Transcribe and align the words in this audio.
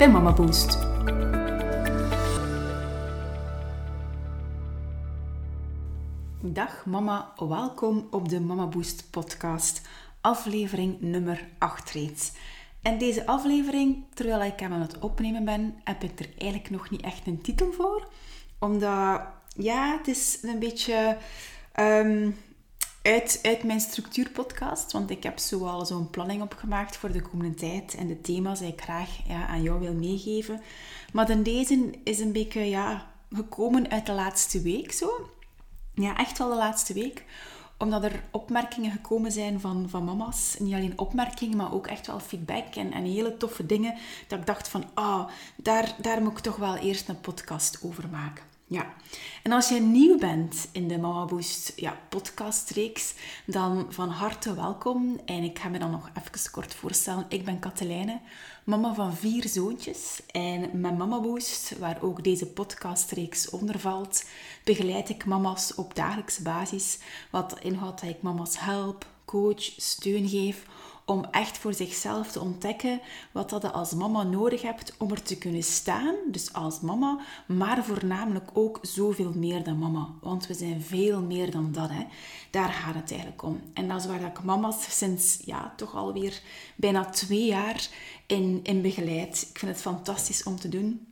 bij 0.00 0.10
Mama 0.10 0.32
Boost. 0.32 0.78
Dag 6.40 6.86
mama, 6.86 7.32
welkom 7.36 8.08
op 8.10 8.28
de 8.28 8.40
Mama 8.40 8.66
Boost 8.66 9.10
podcast, 9.10 9.88
aflevering 10.20 11.00
nummer 11.00 11.48
8 11.58 11.90
reeds. 11.90 12.32
En 12.82 12.98
deze 12.98 13.26
aflevering, 13.26 14.04
terwijl 14.14 14.42
ik 14.42 14.60
hem 14.60 14.72
aan 14.72 14.80
het 14.80 14.98
opnemen 14.98 15.44
ben, 15.44 15.74
heb 15.84 16.02
ik 16.02 16.20
er 16.20 16.28
eigenlijk 16.38 16.70
nog 16.70 16.90
niet 16.90 17.02
echt 17.02 17.26
een 17.26 17.42
titel 17.42 17.72
voor. 17.72 18.08
Omdat, 18.58 19.20
ja, 19.56 19.96
het 19.96 20.08
is 20.08 20.38
een 20.42 20.58
beetje 20.58 21.16
um, 21.80 22.36
uit, 23.02 23.62
mijn 23.62 23.80
structuurpodcast. 23.80 24.92
Want 24.92 25.10
ik 25.10 25.22
heb 25.22 25.38
zo 25.38 25.66
al 25.66 25.86
zo'n 25.86 26.10
planning 26.10 26.42
opgemaakt 26.42 26.96
voor 26.96 27.12
de 27.12 27.22
komende 27.22 27.54
tijd. 27.54 27.94
En 27.94 28.06
de 28.06 28.20
thema's 28.20 28.58
die 28.58 28.68
ik 28.68 28.80
graag 28.80 29.28
ja, 29.28 29.46
aan 29.46 29.62
jou 29.62 29.80
wil 29.80 29.94
meegeven. 29.94 30.60
Maar 31.12 31.26
dan 31.26 31.42
deze 31.42 31.90
is 32.04 32.18
een 32.18 32.32
beetje 32.32 32.60
ja, 32.60 33.10
gekomen 33.32 33.90
uit 33.90 34.06
de 34.06 34.12
laatste 34.12 34.62
week 34.62 34.92
zo. 34.92 35.30
Ja, 35.94 36.16
echt 36.16 36.38
wel 36.38 36.48
de 36.48 36.56
laatste 36.56 36.92
week 36.92 37.24
omdat 37.80 38.04
er 38.04 38.22
opmerkingen 38.30 38.90
gekomen 38.90 39.32
zijn 39.32 39.60
van, 39.60 39.88
van 39.88 40.04
mama's. 40.04 40.56
Niet 40.58 40.74
alleen 40.74 40.98
opmerkingen, 40.98 41.56
maar 41.56 41.72
ook 41.72 41.86
echt 41.86 42.06
wel 42.06 42.20
feedback 42.20 42.74
en, 42.74 42.92
en 42.92 43.04
hele 43.04 43.36
toffe 43.36 43.66
dingen. 43.66 43.94
Dat 44.28 44.38
ik 44.38 44.46
dacht 44.46 44.68
van, 44.68 44.84
ah, 44.94 45.04
oh, 45.04 45.28
daar, 45.56 45.94
daar 46.00 46.22
moet 46.22 46.32
ik 46.32 46.38
toch 46.38 46.56
wel 46.56 46.76
eerst 46.76 47.08
een 47.08 47.20
podcast 47.20 47.78
over 47.82 48.08
maken. 48.08 48.49
Ja, 48.72 48.94
en 49.42 49.52
als 49.52 49.68
je 49.68 49.80
nieuw 49.80 50.18
bent 50.18 50.68
in 50.72 50.88
de 50.88 50.98
Mama 50.98 51.24
Boost 51.24 51.72
ja, 51.76 51.98
podcastreeks, 52.08 53.14
dan 53.46 53.86
van 53.88 54.08
harte 54.08 54.54
welkom. 54.54 55.20
En 55.24 55.42
ik 55.42 55.58
ga 55.58 55.68
me 55.68 55.78
dan 55.78 55.90
nog 55.90 56.10
even 56.18 56.50
kort 56.50 56.74
voorstellen. 56.74 57.26
Ik 57.28 57.44
ben 57.44 57.58
Katelijne, 57.58 58.20
mama 58.64 58.94
van 58.94 59.14
vier 59.14 59.48
zoontjes. 59.48 60.22
En 60.30 60.80
met 60.80 60.98
Mama 60.98 61.20
Boost, 61.20 61.78
waar 61.78 62.02
ook 62.02 62.24
deze 62.24 62.46
podcastreeks 62.46 63.50
onder 63.50 63.78
valt, 63.78 64.24
begeleid 64.64 65.08
ik 65.08 65.24
mama's 65.24 65.74
op 65.74 65.94
dagelijkse 65.94 66.42
basis. 66.42 66.98
Wat 67.30 67.58
inhoudt 67.60 68.00
dat 68.00 68.10
ik 68.10 68.22
mama's 68.22 68.58
help, 68.58 69.06
coach, 69.24 69.62
steun 69.76 70.28
geef 70.28 70.66
om 71.04 71.24
echt 71.30 71.58
voor 71.58 71.74
zichzelf 71.74 72.32
te 72.32 72.40
ontdekken 72.40 73.00
wat 73.32 73.50
dat 73.50 73.62
je 73.62 73.70
als 73.70 73.94
mama 73.94 74.22
nodig 74.22 74.62
hebt 74.62 74.94
om 74.98 75.10
er 75.10 75.22
te 75.22 75.38
kunnen 75.38 75.62
staan. 75.62 76.14
Dus 76.26 76.52
als 76.52 76.80
mama, 76.80 77.18
maar 77.46 77.84
voornamelijk 77.84 78.50
ook 78.52 78.78
zoveel 78.82 79.32
meer 79.34 79.64
dan 79.64 79.78
mama. 79.78 80.08
Want 80.20 80.46
we 80.46 80.54
zijn 80.54 80.82
veel 80.82 81.22
meer 81.22 81.50
dan 81.50 81.72
dat. 81.72 81.90
Hè. 81.90 82.06
Daar 82.50 82.72
gaat 82.72 82.94
het 82.94 83.10
eigenlijk 83.10 83.42
om. 83.42 83.60
En 83.74 83.88
dat 83.88 84.00
is 84.00 84.06
waar 84.06 84.24
ik 84.24 84.42
mama's 84.42 84.98
sinds 84.98 85.38
ja, 85.44 85.72
toch 85.76 85.94
alweer 85.94 86.42
bijna 86.76 87.04
twee 87.04 87.44
jaar 87.44 87.88
in, 88.26 88.60
in 88.62 88.82
begeleid. 88.82 89.46
Ik 89.50 89.58
vind 89.58 89.72
het 89.72 89.80
fantastisch 89.80 90.42
om 90.42 90.56
te 90.56 90.68
doen. 90.68 91.09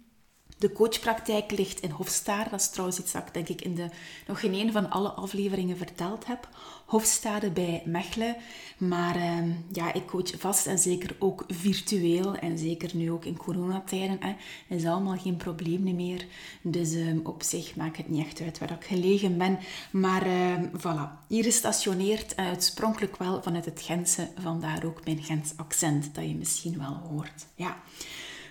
De 0.59 0.73
coachpraktijk 0.73 1.51
ligt 1.51 1.81
in 1.81 1.91
Hofstade. 1.91 2.51
Dat 2.51 2.61
is 2.61 2.71
trouwens 2.71 2.99
iets 2.99 3.13
dat 3.13 3.23
ik 3.27 3.35
denk 3.35 3.49
ik 3.49 3.63
in 3.63 3.75
de, 3.75 3.89
nog 4.27 4.41
geen 4.41 4.55
een 4.55 4.73
van 4.73 4.91
alle 4.91 5.09
afleveringen 5.09 5.77
verteld 5.77 6.27
heb. 6.27 6.49
Hofstade 6.87 7.51
bij 7.51 7.83
Mechelen. 7.85 8.37
Maar 8.79 9.17
uh, 9.17 9.55
ja, 9.73 9.93
ik 9.93 10.07
coach 10.07 10.31
vast 10.39 10.67
en 10.67 10.79
zeker 10.79 11.17
ook 11.19 11.45
virtueel. 11.49 12.35
En 12.35 12.59
zeker 12.59 12.97
nu 12.97 13.11
ook 13.11 13.25
in 13.25 13.37
coronatijden. 13.37 14.19
Hè, 14.21 14.35
is 14.77 14.85
allemaal 14.85 15.17
geen 15.17 15.37
probleem 15.37 15.95
meer. 15.95 16.27
Dus 16.63 16.93
uh, 16.93 17.17
op 17.23 17.43
zich 17.43 17.77
maakt 17.77 17.97
het 17.97 18.09
niet 18.09 18.27
echt 18.27 18.41
uit 18.41 18.59
waar 18.59 18.71
ik 18.71 18.85
gelegen 18.85 19.39
ben. 19.39 19.59
Maar 19.91 20.27
uh, 20.27 20.55
voilà, 20.77 21.27
hier 21.27 21.45
gestationeerd. 21.45 22.39
Uh, 22.39 22.51
oorspronkelijk 22.79 23.17
wel 23.17 23.43
vanuit 23.43 23.65
het 23.65 23.83
Gentse. 23.83 24.29
Vandaar 24.39 24.85
ook 24.85 25.05
mijn 25.05 25.23
Gens 25.23 25.53
accent 25.57 26.15
dat 26.15 26.25
je 26.25 26.35
misschien 26.35 26.79
wel 26.79 27.01
hoort. 27.11 27.47
Ja. 27.55 27.77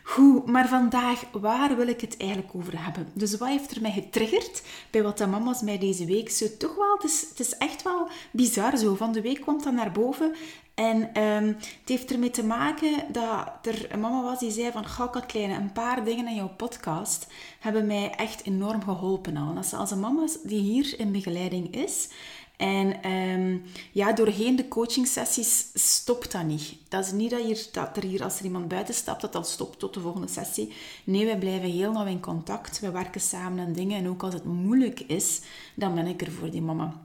Goed, 0.09 0.45
maar 0.45 0.67
vandaag, 0.67 1.23
waar 1.31 1.75
wil 1.75 1.87
ik 1.87 2.01
het 2.01 2.17
eigenlijk 2.17 2.51
over 2.55 2.83
hebben? 2.83 3.07
Dus 3.13 3.37
wat 3.37 3.47
heeft 3.47 3.75
er 3.75 3.81
mij 3.81 3.91
getriggerd 3.91 4.63
bij 4.91 5.03
wat 5.03 5.17
de 5.17 5.27
mama's 5.27 5.61
mij 5.61 5.77
deze 5.77 6.05
week 6.05 6.29
zo 6.29 6.45
toch 6.57 6.75
wel... 6.75 6.93
Het 6.93 7.03
is, 7.03 7.25
het 7.29 7.39
is 7.39 7.57
echt 7.57 7.83
wel 7.83 8.07
bizar 8.31 8.77
zo. 8.77 8.95
Van 8.95 9.11
de 9.11 9.21
week 9.21 9.41
kwam 9.41 9.63
dat 9.63 9.73
naar 9.73 9.91
boven 9.91 10.35
en 10.73 11.21
um, 11.23 11.47
het 11.57 11.81
heeft 11.85 12.11
ermee 12.11 12.29
te 12.29 12.43
maken 12.43 13.05
dat 13.11 13.47
er 13.61 13.91
een 13.91 13.99
mama 13.99 14.21
was 14.23 14.39
die 14.39 14.51
zei 14.51 14.71
van... 14.71 14.85
Gauw 14.85 15.09
Katlijne, 15.09 15.53
een 15.53 15.71
paar 15.71 16.03
dingen 16.03 16.27
in 16.27 16.35
jouw 16.35 16.53
podcast 16.57 17.27
hebben 17.59 17.85
mij 17.85 18.09
echt 18.09 18.45
enorm 18.45 18.83
geholpen 18.83 19.37
al. 19.37 19.49
En 19.49 19.55
dat 19.55 19.65
is 19.65 19.73
als 19.73 19.91
een 19.91 19.99
mama 19.99 20.27
die 20.43 20.61
hier 20.61 20.99
in 20.99 21.11
begeleiding 21.11 21.75
is 21.75 22.09
en 22.57 23.11
um, 23.11 23.63
ja, 23.91 24.13
doorheen 24.13 24.55
de 24.55 24.67
coaching 24.67 25.07
sessies 25.07 25.69
stopt 25.73 26.31
dat 26.31 26.43
niet. 26.43 26.75
Dat 26.87 27.05
is 27.05 27.11
niet 27.11 27.29
dat, 27.29 27.43
hier, 27.43 27.67
dat 27.71 27.97
er 27.97 28.03
hier, 28.03 28.23
als 28.23 28.39
er 28.39 28.45
iemand 28.45 28.67
buiten 28.67 28.93
stapt, 28.93 29.21
dat 29.21 29.33
dan 29.33 29.45
stopt 29.45 29.79
tot 29.79 29.93
de 29.93 29.99
volgende 29.99 30.27
sessie. 30.27 30.73
Nee, 31.03 31.25
wij 31.25 31.37
blijven 31.37 31.69
heel 31.69 31.91
nauw 31.91 32.05
in 32.05 32.19
contact. 32.19 32.79
We 32.79 32.91
werken 32.91 33.21
samen 33.21 33.65
aan 33.65 33.73
dingen. 33.73 33.97
En 33.97 34.07
ook 34.07 34.23
als 34.23 34.33
het 34.33 34.45
moeilijk 34.45 34.99
is, 34.99 35.41
dan 35.75 35.95
ben 35.95 36.07
ik 36.07 36.21
er 36.21 36.31
voor 36.31 36.51
die 36.51 36.61
mama. 36.61 37.03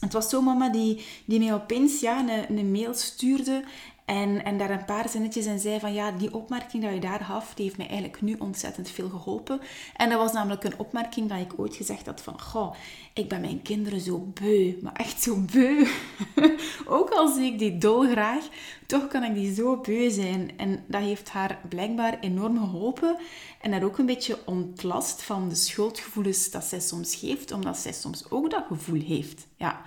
Het 0.00 0.12
was 0.12 0.28
zo'n 0.28 0.44
mama 0.44 0.68
die, 0.68 1.04
die 1.24 1.38
mij 1.38 1.54
opeens 1.54 2.00
ja, 2.00 2.28
een, 2.28 2.58
een 2.58 2.70
mail 2.70 2.94
stuurde 2.94 3.64
en, 4.08 4.44
en 4.44 4.58
daar 4.58 4.70
een 4.70 4.84
paar 4.84 5.08
zinnetjes 5.08 5.46
en 5.46 5.58
zei 5.58 5.80
van 5.80 5.92
ja, 5.92 6.10
die 6.10 6.34
opmerking 6.34 6.82
dat 6.82 6.92
je 6.92 7.00
daar 7.00 7.20
gaf, 7.20 7.54
die 7.54 7.64
heeft 7.64 7.76
mij 7.76 7.86
eigenlijk 7.86 8.20
nu 8.20 8.36
ontzettend 8.38 8.90
veel 8.90 9.08
geholpen. 9.08 9.60
En 9.96 10.08
dat 10.08 10.18
was 10.18 10.32
namelijk 10.32 10.64
een 10.64 10.78
opmerking 10.78 11.28
dat 11.28 11.38
ik 11.38 11.52
ooit 11.56 11.76
gezegd 11.76 12.06
had 12.06 12.20
van, 12.20 12.40
goh, 12.40 12.74
ik 13.12 13.28
ben 13.28 13.40
mijn 13.40 13.62
kinderen 13.62 14.00
zo 14.00 14.18
beu, 14.18 14.74
maar 14.82 14.92
echt 14.92 15.22
zo 15.22 15.44
beu. 15.52 15.86
Ook 16.86 17.10
al 17.10 17.28
zie 17.28 17.52
ik 17.52 17.58
die 17.58 17.78
dolgraag, 17.78 18.48
toch 18.86 19.08
kan 19.08 19.24
ik 19.24 19.34
die 19.34 19.54
zo 19.54 19.76
beu 19.76 20.10
zijn. 20.10 20.50
En 20.56 20.84
dat 20.86 21.02
heeft 21.02 21.28
haar 21.28 21.58
blijkbaar 21.68 22.18
enorm 22.20 22.58
geholpen 22.58 23.16
en 23.60 23.72
haar 23.72 23.84
ook 23.84 23.98
een 23.98 24.06
beetje 24.06 24.38
ontlast 24.46 25.22
van 25.22 25.48
de 25.48 25.54
schuldgevoelens 25.54 26.50
dat 26.50 26.64
zij 26.64 26.80
soms 26.80 27.20
heeft, 27.20 27.52
omdat 27.52 27.76
zij 27.76 27.92
soms 27.92 28.30
ook 28.30 28.50
dat 28.50 28.64
gevoel 28.68 29.00
heeft. 29.00 29.46
Ja. 29.56 29.82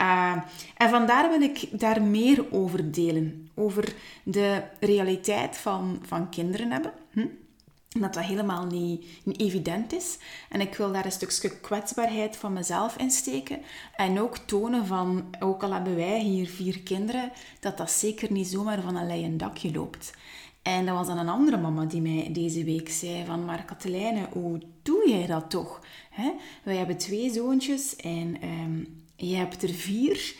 Uh, 0.00 0.36
en 0.76 0.90
vandaar 0.90 1.30
wil 1.30 1.40
ik 1.40 1.80
daar 1.80 2.02
meer 2.02 2.52
over 2.52 2.92
delen. 2.92 3.50
Over 3.54 3.94
de 4.22 4.62
realiteit 4.80 5.56
van, 5.56 5.98
van 6.02 6.28
kinderen 6.28 6.70
hebben. 6.70 6.92
Hm? 7.10 7.26
Dat 7.88 8.14
dat 8.14 8.24
helemaal 8.24 8.66
niet, 8.66 9.06
evident 9.24 9.92
is. 9.92 10.18
En 10.48 10.60
ik 10.60 10.74
wil 10.74 10.92
daar 10.92 11.04
een 11.04 11.12
stukje 11.12 11.60
kwetsbaarheid 11.60 12.36
van 12.36 12.52
mezelf 12.52 12.96
in 12.96 13.10
steken. 13.10 13.58
En 13.96 14.20
ook 14.20 14.36
tonen 14.36 14.86
van, 14.86 15.24
ook 15.38 15.62
al 15.62 15.72
hebben 15.72 15.96
wij 15.96 16.20
hier 16.20 16.48
vier 16.48 16.80
kinderen, 16.80 17.32
dat 17.60 17.76
dat 17.76 17.90
zeker 17.90 18.32
niet 18.32 18.46
zomaar 18.46 18.80
van 18.80 18.96
een 18.96 19.06
leien 19.06 19.36
dakje 19.36 19.72
loopt. 19.72 20.12
En 20.62 20.86
dat 20.86 20.94
was 20.94 21.06
dan 21.06 21.18
een 21.18 21.28
andere 21.28 21.56
mama 21.56 21.84
die 21.84 22.00
mij 22.00 22.28
deze 22.32 22.64
week 22.64 22.88
zei 22.88 23.24
van, 23.24 23.44
maar 23.44 23.64
Katelijne, 23.64 24.28
hoe 24.32 24.60
doe 24.82 25.08
jij 25.08 25.26
dat 25.26 25.50
toch? 25.50 25.80
Hè? 26.10 26.32
Wij 26.62 26.76
hebben 26.76 26.98
twee 26.98 27.30
zoontjes 27.32 27.96
en 27.96 28.36
um, 28.42 29.06
je 29.18 29.36
hebt 29.36 29.62
er 29.62 29.68
vier. 29.68 30.34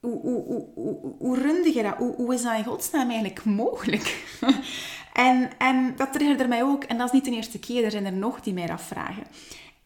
Hoe, 0.00 0.20
hoe, 0.20 0.44
hoe, 0.74 1.14
hoe, 1.18 1.72
je 1.74 1.82
dat? 1.82 1.96
Hoe, 1.96 2.14
hoe 2.14 2.34
is 2.34 2.42
dat 2.42 2.56
in 2.56 2.64
godsnaam 2.64 3.08
eigenlijk 3.08 3.44
mogelijk? 3.44 4.24
en, 5.12 5.50
en 5.58 5.96
dat 5.96 6.12
triggerde 6.12 6.48
mij 6.48 6.62
ook. 6.62 6.84
En 6.84 6.98
dat 6.98 7.06
is 7.06 7.12
niet 7.12 7.24
de 7.24 7.30
eerste 7.30 7.58
keer. 7.58 7.84
Er 7.84 7.90
zijn 7.90 8.06
er 8.06 8.12
nog 8.12 8.40
die 8.40 8.52
mij 8.52 8.66
dat 8.66 8.82
vragen. 8.82 9.24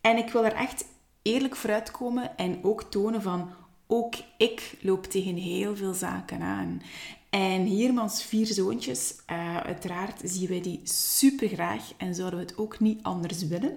En 0.01 0.17
ik 0.17 0.31
wil 0.31 0.45
er 0.45 0.55
echt 0.55 0.85
eerlijk 1.23 1.57
vooruitkomen 1.57 2.37
en 2.37 2.59
ook 2.63 2.83
tonen 2.83 3.23
van... 3.23 3.51
Ook 3.89 4.15
ik 4.37 4.77
loop 4.81 5.05
tegen 5.05 5.35
heel 5.35 5.77
veel 5.77 5.95
zaken 5.95 6.41
aan. 6.41 6.83
En 7.31 7.63
hier 7.63 7.95
met 7.95 8.03
ons 8.03 8.25
vier 8.25 8.47
zoontjes, 8.47 9.15
uh, 9.31 9.57
uiteraard 9.57 10.21
zien 10.25 10.49
wij 10.49 10.61
die 10.61 10.81
super 10.85 11.49
graag 11.49 11.93
en 11.97 12.15
zouden 12.15 12.39
we 12.39 12.45
het 12.45 12.59
ook 12.59 12.81
niet 12.81 13.03
anders 13.03 13.47
willen. 13.47 13.77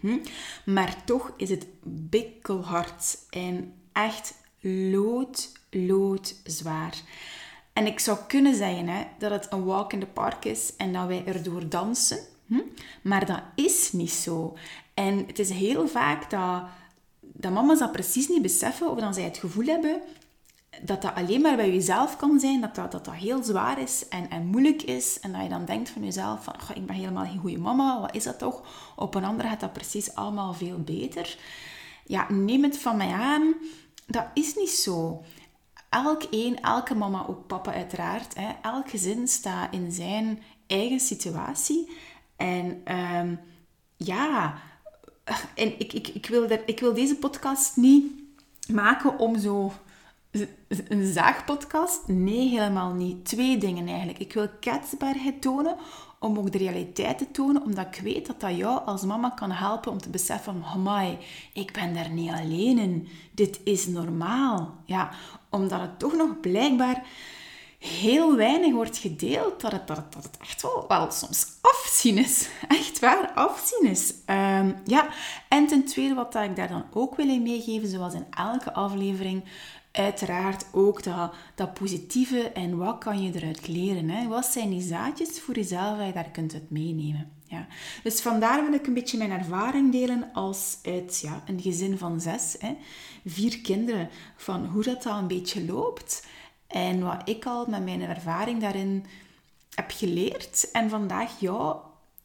Hm? 0.00 0.18
Maar 0.64 1.04
toch 1.04 1.32
is 1.36 1.50
het 1.50 1.66
bikkelhard 1.84 3.18
en 3.30 3.74
echt 3.92 4.34
lood, 4.90 5.52
lood 5.70 6.34
zwaar. 6.44 6.94
En 7.72 7.86
ik 7.86 7.98
zou 7.98 8.18
kunnen 8.28 8.54
zeggen 8.54 8.88
hè, 8.88 9.04
dat 9.18 9.30
het 9.30 9.46
een 9.50 9.64
walk 9.64 9.92
in 9.92 10.00
the 10.00 10.06
park 10.06 10.44
is 10.44 10.76
en 10.76 10.92
dat 10.92 11.06
wij 11.06 11.24
erdoor 11.26 11.68
dansen. 11.68 12.18
Hm? 12.46 12.60
Maar 13.02 13.26
dat 13.26 13.42
is 13.54 13.92
niet 13.92 14.10
zo. 14.10 14.56
En 14.94 15.26
het 15.26 15.38
is 15.38 15.50
heel 15.50 15.88
vaak 15.88 16.30
dat, 16.30 16.62
dat 17.20 17.52
mama's 17.52 17.78
dat 17.78 17.92
precies 17.92 18.28
niet 18.28 18.42
beseffen 18.42 18.90
of 18.90 18.98
dan 18.98 19.14
zij 19.14 19.22
het 19.22 19.38
gevoel 19.38 19.66
hebben 19.66 20.00
dat 20.82 21.02
dat 21.02 21.14
alleen 21.14 21.40
maar 21.40 21.56
bij 21.56 21.72
jezelf 21.72 22.16
kan 22.16 22.40
zijn, 22.40 22.60
dat 22.60 22.74
dat, 22.74 22.92
dat, 22.92 23.04
dat 23.04 23.14
heel 23.14 23.42
zwaar 23.42 23.80
is 23.80 24.08
en, 24.08 24.30
en 24.30 24.46
moeilijk 24.46 24.82
is. 24.82 25.20
En 25.20 25.32
dat 25.32 25.42
je 25.42 25.48
dan 25.48 25.64
denkt 25.64 25.88
van 25.88 26.04
jezelf, 26.04 26.44
van, 26.44 26.54
ik 26.74 26.86
ben 26.86 26.96
helemaal 26.96 27.24
geen 27.24 27.38
goede 27.38 27.58
mama, 27.58 28.00
wat 28.00 28.14
is 28.14 28.24
dat 28.24 28.38
toch? 28.38 28.62
Op 28.96 29.14
een 29.14 29.24
andere 29.24 29.48
gaat 29.48 29.60
dat 29.60 29.72
precies 29.72 30.14
allemaal 30.14 30.52
veel 30.52 30.78
beter. 30.78 31.36
Ja, 32.06 32.26
neem 32.32 32.62
het 32.62 32.78
van 32.78 32.96
mij 32.96 33.12
aan, 33.12 33.54
dat 34.06 34.26
is 34.34 34.54
niet 34.54 34.70
zo. 34.70 35.22
Elk 35.88 36.22
een, 36.30 36.60
elke 36.60 36.94
mama, 36.94 37.26
ook 37.28 37.46
papa 37.46 37.72
uiteraard, 37.72 38.34
hè, 38.34 38.52
elk 38.62 38.90
gezin 38.90 39.28
staat 39.28 39.72
in 39.72 39.92
zijn 39.92 40.42
eigen 40.66 41.00
situatie. 41.00 41.90
En 42.36 42.94
um, 42.96 43.40
ja, 43.96 44.54
en 45.54 45.80
ik, 45.80 45.92
ik, 45.92 46.08
ik, 46.08 46.26
wil 46.26 46.50
ik 46.66 46.80
wil 46.80 46.94
deze 46.94 47.16
podcast 47.16 47.76
niet 47.76 48.12
maken 48.68 49.18
om 49.18 49.38
zo 49.38 49.72
een 50.88 51.12
zaagpodcast? 51.12 52.00
Nee, 52.06 52.48
helemaal 52.48 52.92
niet. 52.92 53.24
Twee 53.24 53.58
dingen 53.58 53.86
eigenlijk. 53.86 54.18
Ik 54.18 54.32
wil 54.32 54.48
kwetsbaarheid 54.60 55.42
tonen 55.42 55.76
om 56.18 56.38
ook 56.38 56.52
de 56.52 56.58
realiteit 56.58 57.18
te 57.18 57.30
tonen, 57.30 57.62
omdat 57.62 57.86
ik 57.86 58.02
weet 58.02 58.26
dat 58.26 58.40
dat 58.40 58.56
jou 58.56 58.84
als 58.84 59.02
mama 59.02 59.30
kan 59.30 59.50
helpen 59.50 59.92
om 59.92 59.98
te 59.98 60.10
beseffen, 60.10 60.64
amai, 60.74 61.18
ik 61.52 61.72
ben 61.72 61.94
daar 61.94 62.10
niet 62.10 62.30
alleen 62.30 62.78
in. 62.78 63.08
Dit 63.30 63.60
is 63.64 63.86
normaal. 63.86 64.74
Ja, 64.84 65.10
omdat 65.50 65.80
het 65.80 65.98
toch 65.98 66.14
nog 66.14 66.40
blijkbaar 66.40 67.06
heel 67.78 68.36
weinig 68.36 68.72
wordt 68.72 68.98
gedeeld, 68.98 69.60
dat 69.60 69.72
het, 69.72 69.86
dat 69.86 69.96
het, 69.96 70.12
dat 70.12 70.22
het 70.22 70.36
echt 70.40 70.62
wel, 70.62 70.84
wel 70.88 71.10
soms 71.10 71.46
afzien 71.60 72.18
is. 72.18 72.48
Echt 72.68 72.98
waar, 72.98 73.32
afzien 73.34 73.90
is. 73.90 74.14
Ehm, 74.26 74.72
ja, 74.84 75.08
en 75.48 75.66
ten 75.66 75.84
tweede, 75.84 76.14
wat 76.14 76.34
ik 76.34 76.56
daar 76.56 76.68
dan 76.68 76.84
ook 76.92 77.16
wil 77.16 77.40
meegeven, 77.40 77.88
zoals 77.88 78.14
in 78.14 78.26
elke 78.30 78.72
aflevering, 78.72 79.44
uiteraard 79.96 80.66
ook 80.72 81.02
dat, 81.02 81.34
dat 81.54 81.74
positieve 81.74 82.50
en 82.50 82.76
wat 82.76 82.98
kan 82.98 83.22
je 83.22 83.34
eruit 83.34 83.68
leren. 83.68 84.08
Hè? 84.08 84.28
Wat 84.28 84.46
zijn 84.46 84.70
die 84.70 84.82
zaadjes 84.82 85.40
voor 85.40 85.54
jezelf 85.54 85.98
dat 85.98 86.06
je 86.06 86.12
daar 86.12 86.30
kunt 86.30 86.54
uit 86.54 86.70
meenemen. 86.70 87.32
Ja. 87.44 87.66
Dus 88.02 88.20
vandaar 88.20 88.64
wil 88.64 88.72
ik 88.72 88.86
een 88.86 88.94
beetje 88.94 89.18
mijn 89.18 89.30
ervaring 89.30 89.92
delen 89.92 90.30
als 90.32 90.78
uit 90.82 91.20
ja, 91.20 91.42
een 91.46 91.60
gezin 91.60 91.98
van 91.98 92.20
zes, 92.20 92.56
hè? 92.58 92.76
vier 93.24 93.60
kinderen, 93.60 94.08
van 94.36 94.66
hoe 94.66 94.82
dat 94.82 95.06
al 95.06 95.18
een 95.18 95.26
beetje 95.26 95.64
loopt 95.64 96.26
en 96.66 97.02
wat 97.02 97.28
ik 97.28 97.46
al 97.46 97.66
met 97.66 97.84
mijn 97.84 98.02
ervaring 98.02 98.60
daarin 98.60 99.06
heb 99.74 99.90
geleerd 99.90 100.70
en 100.72 100.90
vandaag 100.90 101.40
jou 101.40 101.76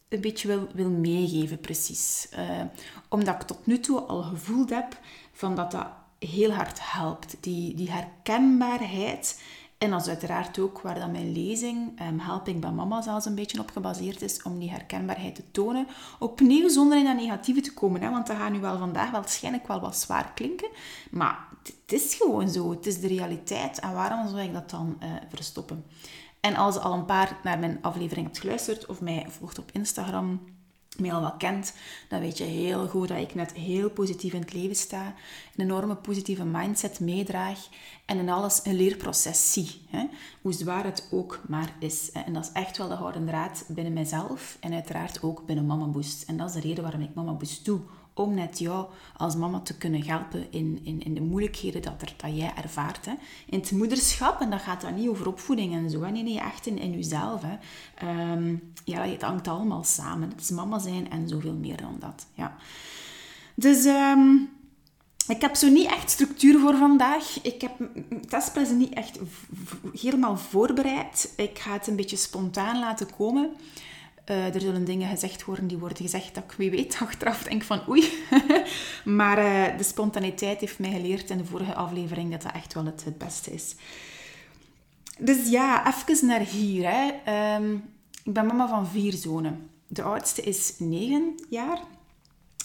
een 0.08 0.20
beetje 0.20 0.48
wil, 0.48 0.68
wil 0.72 0.90
meegeven 0.90 1.60
precies. 1.60 2.28
Uh, 2.38 2.60
omdat 3.08 3.34
ik 3.34 3.42
tot 3.42 3.66
nu 3.66 3.80
toe 3.80 4.00
al 4.00 4.22
gevoeld 4.22 4.70
heb 4.70 4.98
van 5.32 5.54
dat 5.54 5.70
dat 5.70 5.86
heel 6.20 6.52
hard 6.52 6.78
helpt. 6.82 7.36
Die, 7.40 7.74
die 7.74 7.90
herkenbaarheid. 7.90 9.42
En 9.78 9.90
dat 9.90 10.00
is 10.00 10.08
uiteraard 10.08 10.58
ook 10.58 10.80
waar 10.80 10.98
dan 10.98 11.10
mijn 11.10 11.32
lezing 11.32 12.00
um, 12.02 12.18
Help 12.18 12.48
ik 12.48 12.60
bij 12.60 12.70
mama 12.70 13.02
zelfs 13.02 13.26
een 13.26 13.34
beetje 13.34 13.60
op 13.60 13.70
gebaseerd 13.70 14.22
is. 14.22 14.42
Om 14.42 14.58
die 14.58 14.70
herkenbaarheid 14.70 15.34
te 15.34 15.50
tonen. 15.50 15.86
Opnieuw 16.18 16.68
zonder 16.68 16.98
in 16.98 17.04
dat 17.04 17.16
negatieve 17.16 17.60
te 17.60 17.74
komen. 17.74 18.02
Hè, 18.02 18.10
want 18.10 18.26
dat 18.26 18.36
gaat 18.36 18.52
nu 18.52 18.60
wel 18.60 18.78
vandaag 18.78 19.10
waarschijnlijk 19.10 19.66
wel 19.66 19.80
wat 19.80 19.96
zwaar 19.96 20.32
klinken. 20.34 20.68
Maar 21.10 21.48
het 21.62 21.92
is 21.92 22.14
gewoon 22.14 22.48
zo. 22.48 22.70
Het 22.70 22.86
is 22.86 23.00
de 23.00 23.08
realiteit. 23.08 23.80
En 23.80 23.92
waarom 23.92 24.28
zou 24.28 24.40
ik 24.40 24.52
dat 24.52 24.70
dan 24.70 24.98
uh, 25.02 25.08
verstoppen? 25.28 25.84
En 26.40 26.56
als 26.56 26.74
je 26.74 26.80
al 26.80 26.92
een 26.92 27.04
paar 27.04 27.38
naar 27.42 27.58
mijn 27.58 27.78
aflevering 27.82 28.26
hebt 28.26 28.38
geluisterd 28.38 28.86
of 28.86 29.00
mij 29.00 29.26
volgt 29.28 29.58
op 29.58 29.70
Instagram 29.72 30.40
mij 31.00 31.12
al 31.12 31.20
wat 31.20 31.36
kent, 31.38 31.72
dan 32.08 32.20
weet 32.20 32.38
je 32.38 32.44
heel 32.44 32.88
goed 32.88 33.08
dat 33.08 33.18
ik 33.18 33.34
net 33.34 33.52
heel 33.52 33.90
positief 33.90 34.32
in 34.32 34.40
het 34.40 34.52
leven 34.52 34.76
sta, 34.76 35.14
een 35.56 35.64
enorme 35.64 35.94
positieve 35.94 36.44
mindset 36.44 37.00
meedraag 37.00 37.68
en 38.04 38.18
in 38.18 38.28
alles 38.28 38.60
een 38.64 38.76
leerproces 38.76 39.52
zie. 39.52 39.80
Hè? 39.88 40.06
Hoe 40.42 40.52
zwaar 40.52 40.84
het 40.84 41.08
ook 41.10 41.40
maar 41.48 41.74
is. 41.78 42.12
En 42.12 42.32
dat 42.32 42.44
is 42.44 42.52
echt 42.52 42.76
wel 42.76 42.88
de 42.88 42.94
houden 42.94 43.26
draad 43.26 43.64
binnen 43.68 43.92
mijzelf 43.92 44.56
en 44.60 44.72
uiteraard 44.72 45.22
ook 45.22 45.46
binnen 45.46 45.66
Mama 45.66 45.86
Boost. 45.86 46.28
En 46.28 46.36
dat 46.36 46.48
is 46.48 46.54
de 46.54 46.60
reden 46.68 46.82
waarom 46.82 47.00
ik 47.00 47.14
Mama 47.14 47.32
Boost 47.32 47.64
doe 47.64 47.80
om 48.20 48.34
net 48.34 48.58
jou 48.58 48.86
als 49.16 49.36
mama 49.36 49.60
te 49.60 49.76
kunnen 49.76 50.06
helpen 50.06 50.46
in, 50.52 50.80
in, 50.82 51.02
in 51.02 51.14
de 51.14 51.20
moeilijkheden 51.20 51.82
dat, 51.82 52.02
er, 52.02 52.14
dat 52.16 52.36
jij 52.36 52.52
ervaart. 52.62 53.06
Hè. 53.06 53.12
In 53.46 53.58
het 53.58 53.70
moederschap, 53.70 54.40
en 54.40 54.50
dat 54.50 54.60
gaat 54.60 54.80
dan 54.80 54.94
niet 54.94 55.08
over 55.08 55.28
opvoeding 55.28 55.74
en 55.74 55.90
zo. 55.90 56.02
Hè. 56.02 56.10
Nee, 56.10 56.22
nee, 56.22 56.40
echt 56.40 56.66
in, 56.66 56.78
in 56.78 56.92
jezelf. 56.92 57.42
Hè. 57.42 57.56
Um, 58.32 58.72
ja, 58.84 59.06
het 59.06 59.22
hangt 59.22 59.48
allemaal 59.48 59.84
samen. 59.84 60.28
Het 60.28 60.40
is 60.40 60.50
mama 60.50 60.78
zijn 60.78 61.10
en 61.10 61.28
zoveel 61.28 61.54
meer 61.54 61.76
dan 61.76 61.96
dat. 61.98 62.26
Ja. 62.34 62.56
Dus... 63.54 63.84
Um, 63.84 64.58
ik 65.28 65.40
heb 65.40 65.54
zo 65.54 65.68
niet 65.68 65.86
echt 65.86 66.10
structuur 66.10 66.60
voor 66.60 66.76
vandaag. 66.76 67.42
Ik 67.42 67.60
heb 67.60 67.72
testpressen 68.28 68.78
niet 68.78 68.92
echt 68.92 69.18
helemaal 69.92 70.36
voorbereid. 70.36 71.32
Ik 71.36 71.58
ga 71.58 71.72
het 71.72 71.86
een 71.86 71.96
beetje 71.96 72.16
spontaan 72.16 72.78
laten 72.78 73.14
komen. 73.16 73.50
Uh, 74.30 74.54
er 74.54 74.60
zullen 74.60 74.84
dingen 74.84 75.08
gezegd 75.08 75.44
worden 75.44 75.66
die 75.66 75.78
worden 75.78 76.02
gezegd 76.02 76.34
dat 76.34 76.44
ik 76.44 76.52
wie 76.52 76.70
weet 76.70 76.98
achteraf 77.02 77.42
denk 77.42 77.62
van 77.62 77.88
oei. 77.88 78.12
maar 79.04 79.38
uh, 79.38 79.78
de 79.78 79.84
spontaniteit 79.84 80.60
heeft 80.60 80.78
mij 80.78 80.90
geleerd 80.90 81.30
in 81.30 81.38
de 81.38 81.44
vorige 81.44 81.74
aflevering 81.74 82.30
dat 82.30 82.42
dat 82.42 82.52
echt 82.52 82.74
wel 82.74 82.84
het, 82.84 83.04
het 83.04 83.18
beste 83.18 83.52
is. 83.52 83.74
Dus 85.18 85.48
ja, 85.48 85.86
even 85.86 86.26
naar 86.26 86.40
hier. 86.40 86.90
Hè. 86.90 87.56
Um, 87.56 87.84
ik 88.24 88.32
ben 88.32 88.46
mama 88.46 88.68
van 88.68 88.86
vier 88.86 89.12
zonen. 89.12 89.70
De 89.86 90.02
oudste 90.02 90.42
is 90.42 90.74
negen 90.78 91.34
jaar. 91.48 91.78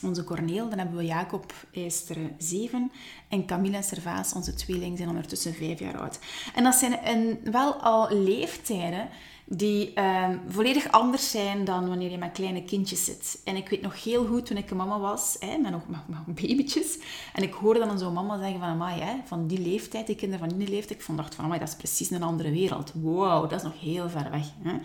Onze 0.04 0.24
Corneel, 0.24 0.70
dan 0.70 0.78
hebben 0.78 0.98
we 0.98 1.06
Jacob, 1.06 1.54
is 1.72 2.10
er 2.10 2.18
zeven. 2.38 2.92
En 3.30 3.46
Camille 3.46 3.76
en 3.76 3.84
Servaas, 3.84 4.34
onze 4.34 4.54
tweeling, 4.54 4.98
zijn 4.98 5.10
ondertussen 5.10 5.54
vijf 5.54 5.80
jaar 5.80 5.98
oud. 5.98 6.20
En 6.56 6.64
dat 6.64 6.76
zijn 6.76 7.08
een, 7.08 7.40
wel 7.52 7.74
al 7.74 8.12
leeftijden 8.12 9.10
die 9.48 9.94
ehm, 9.94 10.38
volledig 10.48 10.92
anders 10.92 11.32
zijn 11.32 11.64
dan 11.64 11.88
wanneer 11.88 12.12
je 12.12 12.18
met 12.18 12.32
kleine 12.32 12.64
kindjes 12.64 13.04
zit. 13.04 13.42
En 13.44 13.56
ik 13.56 13.70
weet 13.70 13.82
nog 13.82 14.04
heel 14.04 14.26
goed 14.26 14.46
toen 14.46 14.58
ik 14.58 14.70
een 14.70 14.78
mama 14.78 15.00
was, 15.00 15.36
hè, 15.40 15.58
met 15.58 15.72
nog 15.72 15.84
babytjes, 16.26 16.98
en 17.34 17.44
ik 17.44 17.54
hoorde 17.54 17.80
dan 17.80 18.00
zo'n 18.00 18.14
mama 18.14 18.38
zeggen 18.40 18.60
van, 18.60 18.68
amai, 18.68 19.02
hè, 19.02 19.16
van 19.26 19.48
die 19.48 19.60
leeftijd, 19.60 20.08
die 20.08 20.16
kinderen 20.16 20.50
van 20.50 20.58
die 20.58 20.70
leeftijd, 20.70 21.00
ik 21.00 21.06
vond 21.06 21.18
dacht 21.18 21.36
van, 21.36 21.46
amai, 21.46 21.60
dat 21.60 21.70
is 21.70 21.76
precies 21.76 22.10
een 22.10 22.24
andere 22.24 22.52
wereld. 22.52 22.92
Wow, 22.94 23.50
dat 23.50 23.60
is 23.60 23.64
nog 23.64 23.80
heel 23.80 24.10
ver 24.10 24.32
weg. 24.32 24.48
Hè. 24.62 24.80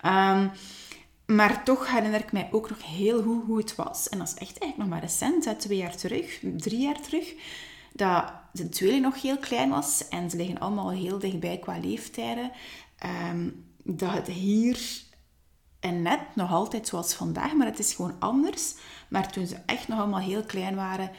Ehm, 0.00 0.48
maar 1.26 1.64
toch 1.64 1.90
herinner 1.90 2.20
ik 2.20 2.32
mij 2.32 2.48
ook 2.52 2.68
nog 2.68 2.86
heel 2.86 3.22
goed 3.22 3.44
hoe 3.46 3.58
het 3.58 3.74
was. 3.74 4.08
En 4.08 4.18
dat 4.18 4.26
is 4.26 4.34
echt 4.34 4.58
eigenlijk 4.58 4.76
nog 4.76 4.88
maar 4.88 5.00
recent, 5.00 5.60
twee 5.60 5.78
jaar 5.78 5.96
terug, 5.96 6.40
drie 6.56 6.80
jaar 6.80 7.00
terug, 7.00 7.34
dat 7.92 8.32
de 8.52 8.68
tweeling 8.68 9.02
nog 9.02 9.22
heel 9.22 9.38
klein 9.38 9.70
was. 9.70 10.08
En 10.08 10.30
ze 10.30 10.36
liggen 10.36 10.58
allemaal 10.58 10.90
heel 10.90 11.18
dichtbij 11.18 11.58
qua 11.58 11.78
leeftijden. 11.78 12.50
Ehm, 12.98 13.48
dat 13.82 14.12
het 14.12 14.26
hier 14.26 15.02
en 15.80 16.02
net 16.02 16.20
nog 16.34 16.52
altijd 16.52 16.88
zoals 16.88 17.14
vandaag, 17.14 17.54
maar 17.54 17.66
het 17.66 17.78
is 17.78 17.94
gewoon 17.94 18.16
anders. 18.18 18.74
Maar 19.08 19.32
toen 19.32 19.46
ze 19.46 19.56
echt 19.66 19.88
nog 19.88 19.98
allemaal 19.98 20.20
heel 20.20 20.42
klein 20.42 20.74
waren, 20.74 21.10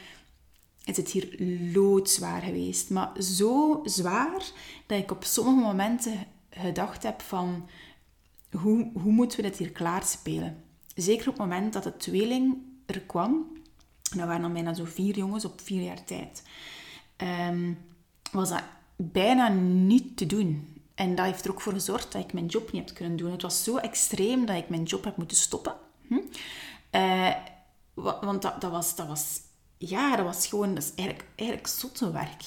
is 0.84 0.96
het 0.96 1.10
hier 1.10 1.36
loodzwaar 1.72 2.42
geweest. 2.42 2.90
Maar 2.90 3.22
zo 3.22 3.80
zwaar 3.84 4.44
dat 4.86 4.98
ik 4.98 5.10
op 5.10 5.24
sommige 5.24 5.66
momenten 5.66 6.26
gedacht 6.50 7.02
heb 7.02 7.22
van... 7.22 7.68
Hoe, 8.50 8.90
hoe 8.94 9.12
moeten 9.12 9.36
we 9.40 9.48
dit 9.48 9.58
hier 9.58 9.70
klaarspelen? 9.70 10.62
Zeker 10.94 11.28
op 11.28 11.38
het 11.38 11.46
moment 11.46 11.72
dat 11.72 11.82
de 11.82 11.96
tweeling 11.96 12.56
er 12.86 13.00
kwam. 13.00 13.46
Dat 14.02 14.26
waren 14.26 14.42
dan 14.42 14.52
bijna 14.52 14.74
zo 14.74 14.84
vier 14.84 15.16
jongens 15.16 15.44
op 15.44 15.60
vier 15.60 15.82
jaar 15.82 16.04
tijd. 16.04 16.42
Ehm, 17.16 17.72
was 18.32 18.48
dat 18.48 18.62
bijna 18.96 19.48
niet 19.48 20.16
te 20.16 20.26
doen. 20.26 20.73
En 20.94 21.14
dat 21.14 21.26
heeft 21.26 21.44
er 21.44 21.50
ook 21.50 21.60
voor 21.60 21.72
gezorgd 21.72 22.12
dat 22.12 22.24
ik 22.24 22.32
mijn 22.32 22.46
job 22.46 22.72
niet 22.72 22.86
heb 22.86 22.96
kunnen 22.96 23.16
doen. 23.16 23.30
Het 23.30 23.42
was 23.42 23.64
zo 23.64 23.76
extreem 23.76 24.46
dat 24.46 24.56
ik 24.56 24.68
mijn 24.68 24.82
job 24.82 25.04
heb 25.04 25.16
moeten 25.16 25.36
stoppen. 25.36 25.74
Hm? 26.08 26.18
Uh, 26.92 27.34
want 27.94 28.42
dat, 28.42 28.60
dat, 28.60 28.70
was, 28.70 28.96
dat 28.96 29.06
was... 29.06 29.40
Ja, 29.78 30.16
dat 30.16 30.24
was 30.24 30.46
gewoon... 30.46 30.74
Dat 30.74 30.92
eigenlijk, 30.96 31.28
eigenlijk 31.36 31.68
zotte 31.68 32.10
werk. 32.10 32.42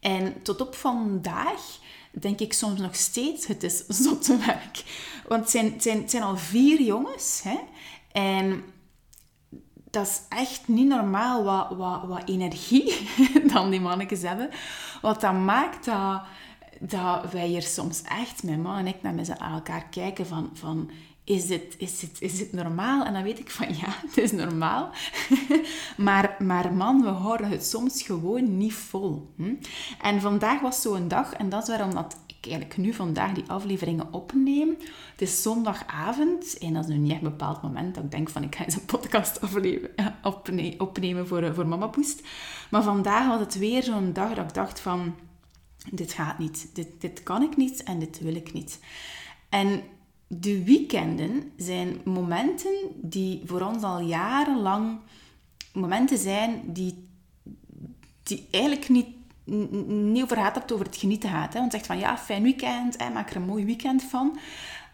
En 0.00 0.42
tot 0.42 0.60
op 0.60 0.74
vandaag 0.74 1.78
denk 2.12 2.40
ik 2.40 2.52
soms 2.52 2.80
nog 2.80 2.94
steeds, 2.94 3.46
het 3.46 3.62
is 3.62 3.86
zotte 4.04 4.36
werk. 4.36 4.84
Want 5.28 5.40
het 5.40 5.50
zijn, 5.50 5.80
zijn, 5.80 6.08
zijn 6.08 6.22
al 6.22 6.36
vier 6.36 6.82
jongens. 6.82 7.40
Hè? 7.42 7.58
En 8.12 8.64
dat 9.90 10.06
is 10.06 10.20
echt 10.28 10.68
niet 10.68 10.88
normaal 10.88 11.44
wat, 11.44 11.70
wat, 11.76 12.04
wat 12.04 12.28
energie 12.28 13.08
dan 13.52 13.70
die 13.70 13.80
mannetjes 13.80 14.22
hebben. 14.22 14.50
Wat 15.02 15.20
dat 15.20 15.34
maakt 15.34 15.84
dat 15.84 16.22
dat 16.80 17.32
wij 17.32 17.46
hier 17.46 17.62
soms 17.62 18.02
echt, 18.02 18.42
mijn 18.42 18.62
man 18.62 18.78
en 18.78 18.86
ik, 18.86 19.02
naar 19.02 19.38
elkaar 19.52 19.88
kijken 19.88 20.26
van... 20.26 20.50
van 20.52 20.90
is 21.24 21.48
het, 21.48 21.74
is, 21.78 22.02
het, 22.02 22.16
is 22.20 22.40
het 22.40 22.52
normaal? 22.52 23.04
En 23.04 23.12
dan 23.12 23.22
weet 23.22 23.38
ik 23.38 23.50
van 23.50 23.68
ja, 23.68 23.88
het 24.06 24.18
is 24.18 24.32
normaal. 24.32 24.90
maar, 25.96 26.36
maar 26.38 26.72
man, 26.72 27.02
we 27.02 27.08
houden 27.08 27.48
het 27.48 27.66
soms 27.66 28.02
gewoon 28.02 28.56
niet 28.56 28.74
vol. 28.74 29.32
Hm? 29.36 29.54
En 30.02 30.20
vandaag 30.20 30.60
was 30.60 30.82
zo'n 30.82 31.08
dag, 31.08 31.32
en 31.32 31.48
dat 31.48 31.62
is 31.62 31.68
waarom 31.68 31.94
dat 31.94 32.16
ik 32.26 32.50
eigenlijk 32.50 32.76
nu 32.76 32.92
vandaag 32.92 33.32
die 33.32 33.44
afleveringen 33.46 34.12
opneem. 34.12 34.76
Het 35.10 35.20
is 35.22 35.42
zondagavond, 35.42 36.58
en 36.58 36.74
dat 36.74 36.84
is 36.84 36.90
nu 36.90 36.96
niet 36.96 37.10
echt 37.10 37.22
een 37.22 37.30
bepaald 37.30 37.62
moment 37.62 37.94
dat 37.94 38.04
ik 38.04 38.10
denk 38.10 38.28
van 38.28 38.42
ik 38.42 38.54
ga 38.54 38.64
eens 38.64 38.74
een 38.74 38.84
podcast 38.84 39.40
opnemen 40.78 41.26
voor, 41.26 41.54
voor 41.54 41.66
Mama 41.66 41.86
Poest. 41.86 42.22
Maar 42.70 42.82
vandaag 42.82 43.28
was 43.28 43.40
het 43.40 43.58
weer 43.58 43.82
zo'n 43.82 44.12
dag 44.12 44.34
dat 44.34 44.44
ik 44.44 44.54
dacht 44.54 44.80
van 44.80 45.14
dit 45.90 46.12
gaat 46.12 46.38
niet, 46.38 46.70
dit, 46.72 47.00
dit 47.00 47.22
kan 47.22 47.42
ik 47.42 47.56
niet 47.56 47.82
en 47.82 47.98
dit 47.98 48.20
wil 48.20 48.34
ik 48.34 48.52
niet. 48.52 48.78
En 49.48 49.82
de 50.26 50.64
weekenden 50.64 51.52
zijn 51.56 52.00
momenten 52.04 52.74
die 52.94 53.42
voor 53.44 53.60
ons 53.60 53.82
al 53.82 54.00
jarenlang 54.00 54.98
momenten 55.72 56.18
zijn 56.18 56.62
die, 56.66 57.08
die 58.22 58.46
eigenlijk 58.50 58.88
niet, 58.88 59.06
niet 59.88 60.22
over 60.22 60.54
het 60.54 60.72
over 60.72 60.86
het 60.86 60.96
genieten 60.96 61.30
gaat. 61.30 61.52
Hè. 61.52 61.60
Want 61.60 61.72
zegt 61.72 61.86
van 61.86 61.98
ja, 61.98 62.18
fijn 62.18 62.42
weekend, 62.42 62.98
hè, 62.98 63.10
maak 63.10 63.30
er 63.30 63.36
een 63.36 63.42
mooi 63.42 63.64
weekend 63.64 64.02
van. 64.02 64.38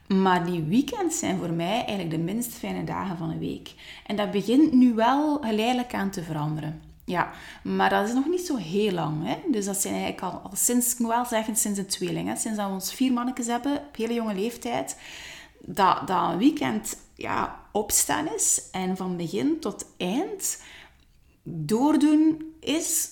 Maar 0.08 0.46
die 0.46 0.62
weekends 0.62 1.18
zijn 1.18 1.38
voor 1.38 1.52
mij 1.52 1.76
eigenlijk 1.76 2.10
de 2.10 2.18
minst 2.18 2.52
fijne 2.52 2.84
dagen 2.84 3.16
van 3.16 3.30
een 3.30 3.38
week. 3.38 3.74
En 4.06 4.16
dat 4.16 4.30
begint 4.30 4.72
nu 4.72 4.94
wel 4.94 5.38
geleidelijk 5.38 5.94
aan 5.94 6.10
te 6.10 6.22
veranderen. 6.22 6.80
Ja, 7.06 7.30
maar 7.62 7.90
dat 7.90 8.08
is 8.08 8.14
nog 8.14 8.26
niet 8.26 8.46
zo 8.46 8.56
heel 8.56 8.92
lang. 8.92 9.26
Hè? 9.26 9.36
Dus 9.50 9.64
dat 9.64 9.76
zijn 9.76 9.94
eigenlijk 9.94 10.22
al, 10.22 10.40
al 10.40 10.56
sinds, 10.56 10.92
ik 10.92 10.98
moet 10.98 11.10
wel 11.10 11.24
zeggen, 11.24 11.56
sinds 11.56 11.78
een 11.78 11.86
tweeling. 11.86 12.28
Hè? 12.28 12.36
Sinds 12.36 12.58
dat 12.58 12.66
we 12.66 12.72
ons 12.72 12.94
vier 12.94 13.12
mannetjes 13.12 13.46
hebben, 13.46 13.76
op 13.76 13.96
hele 13.96 14.14
jonge 14.14 14.34
leeftijd. 14.34 14.96
Dat, 15.60 16.06
dat 16.06 16.30
een 16.30 16.38
weekend 16.38 16.96
ja, 17.14 17.60
opstaan 17.72 18.34
is 18.34 18.68
en 18.72 18.96
van 18.96 19.16
begin 19.16 19.60
tot 19.60 19.86
eind 19.96 20.62
doordoen 21.42 22.54
is 22.60 23.10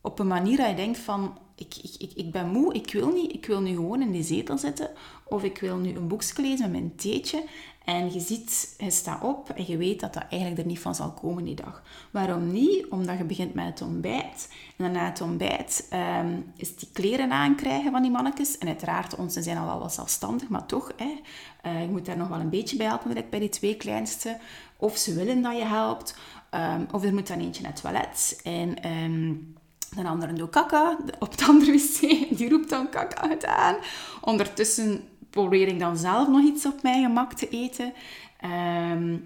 op 0.00 0.18
een 0.18 0.26
manier 0.26 0.56
dat 0.56 0.68
je 0.68 0.74
denkt 0.74 0.98
van 0.98 1.38
ik, 1.56 1.74
ik, 1.98 2.12
ik, 2.14 2.32
ben 2.32 2.48
moe, 2.48 2.74
ik 2.74 2.92
wil 2.92 3.08
niet, 3.08 3.32
ik 3.32 3.46
wil 3.46 3.60
nu 3.60 3.74
gewoon 3.74 4.02
in 4.02 4.12
die 4.12 4.22
zetel 4.22 4.58
zitten 4.58 4.90
of 5.24 5.42
ik 5.42 5.58
wil 5.58 5.76
nu 5.76 5.96
een 5.96 6.08
boekje 6.08 6.42
lezen 6.42 6.70
met 6.70 6.80
mijn 6.80 6.96
theetje 6.96 7.44
en 7.84 8.12
je 8.12 8.20
ziet, 8.20 8.74
je 8.78 8.90
staat 8.90 9.22
op 9.22 9.50
en 9.50 9.64
je 9.66 9.76
weet 9.76 10.00
dat 10.00 10.14
dat 10.14 10.24
eigenlijk 10.30 10.60
er 10.60 10.66
niet 10.66 10.78
van 10.78 10.94
zal 10.94 11.10
komen 11.12 11.44
die 11.44 11.54
dag. 11.54 11.82
Waarom 12.10 12.52
niet? 12.52 12.86
Omdat 12.88 13.18
je 13.18 13.24
begint 13.24 13.54
met 13.54 13.64
het 13.64 13.82
ontbijt. 13.82 14.48
En 14.76 14.84
dan 14.84 14.92
na 14.92 15.04
het 15.04 15.20
ontbijt 15.20 15.88
um, 16.20 16.52
is 16.56 16.76
die 16.76 16.88
kleren 16.92 17.32
aankrijgen 17.32 17.92
van 17.92 18.02
die 18.02 18.10
mannetjes. 18.10 18.58
En 18.58 18.68
uiteraard, 18.68 19.16
onze 19.16 19.42
zijn 19.42 19.56
al 19.56 19.66
wel 19.66 19.78
wat 19.78 19.94
zelfstandig, 19.94 20.48
maar 20.48 20.66
toch, 20.66 20.92
hè, 20.96 21.20
uh, 21.66 21.80
je 21.80 21.88
moet 21.88 22.06
daar 22.06 22.16
nog 22.16 22.28
wel 22.28 22.40
een 22.40 22.50
beetje 22.50 22.76
bij 22.76 22.86
helpen 22.86 23.24
bij 23.30 23.38
die 23.38 23.48
twee 23.48 23.76
kleinste. 23.76 24.38
Of 24.76 24.96
ze 24.96 25.14
willen 25.14 25.42
dat 25.42 25.56
je 25.56 25.64
helpt. 25.64 26.16
Um, 26.50 26.86
of 26.92 27.04
er 27.04 27.14
moet 27.14 27.26
dan 27.26 27.40
eentje 27.40 27.62
naar 27.62 27.72
het 27.72 27.80
toilet. 27.80 28.40
En... 28.44 28.90
Um, 28.90 29.54
de 30.02 30.08
andere 30.08 30.32
doet 30.32 30.50
kaka 30.50 30.98
op 31.18 31.30
het 31.30 31.48
andere 31.48 31.72
wc. 31.72 32.00
Die 32.38 32.48
roept 32.48 32.70
dan 32.70 32.88
kaka 32.88 33.46
aan. 33.46 33.76
Ondertussen 34.20 35.08
probeer 35.34 35.68
ik 35.68 35.78
dan 35.78 35.96
zelf 35.96 36.28
nog 36.28 36.42
iets 36.42 36.66
op 36.66 36.82
mijn 36.82 37.02
gemak 37.02 37.32
te 37.32 37.48
eten. 37.48 37.92
Ehm, 38.40 39.16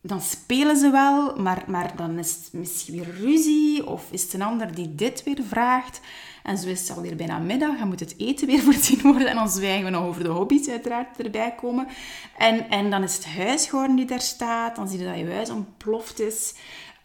dan 0.00 0.20
spelen 0.20 0.76
ze 0.76 0.90
wel, 0.90 1.36
maar, 1.36 1.64
maar 1.66 1.96
dan 1.96 2.18
is 2.18 2.30
het 2.30 2.48
misschien 2.52 2.94
weer 2.94 3.14
ruzie. 3.20 3.86
Of 3.86 4.06
is 4.10 4.22
het 4.22 4.32
een 4.32 4.42
ander 4.42 4.74
die 4.74 4.94
dit 4.94 5.22
weer 5.22 5.38
vraagt. 5.48 6.00
En 6.42 6.58
zo 6.58 6.68
is 6.68 6.88
het 6.88 6.96
alweer 6.96 7.16
bijna 7.16 7.38
middag. 7.38 7.78
Dan 7.78 7.88
moet 7.88 8.00
het 8.00 8.14
eten 8.18 8.46
weer 8.46 8.60
voorzien 8.68 9.02
worden. 9.02 9.28
En 9.28 9.34
dan 9.36 9.48
zwijgen 9.48 9.84
we 9.84 9.90
nog 9.90 10.04
over 10.04 10.22
de 10.22 10.28
hobby's 10.28 10.68
uiteraard 10.68 11.20
erbij 11.20 11.54
komen. 11.54 11.86
En, 12.38 12.70
en 12.70 12.90
dan 12.90 13.02
is 13.02 13.14
het 13.14 13.26
huishouden 13.26 13.96
die 13.96 14.06
daar 14.06 14.20
staat. 14.20 14.76
Dan 14.76 14.88
zie 14.88 14.98
je 14.98 15.04
dat 15.04 15.18
je 15.18 15.30
huis 15.30 15.50
ontploft 15.50 16.20
is. 16.20 16.54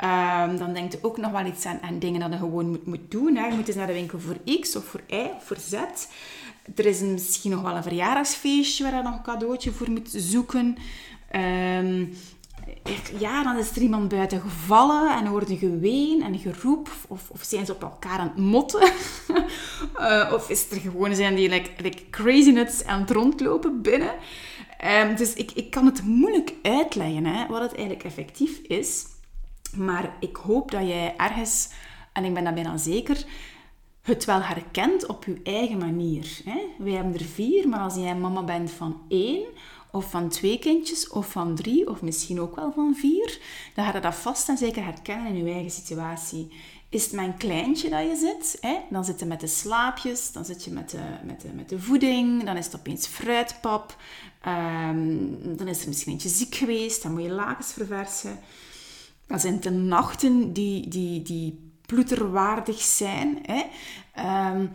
Um, 0.03 0.57
dan 0.57 0.74
denkt 0.74 0.93
je 0.93 1.00
ook 1.01 1.17
nog 1.17 1.31
wel 1.31 1.45
iets 1.45 1.65
aan, 1.65 1.79
aan 1.81 2.00
dingen 2.00 2.19
dat 2.19 2.31
je 2.31 2.38
gewoon 2.38 2.69
moet, 2.69 2.86
moet 2.86 3.12
doen. 3.12 3.36
Hè. 3.36 3.48
Je 3.48 3.55
moet 3.55 3.67
eens 3.67 3.77
naar 3.77 3.88
de 3.88 3.93
winkel 3.93 4.19
voor 4.19 4.59
X 4.59 4.75
of 4.75 4.86
voor 4.86 5.01
Y 5.07 5.29
of 5.36 5.43
voor 5.43 5.57
Z. 5.57 5.74
Er 6.75 6.85
is 6.85 6.99
misschien 6.99 7.51
nog 7.51 7.61
wel 7.61 7.75
een 7.75 7.83
verjaardagsfeestje 7.83 8.83
waar 8.83 8.95
je 8.95 9.01
nog 9.01 9.15
een 9.15 9.21
cadeautje 9.21 9.71
voor 9.71 9.91
moet 9.91 10.09
zoeken. 10.11 10.77
Um, 11.35 12.13
ja, 13.19 13.43
dan 13.43 13.57
is 13.57 13.75
er 13.75 13.81
iemand 13.81 14.07
buiten 14.07 14.41
gevallen 14.41 15.17
en 15.17 15.25
hoorde 15.25 15.57
geween 15.57 16.23
en 16.23 16.39
geroep. 16.39 16.89
Of, 17.07 17.29
of 17.29 17.43
zijn 17.43 17.65
ze 17.65 17.73
op 17.73 17.81
elkaar 17.81 18.19
aan 18.19 18.27
het 18.27 18.38
motten. 18.38 18.91
uh, 19.99 20.31
of 20.35 20.49
is 20.49 20.71
er 20.71 20.79
gewoon 20.79 21.15
zijn 21.15 21.35
die 21.35 21.49
like, 21.49 21.69
like 21.81 22.09
crazy 22.09 22.49
nuts 22.49 22.85
aan 22.85 23.01
het 23.01 23.11
rondlopen 23.11 23.81
binnen. 23.81 24.13
Um, 25.01 25.15
dus 25.15 25.33
ik, 25.33 25.51
ik 25.51 25.71
kan 25.71 25.85
het 25.85 26.03
moeilijk 26.03 26.53
uitleggen 26.61 27.25
hè, 27.25 27.47
wat 27.47 27.61
het 27.61 27.73
eigenlijk 27.73 28.03
effectief 28.03 28.57
is. 28.57 29.05
Maar 29.75 30.15
ik 30.19 30.35
hoop 30.35 30.71
dat 30.71 30.88
jij 30.88 31.13
ergens, 31.17 31.69
en 32.13 32.25
ik 32.25 32.33
ben 32.33 32.43
dat 32.43 32.53
bijna 32.53 32.77
zeker, 32.77 33.25
het 34.09 34.25
wel 34.25 34.41
herkent 34.41 35.05
op 35.05 35.25
je 35.25 35.39
eigen 35.43 35.77
manier. 35.77 36.41
Hè? 36.45 36.59
Wij 36.77 36.91
hebben 36.93 37.13
er 37.13 37.25
vier, 37.25 37.67
maar 37.67 37.79
als 37.79 37.95
jij 37.95 38.15
mama 38.15 38.43
bent 38.43 38.71
van 38.71 39.01
één, 39.07 39.45
of 39.91 40.09
van 40.09 40.29
twee 40.29 40.59
kindjes, 40.59 41.09
of 41.09 41.31
van 41.31 41.55
drie, 41.55 41.89
of 41.89 42.01
misschien 42.01 42.41
ook 42.41 42.55
wel 42.55 42.71
van 42.71 42.95
vier, 42.95 43.39
dan 43.75 43.85
ga 43.85 43.93
je 43.93 43.99
dat 43.99 44.15
vast 44.15 44.49
en 44.49 44.57
zeker 44.57 44.83
herkennen 44.83 45.33
in 45.33 45.45
je 45.45 45.51
eigen 45.53 45.71
situatie. 45.71 46.51
Is 46.89 47.03
het 47.03 47.13
mijn 47.13 47.37
kleintje 47.37 47.89
dat 47.89 48.01
je 48.01 48.15
zit, 48.15 48.57
hè? 48.61 48.77
dan 48.89 49.05
zit 49.05 49.19
je 49.19 49.25
met 49.25 49.39
de 49.39 49.47
slaapjes, 49.47 50.31
dan 50.31 50.45
zit 50.45 50.63
je 50.63 50.71
met 50.71 50.89
de, 50.89 51.03
met 51.23 51.41
de, 51.41 51.47
met 51.53 51.69
de 51.69 51.79
voeding, 51.79 52.43
dan 52.43 52.57
is 52.57 52.65
het 52.65 52.75
opeens 52.75 53.07
fruitpap, 53.07 53.95
um, 54.47 55.57
dan 55.57 55.67
is 55.67 55.81
er 55.81 55.87
misschien 55.87 56.11
eentje 56.11 56.29
ziek 56.29 56.55
geweest, 56.55 57.03
dan 57.03 57.11
moet 57.11 57.23
je 57.23 57.29
lakens 57.29 57.73
verversen. 57.73 58.39
Dan 59.27 59.39
zijn 59.39 59.59
de 59.59 59.69
nachten 59.69 60.53
die, 60.53 60.87
die, 60.87 61.21
die 61.21 61.68
ploeterwaardig 61.89 62.81
zijn. 62.81 63.39
Hè. 63.41 63.63
Ehm, 64.13 64.65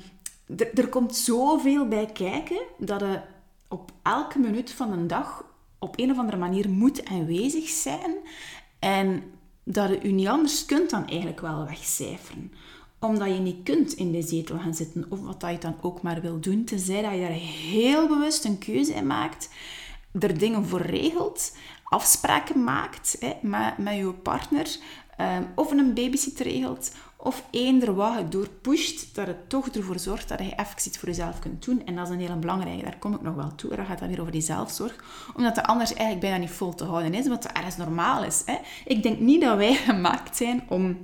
er 0.75 0.89
komt 0.89 1.17
zoveel 1.17 1.89
bij 1.89 2.07
kijken 2.07 2.61
dat 2.79 3.01
je 3.01 3.21
op 3.69 3.93
elke 4.03 4.39
minuut 4.39 4.73
van 4.73 4.93
een 4.93 5.07
dag 5.07 5.45
op 5.79 5.99
een 5.99 6.11
of 6.11 6.19
andere 6.19 6.37
manier 6.37 6.69
moet 6.69 7.05
aanwezig 7.05 7.69
zijn. 7.69 8.15
En 8.79 9.23
dat 9.65 9.89
je 9.89 9.99
je 10.03 10.13
niet 10.13 10.29
anders 10.29 10.65
kunt 10.65 10.91
dan 10.91 11.07
eigenlijk 11.07 11.41
wel 11.41 11.67
wegcijferen 11.67 12.53
omdat 13.05 13.29
je 13.29 13.41
niet 13.41 13.63
kunt 13.63 13.93
in 13.93 14.13
de 14.13 14.23
zetel 14.23 14.59
gaan 14.59 14.75
zitten, 14.75 15.07
of 15.09 15.21
wat 15.21 15.41
dat 15.41 15.51
je 15.51 15.59
dan 15.59 15.77
ook 15.81 16.03
maar 16.03 16.21
wil 16.21 16.41
doen, 16.41 16.65
tenzij 16.65 17.03
dat 17.03 17.13
je 17.13 17.21
daar 17.21 17.31
heel 17.71 18.09
bewust 18.09 18.45
een 18.45 18.59
keuze 18.59 18.93
in 18.93 19.07
maakt, 19.07 19.49
er 20.21 20.39
dingen 20.39 20.67
voor 20.67 20.81
regelt, 20.81 21.57
afspraken 21.85 22.65
maakt 22.65 23.17
hè, 23.21 23.33
met, 23.43 23.79
met 23.79 23.97
je 23.97 24.13
partner, 24.13 24.77
um, 25.21 25.47
of 25.55 25.71
een 25.71 25.95
babysitter 25.95 26.47
regelt, 26.47 26.93
of 27.25 27.45
eender 27.51 27.95
wat 27.95 28.19
je 28.19 28.29
doorpusht, 28.29 29.15
dat 29.15 29.27
het 29.27 29.49
toch 29.49 29.69
ervoor 29.69 29.99
zorgt 29.99 30.29
dat 30.29 30.39
je 30.39 30.45
even 30.45 30.87
iets 30.87 30.99
voor 30.99 31.09
jezelf 31.09 31.39
kunt 31.39 31.65
doen. 31.65 31.87
En 31.87 31.97
dat 31.97 32.07
is 32.07 32.15
een 32.15 32.21
hele 32.21 32.37
belangrijke, 32.37 32.85
daar 32.85 32.99
kom 32.99 33.15
ik 33.15 33.23
nog 33.23 33.35
wel 33.35 33.55
toe. 33.55 33.77
Dat 33.77 33.87
gaat 33.87 33.99
dan 33.99 34.09
weer 34.09 34.21
over 34.21 34.33
die 34.33 34.41
zelfzorg. 34.41 35.05
Omdat 35.37 35.57
het 35.57 35.67
anders 35.67 35.91
eigenlijk 35.93 36.21
bijna 36.21 36.37
niet 36.37 36.51
vol 36.51 36.75
te 36.75 36.85
houden 36.85 37.15
is, 37.15 37.29
wat 37.29 37.45
ergens 37.45 37.77
normaal 37.77 38.25
is. 38.25 38.43
Hè. 38.47 38.57
Ik 38.85 39.03
denk 39.03 39.19
niet 39.19 39.41
dat 39.41 39.57
wij 39.57 39.75
gemaakt 39.91 40.37
zijn 40.37 40.65
om 40.69 40.99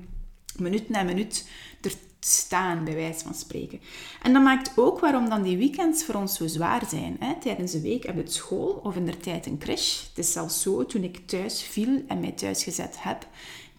minuut 0.57 0.89
na 0.89 1.03
minuut 1.03 1.49
er 1.81 1.93
staan, 2.21 2.85
bij 2.85 2.95
wijze 2.95 3.25
van 3.25 3.35
spreken. 3.35 3.81
En 4.23 4.33
dat 4.33 4.43
maakt 4.43 4.73
ook 4.77 5.01
waarom 5.01 5.29
dan 5.29 5.43
die 5.43 5.57
weekends 5.57 6.05
voor 6.05 6.15
ons 6.15 6.37
zo 6.37 6.47
zwaar 6.47 6.83
zijn. 6.89 7.17
Hè? 7.21 7.35
Tijdens 7.41 7.73
de 7.73 7.81
week 7.81 8.07
heb 8.07 8.15
je 8.15 8.21
het 8.21 8.33
school 8.33 8.81
of 8.83 8.97
in 8.97 9.07
de 9.07 9.17
tijd 9.17 9.47
een 9.47 9.59
crash. 9.59 10.01
Het 10.09 10.19
is 10.19 10.33
zelfs 10.33 10.63
zo, 10.63 10.87
toen 10.87 11.03
ik 11.03 11.27
thuis 11.27 11.63
viel 11.63 12.03
en 12.09 12.21
mij 12.21 12.33
thuis 12.33 12.65
gezet 12.65 12.97
heb, 12.99 13.27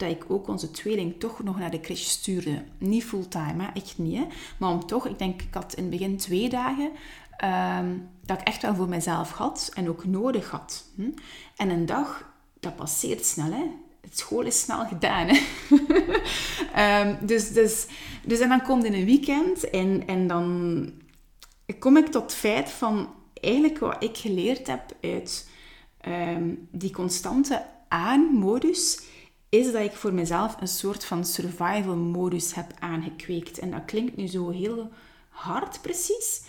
dat 0.02 0.10
ik 0.10 0.26
ook 0.28 0.48
onze 0.48 0.72
tweeling 0.72 1.20
toch 1.20 1.44
nog 1.44 1.60
naar 1.60 1.72
de 1.72 1.80
crash 1.80 2.04
stuurde. 2.04 2.64
Niet 2.78 3.04
fulltime, 3.04 3.64
hè? 3.64 3.70
echt 3.74 3.98
niet. 3.98 4.18
Hè? 4.18 4.26
Maar 4.58 4.70
om 4.70 4.86
toch, 4.86 5.08
ik 5.08 5.20
denk, 5.20 5.42
ik 5.42 5.54
had 5.54 5.74
in 5.74 5.84
het 5.84 5.92
begin 5.92 6.18
twee 6.18 6.50
dagen 6.50 6.92
ehm, 7.38 7.98
dat 8.26 8.40
ik 8.40 8.48
echt 8.48 8.62
wel 8.62 8.76
voor 8.76 8.90
mezelf 8.90 9.32
had 9.32 9.72
en 9.74 9.90
ook 9.90 10.06
nodig 10.06 10.50
had. 10.50 10.86
Hm? 10.96 11.10
En 11.56 11.70
een 11.70 11.86
dag, 11.86 12.34
dat 12.60 12.76
passeert 12.76 13.26
snel. 13.26 13.52
Hè? 13.52 13.64
het 14.02 14.20
school 14.20 14.42
is 14.42 14.60
snel 14.60 14.86
gedaan. 14.86 15.28
Hè? 15.28 15.40
um, 17.02 17.18
dus, 17.28 17.52
dus, 17.52 17.88
dus 18.26 18.40
en 18.40 18.50
dan 18.50 18.62
komt 18.62 18.84
in 18.84 18.94
een 18.94 19.06
weekend 19.06 19.70
en, 19.70 20.04
en 20.08 20.28
dan 20.28 20.92
kom 21.80 21.98
ik 21.98 22.08
tot 22.08 22.22
het 22.22 22.34
feit 22.34 22.70
van 22.70 23.10
eigenlijk 23.34 23.80
wat 23.80 24.04
ik 24.04 24.18
geleerd 24.18 24.68
heb 24.68 24.96
uit 25.02 25.50
um, 26.08 26.68
die 26.72 26.92
constante 26.92 27.66
aan-modus, 27.88 29.02
is 29.52 29.72
dat 29.72 29.82
ik 29.82 29.92
voor 29.92 30.14
mezelf 30.14 30.62
een 30.62 30.68
soort 30.68 31.06
van 31.06 31.26
survival-modus 31.26 32.56
heb 32.56 32.74
aangekweekt. 32.80 33.60
En 33.60 33.72
dat 33.72 33.86
klinkt 33.86 34.16
nu 34.16 34.28
zo 34.28 34.50
heel 34.50 34.92
hard 35.30 35.82
precies. 35.82 36.44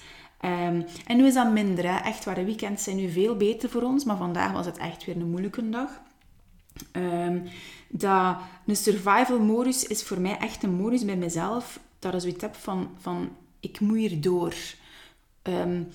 Um, 0.44 0.85
en 1.06 1.16
nu 1.16 1.26
is 1.26 1.35
dat 1.35 1.52
minder. 1.52 1.85
Hè? 1.85 1.97
Echt 1.97 2.25
waar, 2.25 2.35
de 2.35 2.44
weekends 2.44 2.85
zijn 2.85 2.97
nu 2.97 3.11
veel 3.11 3.37
beter 3.37 3.71
voor 3.71 3.82
ons. 3.82 4.04
Maar 4.04 4.16
vandaag 4.16 4.52
was 4.52 4.66
het 4.66 4.78
echt 4.78 5.04
weer 5.04 5.16
een 5.16 5.30
moeilijke 5.30 5.68
dag. 5.71 6.00
Um, 6.92 7.42
dat 7.88 8.37
een 8.66 8.76
survival 8.76 9.38
modus 9.38 9.87
is 9.87 10.02
voor 10.02 10.21
mij 10.21 10.38
echt 10.38 10.62
een 10.62 10.75
modus 10.75 11.04
bij 11.04 11.16
mezelf. 11.16 11.80
Dat 11.99 12.14
is 12.14 12.23
zoiets 12.23 12.42
heb 12.42 12.54
van, 12.54 12.90
van 13.00 13.37
ik 13.61 13.80
moet 13.80 13.97
hier 13.97 14.21
door. 14.21 14.54
Um, 15.42 15.88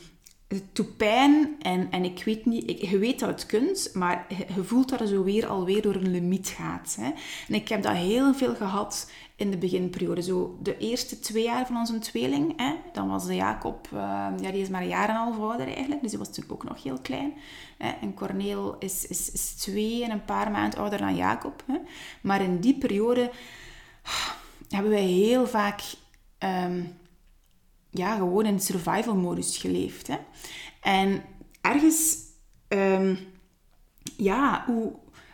het 0.48 0.75
doet 0.75 0.98
pijn 0.98 1.56
en, 1.62 1.92
en 1.92 2.04
ik 2.04 2.24
weet 2.24 2.46
niet, 2.46 2.70
ik, 2.70 2.82
je 2.82 2.98
weet 2.98 3.20
dat 3.20 3.30
het 3.30 3.46
kunt, 3.46 3.89
maar 3.94 4.25
je, 4.56 4.63
voelt 4.63 4.89
dat 4.89 5.00
je 5.00 5.08
zo 5.08 5.24
weer 5.24 5.48
alweer 5.48 5.82
door 5.82 5.96
een 5.96 6.12
limiet 6.12 6.48
gaat. 6.48 6.98
Hè. 7.00 7.12
En 7.48 7.54
ik 7.54 7.68
heb 7.68 7.84
dat 7.84 7.96
heel 7.96 8.34
veel 8.34 8.56
gehad 8.56 9.12
in 9.36 9.51
de 9.51 9.58
beginperiode. 9.58 10.22
Zo 10.22 10.58
de 10.62 10.77
eerste 10.77 11.20
twee 11.20 11.44
jaar 11.44 11.68
van 11.68 11.77
onze 11.77 12.00
tweeling, 12.00 12.54
hè, 12.58 12.75
dan 12.94 13.08
was 13.08 13.25
de 13.25 13.36
Jacob, 13.36 13.88
uh, 13.94 14.00
ja, 14.42 14.51
die 14.51 14.62
is 14.62 14.70
maar 14.70 14.82
een 14.82 14.88
jaar 14.88 15.10
en 15.10 15.16
een 15.16 15.22
half 15.22 15.39
ouder 15.39 15.68
eigenlijk, 15.68 16.01
dus 16.01 16.10
die 16.10 16.20
was 16.20 16.27
natuurlijk 16.27 16.54
ook 16.54 16.70
nog 16.70 16.84
heel 16.84 17.00
klein. 17.01 17.34
Hè. 17.77 17.89
En 18.01 18.13
Corneel 18.13 18.75
is, 18.80 19.08
is, 19.08 19.32
is 19.32 19.54
twee 19.54 20.04
en 20.04 20.12
een 20.12 20.25
paar 20.25 20.51
maanden 20.51 20.80
ouder 20.80 21.00
dan 21.00 21.16
Jacob. 21.16 21.63
Hè. 21.66 21.77
Maar 22.22 22.42
in 22.42 22.60
die 22.60 22.77
periode 22.77 23.32
hebben 24.70 24.92
wij 24.92 25.06
heel 25.06 25.48
vaak... 25.48 25.82
Um, 26.39 26.96
ja, 27.89 28.15
gewoon 28.15 28.46
in 28.46 28.60
survival 28.60 29.15
modus 29.15 29.58
geleefd. 29.58 30.08
Hè? 30.08 30.17
En 30.82 31.24
ergens, 31.62 32.17
ehm, 32.67 33.15
ja, 34.17 34.63
hoe, 34.65 34.94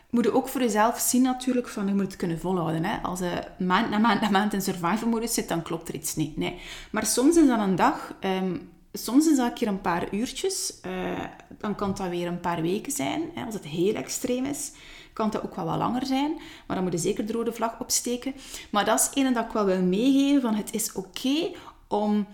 moet 0.09 0.23
je 0.23 0.33
ook 0.33 0.47
voor 0.47 0.61
jezelf 0.61 0.99
zien 0.99 1.21
natuurlijk 1.21 1.67
van 1.67 1.87
je 1.87 1.93
moet 1.93 2.03
het 2.03 2.15
kunnen 2.15 2.39
volhouden. 2.39 2.85
Hè? 2.85 2.97
Als 3.01 3.19
je 3.19 3.43
maand 3.59 3.89
na 3.89 3.97
maand 3.97 4.21
na 4.21 4.29
maand 4.29 4.53
in 4.53 4.61
survival 4.61 5.09
modus 5.09 5.33
zit, 5.33 5.47
dan 5.47 5.61
klopt 5.61 5.87
er 5.87 5.95
iets 5.95 6.15
niet. 6.15 6.37
Nee. 6.37 6.59
Maar 6.91 7.05
soms 7.05 7.35
is 7.35 7.47
dat 7.47 7.59
een 7.59 7.75
dag, 7.75 8.13
ehm, 8.19 8.57
soms 8.93 9.27
is 9.27 9.37
dat 9.37 9.47
een 9.47 9.53
keer 9.53 9.67
een 9.67 9.81
paar 9.81 10.13
uurtjes, 10.13 10.73
uh, 10.85 11.23
dan 11.57 11.75
kan 11.75 11.93
dat 11.93 12.09
weer 12.09 12.27
een 12.27 12.39
paar 12.39 12.61
weken 12.61 12.91
zijn. 12.91 13.21
Hè? 13.33 13.45
Als 13.45 13.53
het 13.53 13.65
heel 13.65 13.93
extreem 13.93 14.45
is, 14.45 14.71
kan 15.13 15.29
dat 15.29 15.43
ook 15.43 15.55
wel 15.55 15.65
wat 15.65 15.77
langer 15.77 16.05
zijn. 16.05 16.33
Maar 16.67 16.75
dan 16.75 16.83
moet 16.83 16.93
je 16.93 16.99
zeker 16.99 17.25
de 17.25 17.33
rode 17.33 17.53
vlag 17.53 17.79
opsteken. 17.79 18.33
Maar 18.71 18.85
dat 18.85 18.99
is 18.99 19.21
ene 19.21 19.31
dat 19.31 19.45
ik 19.45 19.51
wel 19.51 19.65
wil 19.65 19.81
meegeven, 19.81 20.41
van 20.41 20.55
het 20.55 20.73
is 20.73 20.91
oké 20.91 21.51
om 21.87 22.27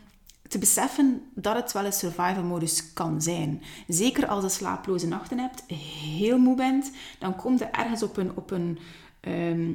te 0.49 0.57
beseffen 0.57 1.21
dat 1.33 1.55
het 1.55 1.71
wel 1.71 1.85
een 1.85 1.93
survival 1.93 2.43
modus 2.43 2.93
kan 2.93 3.21
zijn. 3.21 3.61
Zeker 3.87 4.27
als 4.27 4.43
je 4.43 4.49
slaaploze 4.49 5.07
nachten 5.07 5.39
hebt, 5.39 5.63
heel 6.17 6.37
moe 6.37 6.55
bent, 6.55 6.91
dan 7.19 7.35
komt 7.35 7.59
je 7.59 7.65
ergens 7.65 8.03
op 8.03 8.17
een, 8.17 8.31
op 8.35 8.51
een 8.51 8.79
ehm, 9.19 9.71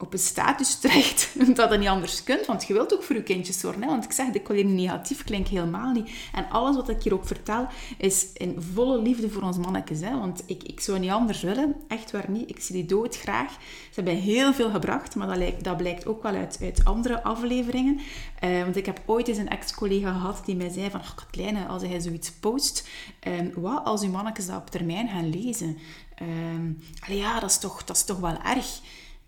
op 0.00 0.12
een 0.12 0.18
status 0.18 0.78
terecht 0.78 1.32
dat 1.56 1.78
niet 1.78 1.88
anders 1.88 2.24
kunt. 2.24 2.46
Want 2.46 2.66
je 2.66 2.72
wilt 2.72 2.94
ook 2.94 3.02
voor 3.02 3.16
je 3.16 3.22
kindjes 3.22 3.60
zorgen. 3.60 3.82
Hè? 3.82 3.88
Want 3.88 4.04
ik 4.04 4.12
zeg, 4.12 4.26
wil 4.46 4.56
hier 4.56 4.64
negatief 4.64 5.24
klink 5.24 5.46
helemaal 5.46 5.92
niet. 5.92 6.10
En 6.32 6.50
alles 6.50 6.76
wat 6.76 6.88
ik 6.88 7.02
hier 7.02 7.14
ook 7.14 7.26
vertel, 7.26 7.66
is 7.98 8.26
in 8.34 8.56
volle 8.74 9.02
liefde 9.02 9.30
voor 9.30 9.42
ons 9.42 9.56
mannetjes. 9.56 10.00
Hè? 10.00 10.18
Want 10.18 10.42
ik, 10.46 10.62
ik 10.62 10.80
zou 10.80 10.98
niet 10.98 11.10
anders 11.10 11.42
willen. 11.42 11.74
Echt 11.88 12.10
waar 12.10 12.30
niet. 12.30 12.50
Ik 12.50 12.60
zie 12.60 12.74
die 12.74 12.86
dood 12.86 13.16
graag. 13.16 13.52
Ze 13.52 13.94
hebben 13.94 14.16
heel 14.16 14.52
veel 14.52 14.70
gebracht, 14.70 15.14
maar 15.14 15.26
dat, 15.26 15.36
lijkt, 15.36 15.64
dat 15.64 15.76
blijkt 15.76 16.06
ook 16.06 16.22
wel 16.22 16.34
uit, 16.34 16.58
uit 16.62 16.84
andere 16.84 17.22
afleveringen. 17.22 18.00
Uh, 18.44 18.62
want 18.62 18.76
ik 18.76 18.86
heb 18.86 19.02
ooit 19.06 19.28
eens 19.28 19.38
een 19.38 19.48
ex-collega 19.48 20.12
gehad 20.12 20.42
die 20.44 20.56
mij 20.56 20.68
zei 20.68 20.90
van... 20.90 21.00
Oh, 21.00 21.14
Katlijne, 21.14 21.66
als 21.66 21.82
jij 21.82 22.00
zoiets 22.00 22.30
post, 22.30 22.88
um, 23.28 23.52
wat 23.54 23.84
als 23.84 24.02
uw 24.02 24.10
mannetjes 24.10 24.46
dat 24.46 24.56
op 24.56 24.70
termijn 24.70 25.08
gaan 25.08 25.30
lezen? 25.30 25.78
Um, 26.22 26.78
ja, 27.06 27.40
dat 27.40 27.50
is, 27.50 27.58
toch, 27.58 27.84
dat 27.84 27.96
is 27.96 28.04
toch 28.04 28.18
wel 28.18 28.36
erg. 28.42 28.80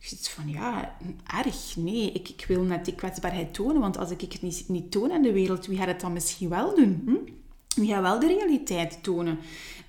Zit 0.02 0.28
van, 0.28 0.48
ja, 0.48 0.96
erg. 1.44 1.76
Nee, 1.76 2.12
ik, 2.12 2.28
ik 2.28 2.44
wil 2.48 2.62
net 2.62 2.84
die 2.84 2.94
kwetsbaarheid 2.94 3.54
tonen. 3.54 3.80
Want 3.80 3.98
als 3.98 4.10
ik 4.10 4.20
het 4.20 4.42
niet, 4.42 4.64
niet 4.68 4.90
toon 4.90 5.10
in 5.10 5.22
de 5.22 5.32
wereld, 5.32 5.66
wie 5.66 5.78
gaat 5.78 5.86
het 5.86 6.00
dan 6.00 6.12
misschien 6.12 6.48
wel 6.48 6.74
doen? 6.74 7.02
Hm? 7.06 7.32
Wie 7.80 7.92
gaat 7.92 8.02
wel 8.02 8.18
de 8.18 8.26
realiteit 8.26 9.02
tonen? 9.02 9.38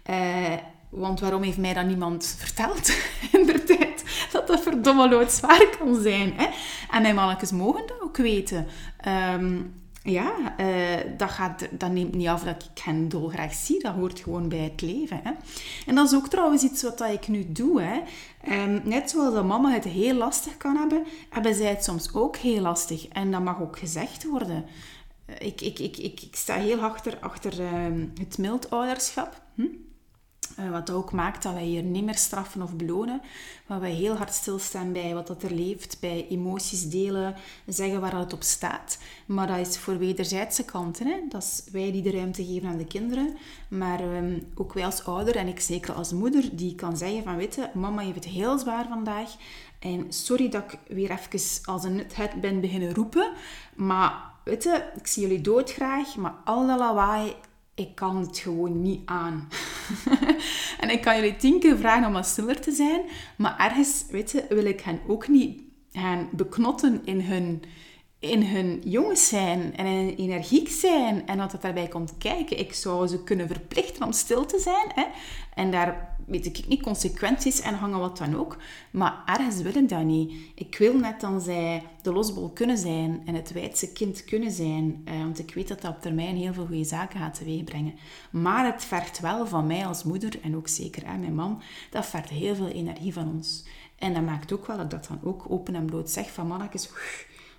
Uh, 0.09 0.53
want 0.89 1.19
waarom 1.19 1.41
heeft 1.41 1.57
mij 1.57 1.73
dan 1.73 1.87
niemand 1.87 2.35
verteld 2.37 2.87
in 3.37 3.45
de 3.45 3.63
tijd 3.63 4.03
dat 4.31 4.47
dat 4.47 4.61
verdomme 4.61 5.09
loodzwaar 5.09 5.77
kan 5.77 6.01
zijn? 6.01 6.33
Hè? 6.35 6.47
En 6.91 7.01
mijn 7.01 7.15
mannetjes 7.15 7.51
mogen 7.51 7.87
dat 7.87 8.01
ook 8.01 8.17
weten. 8.17 8.67
Um, 9.07 9.82
ja, 10.03 10.55
uh, 10.59 11.17
dat, 11.17 11.29
gaat, 11.29 11.67
dat 11.71 11.91
neemt 11.91 12.15
niet 12.15 12.27
af 12.27 12.43
dat 12.43 12.69
ik 12.75 12.83
hen 12.83 13.09
dolgraag 13.09 13.53
zie. 13.53 13.79
Dat 13.79 13.93
hoort 13.93 14.19
gewoon 14.19 14.49
bij 14.49 14.59
het 14.59 14.81
leven. 14.81 15.19
Hè. 15.23 15.31
En 15.85 15.95
dat 15.95 16.07
is 16.11 16.15
ook 16.15 16.27
trouwens 16.27 16.63
iets 16.63 16.83
wat 16.83 17.01
ik 17.01 17.27
nu 17.27 17.51
doe. 17.51 17.81
Hè. 17.81 18.01
Um, 18.63 18.81
net 18.83 19.09
zoals 19.09 19.33
dat 19.33 19.45
mama 19.45 19.71
het 19.71 19.83
heel 19.83 20.15
lastig 20.15 20.57
kan 20.57 20.77
hebben, 20.77 21.05
hebben 21.29 21.55
zij 21.55 21.69
het 21.69 21.83
soms 21.83 22.13
ook 22.13 22.37
heel 22.37 22.61
lastig. 22.61 23.07
En 23.07 23.31
dat 23.31 23.41
mag 23.41 23.61
ook 23.61 23.77
gezegd 23.79 24.23
worden. 24.23 24.65
Ik, 25.39 25.61
ik, 25.61 25.79
ik, 25.79 25.97
ik, 25.97 26.21
ik 26.21 26.35
sta 26.35 26.55
heel 26.55 26.79
achter, 26.79 27.17
achter 27.19 27.59
um, 27.59 28.13
het 28.19 28.37
mildouderschap. 28.37 29.41
Hm? 29.55 29.67
Uh, 30.59 30.71
wat 30.71 30.89
ook 30.89 31.11
maakt 31.11 31.43
dat 31.43 31.53
wij 31.53 31.63
hier 31.63 31.83
niet 31.83 32.03
meer 32.03 32.17
straffen 32.17 32.61
of 32.61 32.75
belonen. 32.75 33.21
Maar 33.67 33.79
wij 33.79 33.91
heel 33.91 34.15
hard 34.15 34.33
stilstaan 34.33 34.91
bij 34.91 35.13
wat 35.13 35.27
dat 35.27 35.43
er 35.43 35.53
leeft, 35.53 35.97
bij 35.99 36.27
emoties 36.29 36.89
delen, 36.89 37.35
zeggen 37.65 38.01
waar 38.01 38.17
het 38.17 38.33
op 38.33 38.43
staat. 38.43 38.97
Maar 39.25 39.47
dat 39.47 39.67
is 39.67 39.77
voor 39.77 39.97
wederzijdse 39.97 40.65
kanten. 40.65 41.07
Hè? 41.07 41.15
Dat 41.29 41.43
is 41.43 41.63
wij 41.71 41.91
die 41.91 42.01
de 42.01 42.11
ruimte 42.11 42.45
geven 42.45 42.69
aan 42.69 42.77
de 42.77 42.85
kinderen. 42.85 43.37
Maar 43.67 44.01
um, 44.15 44.47
ook 44.55 44.73
wij 44.73 44.85
als 44.85 45.05
ouder 45.05 45.35
en 45.35 45.47
ik 45.47 45.59
zeker 45.59 45.93
als 45.93 46.11
moeder, 46.11 46.49
die 46.51 46.75
kan 46.75 46.97
zeggen 46.97 47.23
van, 47.23 47.35
weet 47.35 47.55
je, 47.55 47.69
mama 47.73 48.01
heeft 48.01 48.15
het 48.15 48.33
heel 48.33 48.57
zwaar 48.57 48.87
vandaag. 48.87 49.35
En 49.79 50.05
sorry 50.09 50.49
dat 50.49 50.63
ik 50.63 50.79
weer 50.95 51.11
even 51.11 51.63
als 51.65 51.83
een 51.83 52.03
het 52.13 52.41
ben 52.41 52.61
beginnen 52.61 52.93
roepen. 52.93 53.31
Maar 53.75 54.13
weet 54.43 54.63
je, 54.63 54.91
ik 54.95 55.07
zie 55.07 55.21
jullie 55.21 55.41
doodgraag, 55.41 56.15
maar 56.15 56.33
al 56.43 56.67
dat 56.67 56.79
lawaai 56.79 57.35
ik 57.75 57.95
kan 57.95 58.17
het 58.17 58.37
gewoon 58.37 58.81
niet 58.81 59.01
aan. 59.05 59.47
en 60.81 60.89
ik 60.89 61.01
kan 61.01 61.15
jullie 61.15 61.35
tien 61.35 61.59
keer 61.59 61.77
vragen 61.77 62.07
om 62.07 62.13
wat 62.13 62.25
stiller 62.25 62.61
te 62.61 62.71
zijn, 62.71 63.01
maar 63.37 63.59
ergens, 63.59 64.05
weet 64.09 64.31
je, 64.31 64.45
wil 64.49 64.65
ik 64.65 64.81
hen 64.81 64.99
ook 65.07 65.27
niet 65.27 65.61
gaan 65.91 66.29
beknotten 66.31 67.01
in 67.05 67.21
hun, 67.21 67.63
in 68.23 68.45
hun 68.45 68.81
jongens 68.83 69.27
zijn 69.27 69.75
en 69.75 69.85
in 69.85 70.15
energiek 70.17 70.69
zijn 70.69 71.27
en 71.27 71.37
dat 71.37 71.57
daarbij 71.61 71.87
komt 71.87 72.13
kijken. 72.17 72.59
Ik 72.59 72.73
zou 72.73 73.07
ze 73.07 73.23
kunnen 73.23 73.47
verplichten 73.47 74.05
om 74.05 74.11
stil 74.11 74.45
te 74.45 74.59
zijn 74.59 74.91
hè? 74.93 75.05
en 75.55 75.71
daar 75.71 76.15
weet 76.25 76.45
ik 76.45 76.67
niet, 76.67 76.81
consequenties 76.81 77.61
en 77.61 77.73
hangen 77.73 77.99
wat 77.99 78.17
dan 78.17 78.35
ook. 78.35 78.57
Maar 78.91 79.23
ergens 79.25 79.61
wil 79.61 79.75
ik 79.75 79.89
dat 79.89 80.03
niet. 80.03 80.33
Ik 80.55 80.77
wil 80.77 80.97
net 80.97 81.21
dan 81.21 81.41
zij 81.41 81.83
de 82.01 82.13
losbol 82.13 82.49
kunnen 82.49 82.77
zijn 82.77 83.21
en 83.25 83.35
het 83.35 83.51
wijdse 83.51 83.91
kind 83.91 84.23
kunnen 84.23 84.51
zijn. 84.51 85.01
Eh, 85.05 85.17
want 85.17 85.39
ik 85.39 85.53
weet 85.53 85.67
dat 85.67 85.81
dat 85.81 85.95
op 85.95 86.01
termijn 86.01 86.35
heel 86.35 86.53
veel 86.53 86.65
goede 86.65 86.83
zaken 86.83 87.19
gaat 87.19 87.33
teweegbrengen. 87.33 87.95
Maar 88.31 88.65
het 88.65 88.83
vergt 88.83 89.19
wel 89.19 89.47
van 89.47 89.67
mij 89.67 89.85
als 89.85 90.03
moeder, 90.03 90.39
en 90.41 90.55
ook 90.55 90.67
zeker 90.67 91.05
aan 91.05 91.19
mijn 91.19 91.35
man, 91.35 91.61
dat 91.89 92.05
vergt 92.05 92.29
heel 92.29 92.55
veel 92.55 92.69
energie 92.69 93.13
van 93.13 93.31
ons. 93.35 93.65
En 93.97 94.13
dat 94.13 94.23
maakt 94.23 94.53
ook 94.53 94.67
wel 94.67 94.77
dat 94.77 94.85
ik 94.85 94.91
dat 94.91 95.07
dan 95.07 95.19
ook 95.23 95.45
open 95.49 95.75
en 95.75 95.85
bloot 95.85 96.09
zeg 96.09 96.31
van 96.31 96.47
mannetjes... 96.47 96.89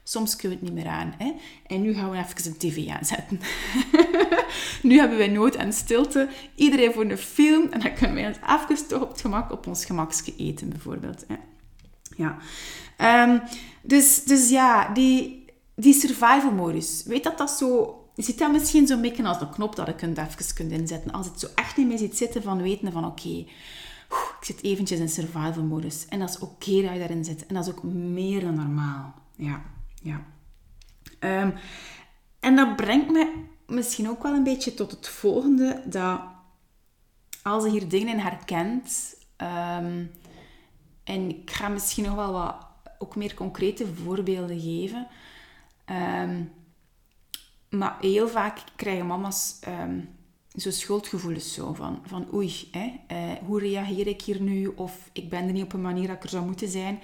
Soms 0.07 0.37
kunnen 0.37 0.59
we 0.59 0.65
het 0.65 0.75
niet 0.75 0.85
meer 0.85 0.93
aan. 0.93 1.15
Hè? 1.19 1.33
En 1.67 1.83
nu 1.83 1.95
gaan 1.95 2.11
we 2.11 2.17
even 2.17 2.51
een 2.51 2.57
tv 2.57 2.89
aanzetten. 2.89 3.41
nu 4.89 4.99
hebben 4.99 5.19
wij 5.19 5.29
nood 5.29 5.55
en 5.55 5.73
stilte. 5.73 6.29
Iedereen 6.55 6.93
voor 6.93 7.05
een 7.05 7.19
film. 7.19 7.69
En 7.71 7.81
dan 7.81 7.95
kunnen 7.95 8.15
wij 8.15 8.29
even 8.29 8.89
toch 8.89 9.03
op 9.03 9.09
het 9.09 9.21
gemak 9.21 9.53
op 9.53 9.67
ons 9.67 9.85
gemakje 9.85 10.37
eten, 10.37 10.69
bijvoorbeeld. 10.69 11.25
Hè? 11.29 11.35
Ja. 12.17 12.37
Um, 13.27 13.43
dus, 13.83 14.25
dus 14.25 14.49
ja, 14.51 14.93
die, 14.93 15.45
die 15.75 15.95
survival 15.95 16.53
modus. 16.53 17.03
Weet 17.07 17.25
dat 17.25 17.39
dat 17.39 17.51
zo... 17.51 17.99
Je 18.15 18.23
ziet 18.23 18.39
dat 18.39 18.53
misschien 18.53 18.87
zo'n 18.87 19.01
beetje 19.01 19.25
als 19.25 19.41
een 19.41 19.51
knop 19.51 19.77
dat 19.77 19.87
je 19.87 19.95
kunt 19.95 20.19
even 20.19 20.55
kunt 20.55 20.73
inzetten. 20.73 21.13
Als 21.13 21.27
het 21.27 21.41
zo 21.41 21.47
echt 21.55 21.77
niet 21.77 21.87
meer 21.87 21.99
ziet 21.99 22.17
zitten 22.17 22.43
van 22.43 22.63
weten 22.63 22.93
van 22.93 23.05
oké, 23.05 23.45
ik 24.09 24.39
zit 24.41 24.63
eventjes 24.63 24.99
in 24.99 25.09
survival 25.09 25.63
modus. 25.63 26.07
En 26.09 26.19
dat 26.19 26.29
is 26.29 26.39
oké 26.39 26.83
dat 26.83 26.93
je 26.93 26.99
daarin 26.99 27.25
zit. 27.25 27.47
En 27.47 27.55
dat 27.55 27.67
is 27.67 27.73
ook 27.73 27.83
meer 27.83 28.41
dan 28.41 28.55
normaal. 28.55 29.15
Ja. 29.37 29.63
Ja. 30.05 30.25
Um, 31.21 31.55
en 32.41 32.57
dat 32.57 32.77
brengt 32.77 33.11
me 33.11 33.45
misschien 33.67 34.09
ook 34.09 34.23
wel 34.23 34.35
een 34.35 34.45
beetje 34.45 34.75
tot 34.75 34.91
het 34.91 35.09
volgende, 35.09 35.83
dat 35.87 36.21
als 37.43 37.65
je 37.65 37.71
hier 37.71 37.89
dingen 37.89 38.09
in 38.09 38.19
herkent, 38.19 39.17
um, 39.37 40.11
en 41.05 41.29
ik 41.29 41.51
ga 41.51 41.69
misschien 41.69 42.05
nog 42.05 42.15
wel 42.15 42.33
wat 42.33 42.67
ook 42.99 43.17
meer 43.17 43.35
concrete 43.35 43.87
voorbeelden 43.87 44.61
geven, 44.61 45.07
um, 45.91 46.53
maar 47.71 47.97
heel 48.01 48.29
vaak 48.29 48.59
krijgen 48.77 49.07
mama's 49.07 49.59
zo 50.55 50.71
schuldgevoelens 50.71 51.53
zo 51.53 51.73
van, 51.73 52.03
van 52.07 52.35
oei, 52.35 52.69
hè, 52.71 52.93
uh, 53.13 53.33
hoe 53.47 53.61
reageer 53.61 54.07
ik 54.07 54.23
hier 54.23 54.41
nu? 54.41 54.67
Of 54.67 55.11
ik 55.13 55.29
ben 55.29 55.47
er 55.47 55.53
niet 55.53 55.65
op 55.65 55.73
een 55.73 55.81
manier 55.81 56.07
dat 56.07 56.17
ik 56.17 56.23
er 56.23 56.29
zou 56.29 56.45
moeten 56.45 56.69
zijn. 56.69 57.01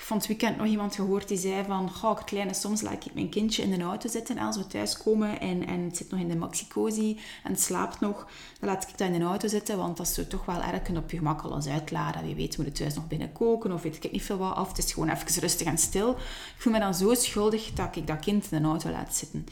Ik 0.00 0.06
vond 0.06 0.20
het 0.20 0.30
weekend 0.30 0.56
nog 0.56 0.66
iemand 0.66 0.94
gehoord 0.94 1.28
die 1.28 1.38
zei 1.38 1.64
van, 1.64 1.90
goh, 1.90 2.24
kleine, 2.24 2.54
soms 2.54 2.80
laat 2.80 3.06
ik 3.06 3.14
mijn 3.14 3.28
kindje 3.28 3.62
in 3.62 3.70
de 3.70 3.84
auto 3.84 4.08
zitten 4.08 4.38
als 4.38 4.56
we 4.56 4.66
thuiskomen 4.66 5.40
en, 5.40 5.66
en 5.66 5.80
het 5.80 5.96
zit 5.96 6.10
nog 6.10 6.20
in 6.20 6.28
de 6.28 6.36
maxicosi 6.36 7.18
en 7.44 7.50
het 7.50 7.60
slaapt 7.60 8.00
nog. 8.00 8.26
Dan 8.60 8.68
laat 8.68 8.82
ik 8.82 8.98
dat 8.98 9.08
in 9.08 9.18
de 9.18 9.24
auto 9.24 9.48
zitten, 9.48 9.76
want 9.76 9.96
dat 9.96 10.06
is 10.06 10.28
toch 10.28 10.44
wel 10.44 10.62
erg 10.62 10.96
op 10.96 11.10
je 11.10 11.16
gemak 11.16 11.42
al 11.42 11.54
eens 11.54 11.66
uitladen. 11.66 12.24
Wie 12.24 12.34
weet 12.34 12.56
moet 12.56 12.66
het 12.66 12.74
thuis 12.74 12.94
nog 12.94 13.08
binnen 13.08 13.32
koken 13.32 13.72
of 13.72 13.82
weet 13.82 14.04
ik 14.04 14.12
niet 14.12 14.22
veel 14.22 14.38
wat 14.38 14.54
af. 14.54 14.68
Het 14.68 14.78
is 14.78 14.92
gewoon 14.92 15.08
even 15.08 15.40
rustig 15.40 15.66
en 15.66 15.78
stil. 15.78 16.10
Ik 16.10 16.54
voel 16.56 16.72
me 16.72 16.78
dan 16.78 16.94
zo 16.94 17.14
schuldig 17.14 17.72
dat 17.72 17.96
ik 17.96 18.06
dat 18.06 18.20
kind 18.20 18.46
in 18.50 18.62
de 18.62 18.68
auto 18.68 18.90
laat 18.90 19.14
zitten. 19.14 19.46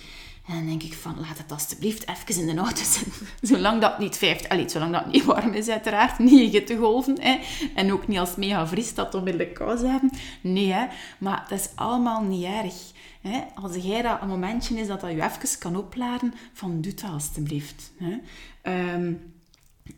En 0.48 0.54
dan 0.54 0.66
denk 0.66 0.82
ik 0.82 0.94
van, 0.94 1.20
laat 1.20 1.38
het 1.38 1.52
alsjeblieft 1.52 2.08
even 2.08 2.48
in 2.48 2.54
de 2.54 2.62
auto 2.62 2.82
zitten. 2.84 3.12
Zolang 3.50 3.80
dat 3.80 3.98
niet 3.98 4.16
vijft, 4.16 4.48
allee, 4.48 4.68
zolang 4.68 4.92
dat 4.92 5.06
niet 5.06 5.24
warm 5.24 5.52
is 5.52 5.68
uiteraard. 5.68 6.18
Niet 6.28 6.66
te 6.66 6.76
golven. 6.76 7.20
Hè. 7.20 7.38
En 7.74 7.92
ook 7.92 8.08
niet 8.08 8.18
als 8.18 8.36
mega 8.36 8.66
vries 8.66 8.94
dat 8.94 9.14
onmiddellijk 9.14 9.54
kous 9.54 9.80
hebben. 9.80 10.10
Nee, 10.40 10.72
hè. 10.72 10.86
maar 11.18 11.46
dat 11.48 11.58
is 11.58 11.68
allemaal 11.74 12.22
niet 12.22 12.44
erg. 12.44 12.74
Hè. 13.20 13.40
Als 13.54 13.76
jij 13.76 14.02
dat 14.02 14.22
een 14.22 14.28
momentje 14.28 14.78
is 14.78 14.86
dat 14.86 15.00
dat 15.00 15.10
je 15.10 15.22
even 15.22 15.58
kan 15.58 15.76
opladen, 15.76 16.34
van 16.52 16.80
doe 16.80 16.94
dat 16.94 17.10
alsjeblieft. 17.10 17.92
Hè. 17.98 18.18
Ehm, 18.62 19.12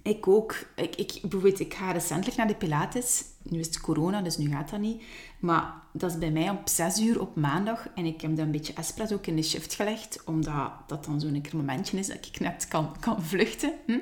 ik 0.03 0.29
ook. 0.29 0.55
Ik, 0.77 0.97
ik, 0.97 1.19
bijvoorbeeld, 1.21 1.61
ik 1.61 1.75
ga 1.75 1.91
recentelijk 1.91 2.37
naar 2.37 2.47
de 2.47 2.55
Pilates. 2.55 3.25
Nu 3.51 3.59
is 3.59 3.67
het 3.67 3.81
corona, 3.81 4.23
dus 4.23 4.37
nu 4.37 4.51
gaat 4.51 4.71
dat 4.71 4.81
niet. 4.81 5.03
Maar 5.39 5.75
dat 5.93 6.11
is 6.11 6.19
bij 6.19 6.31
mij 6.31 6.51
op 6.51 6.69
6 6.69 7.01
uur 7.01 7.21
op 7.21 7.37
maandag. 7.37 7.89
En 7.95 8.05
ik 8.05 8.21
heb 8.21 8.37
dan 8.37 8.45
een 8.45 8.51
beetje 8.51 8.73
espresso 8.73 9.15
ook 9.15 9.27
in 9.27 9.37
de 9.37 9.43
shift 9.43 9.75
gelegd. 9.75 10.23
Omdat 10.25 10.73
dat 10.87 11.05
dan 11.05 11.21
zo'n 11.21 11.41
keer 11.41 11.57
momentje 11.57 11.99
is 11.99 12.07
dat 12.07 12.27
ik 12.27 12.41
net 12.41 12.69
kan, 12.69 12.97
kan 13.01 13.23
vluchten. 13.23 13.73
Hm? 13.87 13.99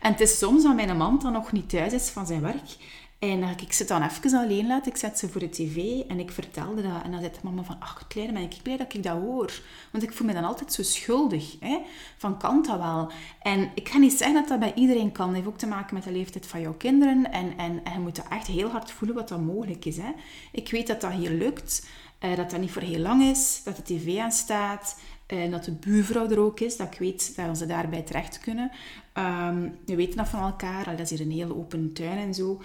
En 0.00 0.12
het 0.12 0.20
is 0.20 0.38
soms 0.38 0.62
dat 0.62 0.74
mijn 0.74 0.96
man 0.96 1.18
dan 1.18 1.32
nog 1.32 1.52
niet 1.52 1.68
thuis 1.68 1.92
is 1.92 2.08
van 2.08 2.26
zijn 2.26 2.40
werk. 2.40 2.76
En 3.18 3.40
dan 3.40 3.50
ik 3.60 3.72
ze 3.72 3.84
dan 3.84 4.02
even 4.02 4.38
alleen 4.38 4.66
laten. 4.66 4.92
Ik 4.92 4.96
zet 4.96 5.18
ze 5.18 5.28
voor 5.28 5.40
de 5.40 5.48
tv 5.48 6.00
en 6.08 6.18
ik 6.18 6.30
vertelde 6.30 6.82
dat. 6.82 7.02
En 7.02 7.10
dan 7.10 7.20
zei 7.20 7.32
mama 7.42 7.62
van, 7.62 7.76
ach, 7.80 8.06
kleine, 8.08 8.32
ben 8.32 8.42
ik 8.42 8.56
blij 8.62 8.76
dat 8.76 8.94
ik 8.94 9.02
dat 9.02 9.18
hoor. 9.18 9.60
Want 9.92 10.04
ik 10.04 10.12
voel 10.12 10.26
me 10.26 10.32
dan 10.32 10.44
altijd 10.44 10.72
zo 10.72 10.82
schuldig. 10.82 11.56
Hè? 11.60 11.78
Van, 12.16 12.38
kan 12.38 12.62
dat 12.62 12.78
wel? 12.78 13.10
En 13.42 13.70
ik 13.74 13.88
ga 13.88 13.98
niet 13.98 14.12
zeggen 14.12 14.34
dat 14.34 14.48
dat 14.48 14.58
bij 14.58 14.74
iedereen 14.74 15.12
kan. 15.12 15.26
Dat 15.26 15.34
heeft 15.34 15.48
ook 15.48 15.58
te 15.58 15.66
maken 15.66 15.94
met 15.94 16.04
de 16.04 16.12
leeftijd 16.12 16.46
van 16.46 16.60
jouw 16.60 16.74
kinderen. 16.74 17.32
En, 17.32 17.58
en, 17.58 17.84
en 17.84 17.92
je 17.92 17.98
moet 17.98 18.28
echt 18.28 18.46
heel 18.46 18.70
hard 18.70 18.87
voelen 18.90 19.16
wat 19.16 19.28
dat 19.28 19.40
mogelijk 19.40 19.84
is. 19.84 19.96
Hè? 19.96 20.10
Ik 20.52 20.70
weet 20.70 20.86
dat 20.86 21.00
dat 21.00 21.12
hier 21.12 21.30
lukt. 21.30 21.86
Uh, 22.24 22.36
dat 22.36 22.50
dat 22.50 22.60
niet 22.60 22.70
voor 22.70 22.82
heel 22.82 23.00
lang 23.00 23.22
is. 23.22 23.60
Dat 23.64 23.76
de 23.76 23.82
tv 23.82 24.18
aan 24.18 24.32
staat. 24.32 24.96
En 25.26 25.38
eh, 25.38 25.50
dat 25.50 25.64
de 25.64 25.72
buurvrouw 25.72 26.28
er 26.28 26.38
ook 26.38 26.60
is, 26.60 26.76
dat 26.76 26.92
ik 26.92 26.98
weet 26.98 27.36
dat 27.36 27.58
ze 27.58 27.66
daarbij 27.66 28.02
terecht 28.02 28.38
kunnen. 28.38 28.70
Um, 29.14 29.78
we 29.86 29.94
weten 29.94 30.16
dat 30.16 30.28
van 30.28 30.42
elkaar, 30.42 30.84
dat 30.84 31.00
is 31.00 31.10
hier 31.10 31.20
een 31.20 31.30
hele 31.30 31.56
open 31.56 31.92
tuin 31.92 32.18
en 32.18 32.34
zo. 32.34 32.62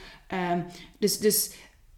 Um, 0.51 0.65
dus, 0.97 1.19
dus 1.19 1.51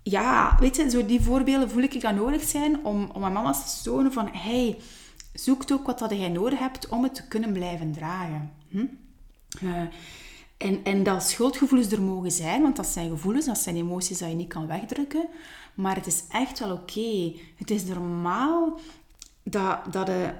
ja, 0.03 0.57
weet 0.59 0.75
je, 0.75 0.89
zo 0.89 1.05
die 1.05 1.21
voorbeelden 1.21 1.69
voel 1.69 1.83
ik 1.83 2.01
dat 2.01 2.15
nodig 2.15 2.43
zijn 2.43 2.85
om, 2.85 3.09
om 3.13 3.23
aan 3.23 3.33
mama's 3.33 3.77
te 3.77 3.83
tonen 3.83 4.13
van... 4.13 4.29
Hey, 4.31 4.77
zoek 5.33 5.71
ook 5.71 5.85
wat 5.85 5.99
dat 5.99 6.09
jij 6.09 6.29
nodig 6.29 6.59
hebt 6.59 6.87
om 6.87 7.03
het 7.03 7.15
te 7.15 7.27
kunnen 7.27 7.53
blijven 7.53 7.91
dragen. 7.91 8.51
Hm? 8.69 8.85
Uh, 9.63 9.81
en, 10.57 10.83
en 10.83 11.03
dat 11.03 11.23
schuldgevoelens 11.23 11.91
er 11.91 12.01
mogen 12.01 12.31
zijn, 12.31 12.61
want 12.61 12.75
dat 12.75 12.87
zijn 12.87 13.09
gevoelens, 13.09 13.45
dat 13.45 13.57
zijn 13.57 13.75
emoties 13.75 14.17
dat 14.17 14.29
je 14.29 14.35
niet 14.35 14.47
kan 14.53 14.67
wegdrukken. 14.67 15.27
Maar 15.73 15.95
het 15.95 16.07
is 16.07 16.23
echt 16.29 16.59
wel 16.59 16.71
oké. 16.71 17.33
Het 17.55 17.71
is 17.71 17.83
normaal 17.83 18.79
dat, 19.43 19.79
dat 19.91 20.05
de 20.05 20.33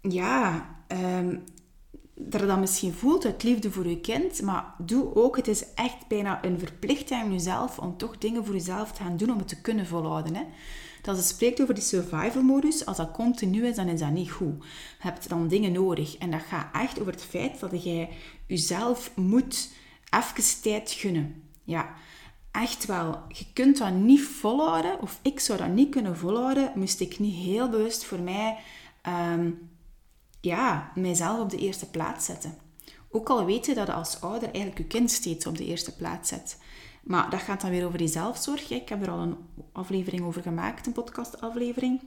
ja, 0.00 0.68
um, 0.88 1.44
dat 2.14 2.40
je 2.40 2.46
dat 2.46 2.58
misschien 2.58 2.92
voelt 2.92 3.24
uit 3.24 3.42
liefde 3.42 3.70
voor 3.70 3.88
je 3.88 4.00
kind, 4.00 4.42
maar 4.42 4.74
doe 4.78 5.14
ook, 5.14 5.36
het 5.36 5.48
is 5.48 5.64
echt 5.74 6.08
bijna 6.08 6.44
een 6.44 6.58
verplichting 6.58 7.22
aan 7.22 7.32
jezelf 7.32 7.78
om 7.78 7.96
toch 7.96 8.18
dingen 8.18 8.44
voor 8.44 8.54
jezelf 8.54 8.92
te 8.92 9.02
gaan 9.02 9.16
doen 9.16 9.30
om 9.30 9.38
het 9.38 9.48
te 9.48 9.60
kunnen 9.60 9.86
volhouden. 9.86 10.34
Hè? 10.34 10.42
Dat 11.02 11.16
ze 11.16 11.22
spreekt 11.22 11.62
over 11.62 11.74
die 11.74 11.82
survival 11.82 12.42
modus, 12.42 12.86
als 12.86 12.96
dat 12.96 13.10
continu 13.10 13.66
is, 13.66 13.76
dan 13.76 13.88
is 13.88 14.00
dat 14.00 14.10
niet 14.10 14.30
goed. 14.30 14.64
Je 14.64 14.64
hebt 14.98 15.28
dan 15.28 15.48
dingen 15.48 15.72
nodig. 15.72 16.16
En 16.16 16.30
dat 16.30 16.40
gaat 16.40 16.74
echt 16.74 17.00
over 17.00 17.12
het 17.12 17.24
feit 17.24 17.60
dat 17.60 17.84
jij 17.84 18.08
jezelf 18.52 19.16
moet 19.16 19.70
even 20.10 20.62
tijd 20.62 20.90
gunnen. 20.90 21.42
Ja, 21.64 21.94
echt 22.50 22.86
wel. 22.86 23.22
Je 23.28 23.44
kunt 23.52 23.78
dat 23.78 23.92
niet 23.92 24.22
volhouden, 24.22 25.00
of 25.00 25.18
ik 25.22 25.40
zou 25.40 25.58
dat 25.58 25.68
niet 25.68 25.90
kunnen 25.90 26.16
volhouden, 26.16 26.72
moest 26.74 27.00
ik 27.00 27.18
niet 27.18 27.34
heel 27.34 27.68
bewust 27.68 28.04
voor 28.04 28.20
mij 28.20 28.58
um, 29.32 29.70
ja, 30.40 30.92
mijzelf 30.94 31.40
op 31.40 31.50
de 31.50 31.58
eerste 31.58 31.90
plaats 31.90 32.24
zetten. 32.24 32.54
Ook 33.10 33.28
al 33.28 33.44
weet 33.44 33.66
je 33.66 33.74
dat 33.74 33.90
als 33.90 34.20
ouder 34.20 34.50
eigenlijk 34.50 34.78
je 34.78 34.84
kind 34.84 35.10
steeds 35.10 35.46
op 35.46 35.56
de 35.56 35.66
eerste 35.66 35.96
plaats 35.96 36.28
zet. 36.28 36.58
Maar 37.02 37.30
dat 37.30 37.40
gaat 37.40 37.60
dan 37.60 37.70
weer 37.70 37.86
over 37.86 37.98
die 37.98 38.08
zelfzorg. 38.08 38.70
Ik 38.70 38.88
heb 38.88 39.02
er 39.02 39.10
al 39.10 39.18
een 39.18 39.36
aflevering 39.72 40.22
over 40.22 40.42
gemaakt, 40.42 40.86
een 40.86 40.92
podcastaflevering. 40.92 42.00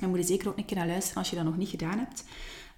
Dan 0.00 0.08
moet 0.08 0.18
je 0.18 0.24
zeker 0.24 0.48
ook 0.48 0.58
een 0.58 0.64
keer 0.64 0.76
naar 0.76 0.86
luisteren 0.86 1.18
als 1.18 1.30
je 1.30 1.36
dat 1.36 1.44
nog 1.44 1.56
niet 1.56 1.68
gedaan 1.68 1.98
hebt. 1.98 2.24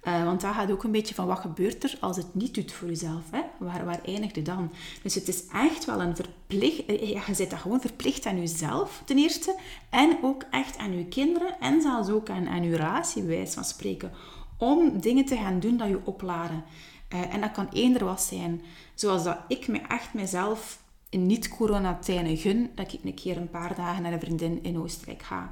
Uh, 0.03 0.23
want 0.23 0.41
daar 0.41 0.53
gaat 0.53 0.71
ook 0.71 0.83
een 0.83 0.91
beetje 0.91 1.15
van 1.15 1.27
wat 1.27 1.39
gebeurt 1.39 1.83
er 1.83 1.97
als 1.99 2.17
het 2.17 2.33
niet 2.33 2.53
doet 2.53 2.71
voor 2.71 2.87
jezelf. 2.87 3.23
Hè? 3.31 3.41
Waar, 3.57 3.85
waar 3.85 4.01
eindigt 4.05 4.35
het 4.35 4.45
dan? 4.45 4.71
Dus 5.03 5.15
het 5.15 5.27
is 5.27 5.43
echt 5.47 5.85
wel 5.85 6.01
een 6.01 6.15
verplicht... 6.15 6.85
Eh, 6.85 7.09
ja, 7.09 7.21
je 7.27 7.33
zit 7.33 7.49
dat 7.49 7.59
gewoon 7.59 7.81
verplicht 7.81 8.25
aan 8.25 8.39
jezelf, 8.39 9.01
ten 9.05 9.17
eerste. 9.17 9.55
En 9.89 10.17
ook 10.21 10.43
echt 10.51 10.77
aan 10.77 10.97
je 10.97 11.05
kinderen. 11.05 11.59
En 11.59 11.81
zelfs 11.81 12.09
ook 12.09 12.29
aan, 12.29 12.47
aan 12.47 12.63
je 12.63 12.75
relatie, 12.75 13.23
bij 13.23 13.35
wijze 13.35 13.53
van 13.53 13.63
spreken 13.63 14.11
om 14.57 14.99
dingen 14.99 15.25
te 15.25 15.35
gaan 15.35 15.59
doen 15.59 15.77
dat 15.77 15.87
je 15.87 15.99
opladen. 16.03 16.63
En 17.07 17.41
dat 17.41 17.51
kan 17.51 17.69
eender 17.73 18.05
wat 18.05 18.21
zijn. 18.21 18.61
Zoals 18.93 19.23
dat 19.23 19.37
ik 19.47 19.67
me 19.67 19.79
echt 19.87 20.13
mezelf 20.13 20.81
in 21.09 21.25
niet-coronatijden 21.25 22.37
gun, 22.37 22.71
dat 22.75 22.93
ik 22.93 22.99
een 23.03 23.13
keer 23.13 23.37
een 23.37 23.49
paar 23.49 23.75
dagen 23.75 24.03
naar 24.03 24.13
een 24.13 24.19
vriendin 24.19 24.63
in 24.63 24.79
Oostenrijk 24.79 25.21
ga. 25.21 25.49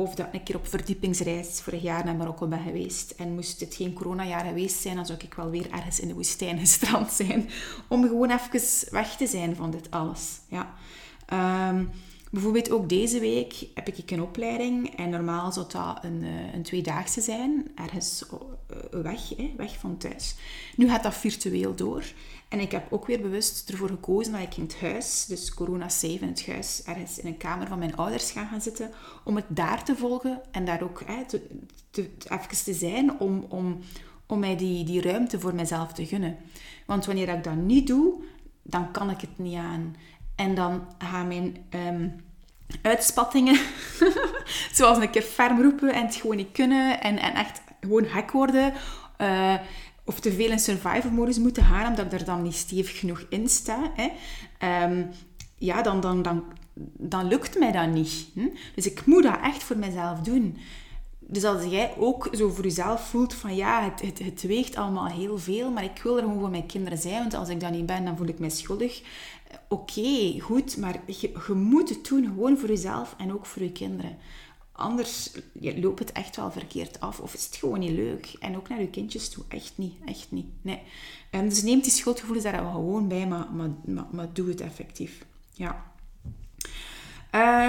Of 0.00 0.14
dat 0.14 0.26
ik 0.26 0.34
een 0.34 0.42
keer 0.42 0.56
op 0.56 0.66
verdiepingsreis 0.66 1.60
vorig 1.60 1.82
jaar 1.82 2.04
naar 2.04 2.16
Marokko 2.16 2.46
ben 2.46 2.62
geweest. 2.62 3.10
En 3.10 3.34
moest 3.34 3.60
het 3.60 3.74
geen 3.74 3.92
coronajaar 3.92 4.44
geweest 4.44 4.80
zijn, 4.80 4.96
dan 4.96 5.06
zou 5.06 5.18
ik 5.18 5.34
wel 5.34 5.50
weer 5.50 5.70
ergens 5.70 6.00
in 6.00 6.08
de 6.08 6.14
woestijn 6.14 6.58
gestrand 6.66 7.12
zijn. 7.12 7.48
Om 7.88 8.02
gewoon 8.02 8.30
even 8.30 8.90
weg 8.90 9.16
te 9.16 9.26
zijn 9.26 9.56
van 9.56 9.70
dit 9.70 9.90
alles. 9.90 10.40
Ja. 10.48 10.74
Um, 11.68 11.90
Bijvoorbeeld 12.32 12.70
ook 12.70 12.88
deze 12.88 13.20
week 13.20 13.66
heb 13.74 13.88
ik 13.88 14.10
een 14.10 14.22
opleiding 14.22 14.96
en 14.96 15.10
normaal 15.10 15.52
zou 15.52 15.66
dat 15.68 15.98
een, 16.04 16.22
eh, 16.22 16.54
een 16.54 16.62
tweedaagse 16.62 17.20
zijn, 17.20 17.70
ergens 17.74 18.24
eh, 18.30 19.00
weg, 19.02 19.28
hè, 19.36 19.52
weg 19.56 19.78
van 19.78 19.96
thuis. 19.96 20.34
Nu 20.76 20.88
gaat 20.88 21.02
dat 21.02 21.14
virtueel 21.14 21.74
door 21.74 22.04
en 22.50 22.60
ik 22.60 22.70
heb 22.70 22.92
ook 22.92 23.06
weer 23.06 23.20
bewust 23.20 23.70
ervoor 23.70 23.88
gekozen 23.88 24.32
dat 24.32 24.42
ik 24.42 24.56
in 24.56 24.62
het 24.62 24.80
huis, 24.80 25.24
dus 25.26 25.54
corona-safe 25.54 26.18
in 26.18 26.28
het 26.28 26.46
huis, 26.46 26.82
ergens 26.84 27.18
in 27.18 27.26
een 27.26 27.36
kamer 27.36 27.68
van 27.68 27.78
mijn 27.78 27.96
ouders 27.96 28.30
ga 28.30 28.44
gaan 28.44 28.60
zitten, 28.60 28.90
om 29.24 29.36
het 29.36 29.44
daar 29.48 29.84
te 29.84 29.96
volgen 29.96 30.40
en 30.50 30.64
daar 30.64 30.82
ook 30.82 31.02
hè, 31.06 31.24
te, 31.24 31.46
te, 31.90 32.10
even 32.28 32.64
te 32.64 32.74
zijn 32.74 33.18
om, 33.20 33.46
om, 33.48 33.78
om 34.26 34.38
mij 34.38 34.56
die, 34.56 34.84
die 34.84 35.02
ruimte 35.02 35.40
voor 35.40 35.54
mezelf 35.54 35.92
te 35.92 36.06
gunnen. 36.06 36.36
Want 36.86 37.06
wanneer 37.06 37.28
ik 37.28 37.44
dat 37.44 37.56
niet 37.56 37.86
doe, 37.86 38.14
dan 38.62 38.90
kan 38.90 39.10
ik 39.10 39.20
het 39.20 39.38
niet 39.38 39.56
aan. 39.56 39.96
En 40.34 40.54
dan 40.54 40.86
gaan 40.98 41.28
mijn 41.28 41.56
um, 41.70 42.16
uitspattingen, 42.82 43.60
zoals 44.76 44.98
een 44.98 45.10
keer 45.10 45.22
ferm 45.22 45.62
roepen 45.62 45.92
en 45.92 46.06
het 46.06 46.14
gewoon 46.14 46.36
niet 46.36 46.52
kunnen 46.52 47.00
en, 47.00 47.18
en 47.18 47.34
echt 47.34 47.60
gewoon 47.80 48.04
hek 48.04 48.30
worden. 48.30 48.72
Uh, 49.20 49.54
of 50.10 50.20
te 50.20 50.32
veel 50.32 50.50
in 50.50 50.58
survival 50.58 51.10
modus 51.10 51.38
moeten 51.38 51.64
gaan, 51.64 51.86
omdat 51.88 52.06
ik 52.06 52.12
er 52.12 52.24
dan 52.24 52.42
niet 52.42 52.54
stevig 52.54 52.98
genoeg 52.98 53.26
in 53.28 53.48
sta. 53.48 53.92
Hè. 53.94 54.08
Um, 54.84 55.08
ja, 55.58 55.82
dan, 55.82 56.00
dan, 56.00 56.22
dan, 56.22 56.44
dan 56.96 57.28
lukt 57.28 57.58
mij 57.58 57.72
dat 57.72 57.88
niet. 57.88 58.26
Dus 58.74 58.86
ik 58.86 59.06
moet 59.06 59.22
dat 59.22 59.38
echt 59.42 59.62
voor 59.62 59.76
mezelf 59.76 60.18
doen. 60.18 60.56
Dus 61.18 61.44
als 61.44 61.64
jij 61.64 61.94
ook 61.98 62.28
zo 62.32 62.48
voor 62.48 62.64
jezelf 62.64 63.08
voelt 63.08 63.34
van 63.34 63.56
ja, 63.56 63.84
het, 63.84 64.00
het, 64.00 64.18
het 64.18 64.42
weegt 64.42 64.76
allemaal 64.76 65.06
heel 65.06 65.38
veel, 65.38 65.70
maar 65.70 65.84
ik 65.84 66.00
wil 66.02 66.16
er 66.16 66.22
gewoon 66.22 66.40
voor 66.40 66.50
mijn 66.50 66.66
kinderen 66.66 66.98
zijn, 66.98 67.18
want 67.18 67.34
als 67.34 67.48
ik 67.48 67.60
dat 67.60 67.70
niet 67.70 67.86
ben, 67.86 68.04
dan 68.04 68.16
voel 68.16 68.28
ik 68.28 68.38
mij 68.38 68.50
schuldig. 68.50 69.02
Oké, 69.68 70.40
goed, 70.40 70.76
maar 70.76 71.00
je, 71.06 71.30
je, 71.46 71.54
moet 71.54 71.88
het 71.88 72.08
doen 72.08 72.24
gewoon 72.24 72.58
voor 72.58 72.68
jezelf 72.68 73.14
en 73.18 73.32
ook 73.32 73.46
voor 73.46 73.62
je 73.62 73.72
kinderen. 73.72 74.16
Anders 74.80 75.30
je 75.52 75.80
loopt 75.80 75.98
het 75.98 76.12
echt 76.12 76.36
wel 76.36 76.50
verkeerd 76.50 77.00
af 77.00 77.20
of 77.20 77.34
is 77.34 77.44
het 77.44 77.56
gewoon 77.56 77.78
niet 77.78 77.90
leuk. 77.90 78.36
En 78.40 78.56
ook 78.56 78.68
naar 78.68 78.80
je 78.80 78.90
kindjes 78.90 79.28
toe, 79.28 79.44
echt 79.48 79.72
niet, 79.76 79.94
echt 80.04 80.26
niet. 80.30 80.46
Nee. 80.62 80.82
Um, 81.30 81.48
dus 81.48 81.62
neem 81.62 81.80
die 81.80 81.90
schuldgevoelens 81.90 82.44
daar 82.44 82.58
gewoon 82.58 83.08
bij, 83.08 83.26
maar, 83.26 83.46
maar, 83.52 84.06
maar, 84.10 84.32
doe 84.32 84.48
het 84.48 84.60
effectief. 84.60 85.24
Ja. 85.52 85.92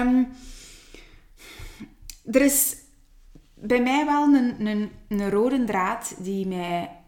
Um, 0.00 0.28
er 2.32 2.42
is 2.42 2.76
bij 3.54 3.82
mij 3.82 4.04
wel 4.04 4.34
een, 4.34 4.66
een, 4.66 4.90
een 5.08 5.30
rode 5.30 5.64
draad 5.64 6.14
die 6.18 6.46
mij 6.46 7.01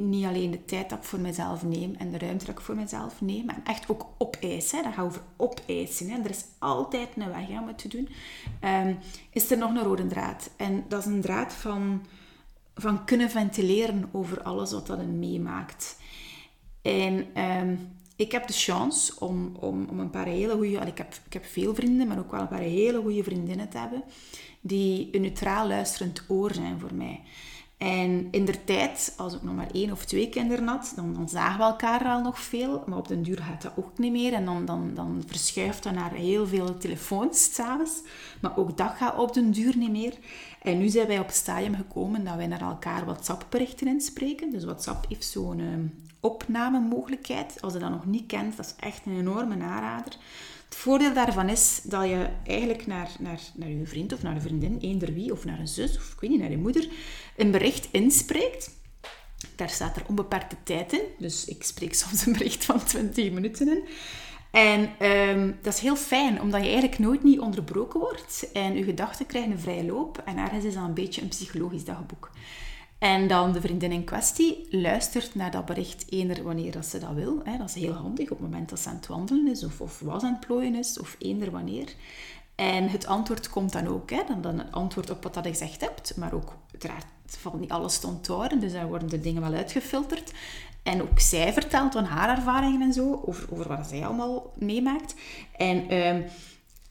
niet 0.00 0.24
alleen 0.24 0.50
de 0.50 0.64
tijd 0.64 0.90
dat 0.90 0.98
ik 0.98 1.04
voor 1.04 1.20
mezelf 1.20 1.62
neem 1.62 1.94
en 1.94 2.10
de 2.10 2.18
ruimte 2.18 2.44
dat 2.44 2.54
ik 2.54 2.60
voor 2.60 2.74
mezelf 2.74 3.20
neem, 3.20 3.44
maar 3.44 3.60
echt 3.64 3.88
ook 3.88 4.06
opeisen. 4.18 4.82
Dat 4.82 4.92
gaat 4.92 5.04
over 5.04 5.22
opeisen. 5.36 6.10
Hè. 6.10 6.18
Er 6.18 6.30
is 6.30 6.44
altijd 6.58 7.08
een 7.16 7.32
weg 7.32 7.48
om 7.48 7.66
het 7.66 7.78
te 7.78 7.88
doen. 7.88 8.08
Um, 8.64 8.98
is 9.30 9.50
er 9.50 9.58
nog 9.58 9.70
een 9.70 9.82
rode 9.82 10.06
draad. 10.06 10.50
En 10.56 10.84
dat 10.88 11.00
is 11.00 11.06
een 11.06 11.20
draad 11.20 11.52
van, 11.52 12.06
van 12.74 13.04
kunnen 13.04 13.30
ventileren 13.30 14.08
over 14.12 14.42
alles 14.42 14.72
wat 14.72 14.86
dat 14.86 15.06
meemaakt. 15.06 15.96
En 16.82 17.40
um, 17.42 17.96
ik 18.16 18.32
heb 18.32 18.46
de 18.46 18.52
chance 18.52 19.12
om, 19.18 19.56
om, 19.60 19.86
om 19.90 20.00
een 20.00 20.10
paar 20.10 20.26
hele 20.26 20.52
goede... 20.52 20.86
Ik 20.86 20.98
heb, 20.98 21.14
ik 21.26 21.32
heb 21.32 21.44
veel 21.44 21.74
vrienden, 21.74 22.08
maar 22.08 22.18
ook 22.18 22.30
wel 22.30 22.40
een 22.40 22.48
paar 22.48 22.58
hele 22.58 23.00
goede 23.00 23.22
vriendinnen 23.22 23.68
te 23.68 23.78
hebben 23.78 24.02
die 24.60 25.08
een 25.12 25.20
neutraal 25.20 25.68
luisterend 25.68 26.24
oor 26.28 26.54
zijn 26.54 26.80
voor 26.80 26.94
mij. 26.94 27.20
En 27.78 28.28
in 28.30 28.44
der 28.44 28.64
tijd, 28.64 29.14
als 29.16 29.34
ik 29.34 29.42
nog 29.42 29.54
maar 29.54 29.70
één 29.72 29.92
of 29.92 30.04
twee 30.04 30.28
kinderen 30.28 30.66
had, 30.66 30.92
dan, 30.96 31.28
zagen 31.28 31.58
we 31.58 31.64
elkaar 31.64 32.04
al 32.04 32.22
nog 32.22 32.40
veel. 32.40 32.82
Maar 32.86 32.98
op 32.98 33.08
den 33.08 33.22
duur 33.22 33.42
gaat 33.42 33.62
dat 33.62 33.72
ook 33.76 33.98
niet 33.98 34.12
meer. 34.12 34.32
En 34.32 34.44
dan, 34.44 34.64
dan, 34.64 34.90
dan 34.94 35.22
verschuift 35.26 35.82
dat 35.82 35.92
naar 35.92 36.12
heel 36.12 36.46
veel 36.46 36.78
telefoons 36.78 37.54
s'avonds. 37.54 38.02
Maar 38.40 38.56
ook 38.56 38.76
dat 38.76 38.90
gaat 38.96 39.18
op 39.18 39.34
den 39.34 39.50
duur 39.50 39.76
niet 39.76 39.90
meer. 39.90 40.14
En 40.62 40.78
nu 40.78 40.88
zijn 40.88 41.06
wij 41.06 41.18
op 41.18 41.26
het 41.26 41.34
stadium 41.34 41.74
gekomen 41.74 42.24
dat 42.24 42.34
wij 42.34 42.46
naar 42.46 42.60
elkaar 42.60 43.04
WhatsApp-berichten 43.04 43.86
inspreken. 43.86 44.50
Dus 44.50 44.64
WhatsApp 44.64 45.08
heeft 45.08 45.24
zo'n 45.24 45.58
uh, 45.58 45.68
opnamemogelijkheid. 46.20 47.62
Als 47.62 47.72
je 47.72 47.78
dat 47.78 47.90
nog 47.90 48.06
niet 48.06 48.26
kent, 48.26 48.56
dat 48.56 48.66
is 48.66 48.74
echt 48.86 49.06
een 49.06 49.18
enorme 49.18 49.64
aanrader. 49.64 50.16
Het 50.68 50.76
voordeel 50.76 51.14
daarvan 51.14 51.48
is 51.48 51.80
dat 51.82 52.04
je 52.04 52.28
eigenlijk 52.46 52.86
naar, 52.86 53.10
naar, 53.18 53.40
naar 53.54 53.68
je 53.68 53.86
vriend 53.86 54.12
of 54.12 54.22
naar 54.22 54.34
een 54.34 54.40
vriendin, 54.40 54.78
eender 54.80 55.12
wie, 55.12 55.32
of 55.32 55.44
naar 55.44 55.58
een 55.58 55.68
zus, 55.68 55.96
of 55.96 56.12
ik 56.12 56.20
weet 56.20 56.30
niet, 56.30 56.40
naar 56.40 56.50
je 56.50 56.58
moeder, 56.58 56.88
een 57.36 57.50
bericht 57.50 57.88
inspreekt. 57.90 58.70
Daar 59.56 59.70
staat 59.70 59.96
er 59.96 60.02
onbeperkte 60.08 60.56
tijd 60.62 60.92
in. 60.92 61.02
Dus 61.18 61.44
ik 61.44 61.64
spreek 61.64 61.94
soms 62.04 62.26
een 62.26 62.32
bericht 62.32 62.64
van 62.64 62.84
20 62.84 63.30
minuten 63.30 63.68
in. 63.68 63.84
En 64.50 65.06
um, 65.06 65.58
dat 65.62 65.74
is 65.74 65.80
heel 65.80 65.96
fijn, 65.96 66.40
omdat 66.40 66.60
je 66.60 66.66
eigenlijk 66.68 66.98
nooit 66.98 67.22
niet 67.22 67.40
onderbroken 67.40 68.00
wordt. 68.00 68.50
En 68.52 68.76
je 68.76 68.84
gedachten 68.84 69.26
krijgen 69.26 69.50
een 69.50 69.58
vrije 69.58 69.84
loop. 69.84 70.22
En 70.24 70.36
ergens 70.36 70.64
is 70.64 70.74
dat 70.74 70.84
een 70.84 70.94
beetje 70.94 71.22
een 71.22 71.28
psychologisch 71.28 71.84
dagboek. 71.84 72.30
En 72.98 73.28
dan 73.28 73.52
de 73.52 73.60
vriendin 73.60 73.92
in 73.92 74.04
kwestie 74.04 74.66
luistert 74.70 75.34
naar 75.34 75.50
dat 75.50 75.64
bericht 75.66 76.04
eender 76.08 76.42
wanneer 76.42 76.72
dat 76.72 76.86
ze 76.86 76.98
dat 76.98 77.12
wil. 77.14 77.40
Hè. 77.44 77.56
Dat 77.56 77.68
is 77.68 77.74
heel 77.74 77.92
handig 77.92 78.30
op 78.30 78.38
het 78.38 78.50
moment 78.50 78.68
dat 78.68 78.80
ze 78.80 78.88
aan 78.88 78.94
het 78.94 79.06
wandelen 79.06 79.48
is 79.48 79.64
of, 79.64 79.80
of 79.80 80.00
was 80.00 80.22
aan 80.22 80.32
het 80.32 80.46
plooien 80.46 80.74
is 80.74 81.00
of 81.00 81.16
eender 81.18 81.50
wanneer. 81.50 81.94
En 82.54 82.88
het 82.88 83.06
antwoord 83.06 83.50
komt 83.50 83.72
dan 83.72 83.86
ook, 83.86 84.10
hè, 84.10 84.22
dan, 84.26 84.40
dan 84.40 84.58
het 84.58 84.72
antwoord 84.72 85.10
op 85.10 85.22
wat 85.22 85.34
dat 85.34 85.44
je 85.44 85.50
gezegd 85.50 85.80
hebt, 85.80 86.16
maar 86.16 86.32
ook 86.32 86.56
uiteraard 86.72 87.06
valt 87.26 87.60
niet 87.60 87.70
alles 87.70 87.98
te 87.98 88.06
onthouden, 88.06 88.60
dus 88.60 88.72
dan 88.72 88.86
worden 88.86 89.08
de 89.08 89.20
dingen 89.20 89.42
wel 89.42 89.52
uitgefilterd. 89.52 90.32
En 90.82 91.02
ook 91.02 91.20
zij 91.20 91.52
vertelt 91.52 91.92
van 91.92 92.04
haar 92.04 92.36
ervaringen 92.36 92.82
en 92.82 92.92
zo, 92.92 93.22
over, 93.26 93.52
over 93.52 93.68
wat 93.68 93.86
zij 93.86 94.06
allemaal 94.06 94.52
meemaakt. 94.58 95.14
En 95.56 95.88
ehm, 95.88 96.22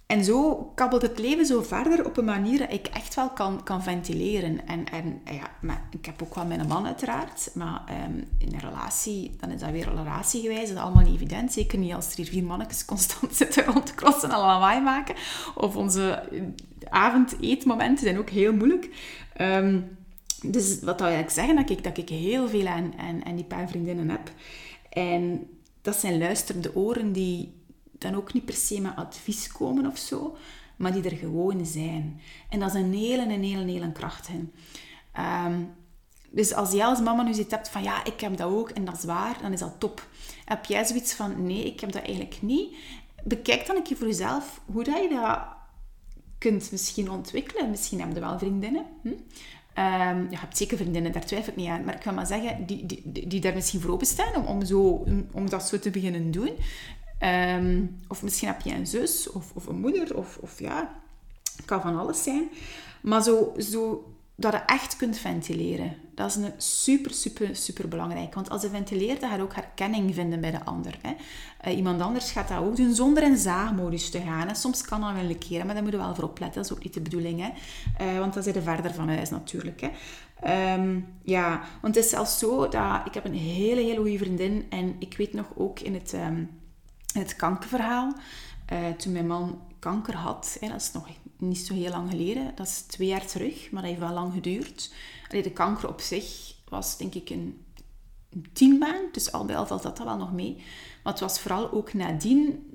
en 0.07 0.23
zo 0.23 0.71
kabbelt 0.75 1.01
het 1.01 1.19
leven 1.19 1.45
zo 1.45 1.61
verder 1.61 2.05
op 2.05 2.17
een 2.17 2.25
manier 2.25 2.59
dat 2.59 2.73
ik 2.73 2.87
echt 2.87 3.15
wel 3.15 3.29
kan, 3.29 3.63
kan 3.63 3.83
ventileren. 3.83 4.67
En, 4.67 4.85
en 4.91 5.21
ja, 5.25 5.49
maar 5.61 5.81
ik 5.91 6.05
heb 6.05 6.23
ook 6.23 6.35
wel 6.35 6.45
mijn 6.45 6.67
man 6.67 6.85
uiteraard. 6.85 7.49
Maar 7.53 7.83
um, 8.07 8.27
in 8.37 8.53
een 8.53 8.59
relatie, 8.59 9.35
dan 9.39 9.49
is 9.51 9.59
dat 9.59 9.69
weer 9.69 9.87
een 9.87 10.03
relatiegewijs. 10.03 10.67
Dat 10.67 10.77
is 10.77 10.83
allemaal 10.83 11.03
niet 11.03 11.15
evident. 11.15 11.53
Zeker 11.53 11.77
niet 11.77 11.93
als 11.93 12.09
er 12.09 12.15
hier 12.15 12.25
vier 12.25 12.43
mannetjes 12.43 12.85
constant 12.85 13.35
zitten 13.41 13.65
rondkrossen 13.65 14.29
en 14.29 14.35
allemaal 14.35 14.81
maken. 14.81 15.15
Of 15.55 15.75
onze 15.75 16.23
avondeetmomenten 16.89 18.03
zijn 18.03 18.17
ook 18.17 18.29
heel 18.29 18.53
moeilijk. 18.53 18.89
Um, 19.41 19.97
dus 20.41 20.79
wat 20.81 20.99
wil 20.99 21.19
ik 21.19 21.29
zeggen? 21.29 21.55
Dat 21.55 21.69
ik, 21.69 21.83
dat 21.83 21.97
ik 21.97 22.09
heel 22.09 22.49
veel 22.49 22.67
aan, 22.67 22.93
aan, 22.97 23.25
aan 23.25 23.35
die 23.35 23.45
paar 23.45 23.69
vriendinnen 23.69 24.09
heb. 24.09 24.31
En 24.89 25.49
dat 25.81 25.95
zijn 25.95 26.17
luisterende 26.17 26.75
oren 26.75 27.11
die 27.11 27.56
dan 27.97 28.15
ook 28.15 28.33
niet 28.33 28.45
per 28.45 28.53
se 28.53 28.81
met 28.81 28.95
advies 28.95 29.51
komen 29.51 29.85
of 29.85 29.97
zo, 29.97 30.37
maar 30.75 30.93
die 30.93 31.03
er 31.03 31.17
gewoon 31.17 31.65
zijn. 31.65 32.21
En 32.49 32.59
dat 32.59 32.75
is 32.75 32.81
een 32.81 32.93
hele, 32.93 33.21
een 33.21 33.43
hele, 33.43 33.71
hele 33.71 33.91
kracht 33.91 34.27
in. 34.27 34.53
Ehm, 35.11 35.61
dus 36.29 36.53
als 36.53 36.71
jij 36.71 36.85
als 36.85 36.99
mama 36.99 37.23
nu 37.23 37.33
zit 37.33 37.51
hebt 37.51 37.69
van 37.69 37.83
ja, 37.83 38.05
ik 38.05 38.19
heb 38.19 38.37
dat 38.37 38.51
ook 38.51 38.69
en 38.69 38.85
dat 38.85 38.97
is 38.97 39.03
waar, 39.03 39.37
dan 39.41 39.53
is 39.53 39.59
dat 39.59 39.79
top. 39.79 40.07
Heb 40.45 40.65
jij 40.65 40.85
zoiets 40.85 41.13
van 41.13 41.45
nee, 41.45 41.65
ik 41.65 41.79
heb 41.79 41.91
dat 41.91 42.03
eigenlijk 42.03 42.41
niet? 42.41 42.75
Bekijk 43.23 43.67
dan 43.67 43.75
een 43.75 43.83
keer 43.83 43.97
voor 43.97 44.07
jezelf 44.07 44.61
hoe 44.65 44.83
dat 44.83 44.97
je 44.97 45.09
dat 45.09 45.39
kunt 46.37 46.71
misschien 46.71 47.11
ontwikkelen. 47.11 47.69
Misschien 47.69 47.99
heb 47.99 48.13
je 48.13 48.19
wel 48.19 48.39
vriendinnen. 48.39 48.85
Hm? 49.01 49.07
Um, 49.07 50.27
je 50.29 50.37
hebt 50.37 50.57
zeker 50.57 50.77
vriendinnen, 50.77 51.11
daar 51.11 51.25
twijfel 51.25 51.51
ik 51.51 51.57
niet 51.57 51.67
aan. 51.67 51.83
Maar 51.83 51.95
ik 51.95 52.03
wil 52.03 52.13
maar 52.13 52.25
zeggen, 52.25 52.65
die, 52.65 52.85
die, 52.85 53.27
die 53.27 53.41
daar 53.41 53.53
misschien 53.53 53.81
voor 53.81 53.91
openstaan 53.91 54.35
om, 54.35 54.45
om, 54.45 54.65
zo, 54.65 55.05
om 55.31 55.49
dat 55.49 55.67
zo 55.67 55.79
te 55.79 55.89
beginnen 55.89 56.31
doen. 56.31 56.51
Ehm, 57.19 57.85
of 58.07 58.23
misschien 58.23 58.47
heb 58.47 58.61
je 58.61 58.73
een 58.73 58.87
zus 58.87 59.31
of, 59.31 59.51
of 59.53 59.65
een 59.65 59.79
moeder, 59.79 60.17
of, 60.17 60.37
of 60.41 60.59
ja, 60.59 61.01
het 61.55 61.65
kan 61.65 61.81
van 61.81 61.99
alles 61.99 62.23
zijn. 62.23 62.49
Maar 63.01 63.23
zo, 63.23 63.53
zo 63.57 64.11
dat 64.39 64.53
je 64.53 64.59
echt 64.65 64.95
kunt 64.95 65.17
ventileren. 65.17 65.95
Dat 66.15 66.29
is 66.29 66.35
een 66.35 66.51
super, 66.57 67.13
super, 67.13 67.55
super 67.55 67.87
belangrijk. 67.87 68.33
Want 68.33 68.49
als 68.49 68.61
je 68.61 68.69
ventileert, 68.69 69.19
dan 69.19 69.29
ga 69.29 69.35
je 69.35 69.41
ook 69.41 69.55
herkenning 69.55 70.13
vinden 70.13 70.41
bij 70.41 70.51
de 70.51 70.65
ander. 70.65 70.97
Hè. 71.01 71.13
Uh, 71.67 71.77
iemand 71.77 72.01
anders 72.01 72.31
gaat 72.31 72.47
dat 72.47 72.57
ook 72.57 72.75
doen 72.75 72.93
zonder 72.93 73.23
in 73.23 73.37
zaagmodus 73.37 74.09
te 74.09 74.21
gaan. 74.21 74.47
Hè. 74.47 74.55
Soms 74.55 74.81
kan 74.81 75.01
dat 75.01 75.13
wel 75.13 75.23
een 75.23 75.37
keren, 75.37 75.65
maar 75.65 75.75
daar 75.75 75.83
moet 75.83 75.91
je 75.91 75.97
wel 75.97 76.15
voor 76.15 76.23
opletten. 76.23 76.61
Dat 76.61 76.71
is 76.71 76.77
ook 76.77 76.83
niet 76.83 76.93
de 76.93 77.01
bedoeling. 77.01 77.41
Hè. 77.41 77.49
Uh, 78.05 78.19
want 78.19 78.33
dan 78.33 78.43
zit 78.43 78.53
je 78.53 78.61
verder 78.61 78.93
van 78.93 79.09
huis 79.09 79.29
natuurlijk. 79.29 79.81
Hè. 79.81 79.89
Um, 80.73 81.07
ja, 81.23 81.61
want 81.81 81.95
het 81.95 82.03
is 82.03 82.09
zelfs 82.09 82.39
zo 82.39 82.67
dat 82.67 83.01
ik 83.05 83.13
heb 83.13 83.25
een 83.25 83.33
hele, 83.33 83.81
hele 83.81 83.99
goede 84.01 84.17
vriendin. 84.17 84.65
En 84.69 84.95
ik 84.99 85.17
weet 85.17 85.33
nog 85.33 85.45
ook 85.55 85.79
in 85.79 85.93
het... 85.93 86.13
Um, 86.13 86.49
het 87.17 87.35
kankerverhaal. 87.35 88.13
Uh, 88.73 88.89
toen 88.89 89.11
mijn 89.11 89.27
man 89.27 89.61
kanker 89.79 90.15
had, 90.15 90.57
dat 90.59 90.81
is 90.81 90.91
nog 90.91 91.07
niet 91.37 91.57
zo 91.57 91.73
heel 91.73 91.89
lang 91.89 92.09
geleden, 92.09 92.51
dat 92.55 92.67
is 92.67 92.81
twee 92.81 93.07
jaar 93.07 93.25
terug, 93.25 93.71
maar 93.71 93.81
dat 93.81 93.91
heeft 93.91 94.03
wel 94.03 94.13
lang 94.13 94.33
geduurd. 94.33 94.93
Allee, 95.29 95.43
de 95.43 95.51
kanker 95.51 95.89
op 95.89 96.01
zich 96.01 96.55
was 96.69 96.97
denk 96.97 97.13
ik 97.13 97.29
een, 97.29 97.65
tien 98.53 98.77
maand, 98.77 99.13
dus 99.13 99.31
al 99.31 99.45
bij 99.45 99.57
al 99.57 99.67
valt 99.67 99.83
dat 99.83 99.97
wel 99.97 100.17
nog 100.17 100.33
mee. 100.33 100.55
Maar 101.03 101.13
het 101.13 101.21
was 101.21 101.39
vooral 101.39 101.71
ook 101.71 101.93
nadien 101.93 102.69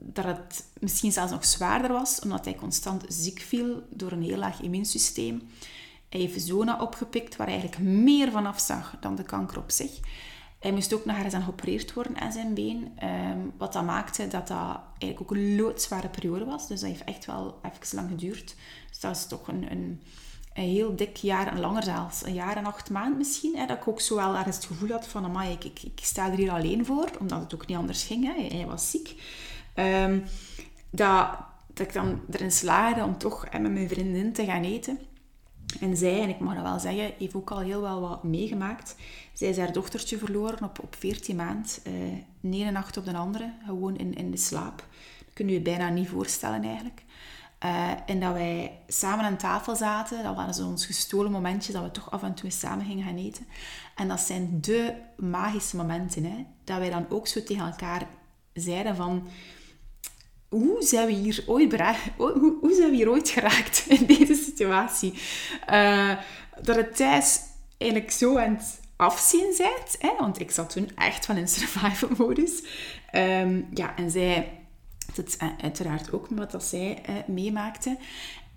dat 0.00 0.24
het 0.24 0.64
misschien 0.80 1.12
zelfs 1.12 1.32
nog 1.32 1.44
zwaarder 1.44 1.92
was, 1.92 2.20
omdat 2.20 2.44
hij 2.44 2.54
constant 2.54 3.04
ziek 3.08 3.40
viel 3.40 3.82
door 3.90 4.12
een 4.12 4.22
heel 4.22 4.36
laag 4.36 4.60
immuunsysteem. 4.60 5.42
Hij 6.08 6.20
heeft 6.20 6.46
zona 6.46 6.80
opgepikt 6.80 7.36
waar 7.36 7.46
hij 7.46 7.58
eigenlijk 7.58 7.90
meer 7.90 8.30
van 8.30 8.46
afzag 8.46 8.96
dan 9.00 9.14
de 9.14 9.22
kanker 9.22 9.58
op 9.58 9.70
zich. 9.70 10.00
Hij 10.64 10.72
moest 10.72 10.94
ook 10.94 11.04
nog 11.04 11.16
eens 11.16 11.34
aan 11.34 11.42
geopereerd 11.42 11.92
worden 11.92 12.20
aan 12.20 12.32
zijn 12.32 12.54
been. 12.54 12.92
Ehm, 12.96 13.38
wat 13.56 13.72
dat 13.72 13.84
maakte 13.84 14.28
dat 14.28 14.48
dat 14.48 14.80
eigenlijk 14.98 15.20
ook 15.20 15.30
een 15.30 15.56
loodzware 15.56 16.08
periode 16.08 16.44
was. 16.44 16.68
Dus 16.68 16.80
dat 16.80 16.88
heeft 16.88 17.04
echt 17.04 17.26
wel 17.26 17.60
even 17.62 17.96
lang 17.96 18.08
geduurd. 18.08 18.54
Dus 18.88 19.00
dat 19.00 19.16
is 19.16 19.26
toch 19.26 19.48
een, 19.48 19.70
een, 19.70 20.02
een 20.54 20.68
heel 20.68 20.96
dik 20.96 21.16
jaar, 21.16 21.46
en 21.46 21.60
langer 21.60 21.82
zelfs, 21.82 22.24
een 22.24 22.34
jaar 22.34 22.56
en 22.56 22.64
acht 22.64 22.90
maanden 22.90 23.18
misschien. 23.18 23.56
Hè, 23.56 23.66
dat 23.66 23.76
ik 23.76 23.88
ook 23.88 24.00
zo 24.00 24.16
wel 24.16 24.36
ergens 24.36 24.56
het 24.56 24.64
gevoel 24.64 24.88
had 24.88 25.06
van, 25.06 25.24
amai, 25.24 25.52
ik, 25.52 25.82
ik, 25.82 26.00
sta 26.02 26.30
er 26.30 26.36
hier 26.36 26.50
alleen 26.52 26.84
voor. 26.84 27.10
Omdat 27.20 27.40
het 27.40 27.54
ook 27.54 27.66
niet 27.66 27.76
anders 27.76 28.04
ging. 28.04 28.24
Hè. 28.24 28.56
Hij, 28.56 28.66
was 28.66 28.90
ziek. 28.90 29.22
Um, 29.74 30.24
dat, 30.90 31.28
ik 31.74 31.92
dan 31.92 32.20
erin 32.30 32.52
slaagde 32.52 33.04
om 33.04 33.18
toch 33.18 33.46
met 33.52 33.72
mijn 33.72 33.88
vriendin 33.88 34.32
te 34.32 34.44
gaan 34.44 34.64
eten. 34.64 34.98
En 35.80 35.96
zij, 35.96 36.22
en 36.22 36.28
ik 36.28 36.38
mag 36.38 36.54
dat 36.54 36.62
wel 36.62 36.78
zeggen, 36.78 37.12
heeft 37.18 37.34
ook 37.34 37.50
al 37.50 37.58
heel 37.58 37.80
wel 37.80 38.00
wat 38.00 38.22
meegemaakt. 38.22 38.96
Zij 39.32 39.48
is 39.48 39.58
haar 39.58 39.72
dochtertje 39.72 40.18
verloren 40.18 40.64
op, 40.64 40.78
op 40.82 40.96
14 40.98 41.36
maand. 41.36 41.80
Uh, 41.86 41.92
de 42.40 42.56
ene 42.56 42.70
nacht 42.70 42.96
op 42.96 43.04
de 43.04 43.16
andere, 43.16 43.52
gewoon 43.66 43.96
in, 43.96 44.14
in 44.14 44.30
de 44.30 44.36
slaap. 44.36 44.76
Dat 45.18 45.34
kun 45.34 45.48
je 45.48 45.52
je 45.54 45.60
bijna 45.60 45.88
niet 45.88 46.08
voorstellen 46.08 46.62
eigenlijk. 46.62 47.02
Uh, 47.64 47.90
en 48.06 48.20
dat 48.20 48.32
wij 48.32 48.78
samen 48.88 49.24
aan 49.24 49.36
tafel 49.36 49.76
zaten, 49.76 50.22
dat 50.22 50.36
waren 50.36 50.54
zo 50.54 50.66
ons 50.66 50.86
gestolen 50.86 51.30
momentjes, 51.30 51.74
dat 51.74 51.84
we 51.84 51.90
toch 51.90 52.10
af 52.10 52.22
en 52.22 52.34
toe 52.34 52.50
samen 52.50 52.86
gingen 52.86 53.04
gaan 53.04 53.16
eten. 53.16 53.46
En 53.94 54.08
dat 54.08 54.20
zijn 54.20 54.60
de 54.60 54.94
magische 55.16 55.76
momenten, 55.76 56.24
hè, 56.24 56.46
dat 56.64 56.78
wij 56.78 56.90
dan 56.90 57.06
ook 57.08 57.26
zo 57.26 57.42
tegen 57.42 57.66
elkaar 57.66 58.06
zeiden 58.52 58.96
van 58.96 59.28
hoe 60.54 60.82
zijn 60.82 61.06
we 61.06 61.12
hier 61.12 61.44
ooit, 61.46 61.74
hoe, 62.16 63.08
ooit 63.08 63.28
geraakt 63.28 63.84
in 63.98 64.06
deze 64.06 64.34
situatie? 64.34 65.14
Uh, 65.70 66.12
dat 66.62 66.76
het 66.76 66.96
thuis 66.96 67.40
eigenlijk 67.78 68.10
zo 68.10 68.38
aan 68.38 68.54
het 68.54 68.80
afzien 68.96 69.54
bent, 69.56 69.96
hè? 69.98 70.10
want 70.18 70.40
ik 70.40 70.50
zat 70.50 70.70
toen 70.70 70.90
echt 70.94 71.26
van 71.26 71.36
in 71.36 71.48
survival 71.48 72.08
modus. 72.26 72.62
Um, 73.12 73.68
ja, 73.74 73.96
en 73.96 74.10
zij 74.10 74.58
het 75.14 75.38
uiteraard 75.60 76.12
ook 76.12 76.30
met 76.30 76.52
wat 76.52 76.64
zij 76.64 77.02
uh, 77.08 77.14
meemaakte. 77.26 77.96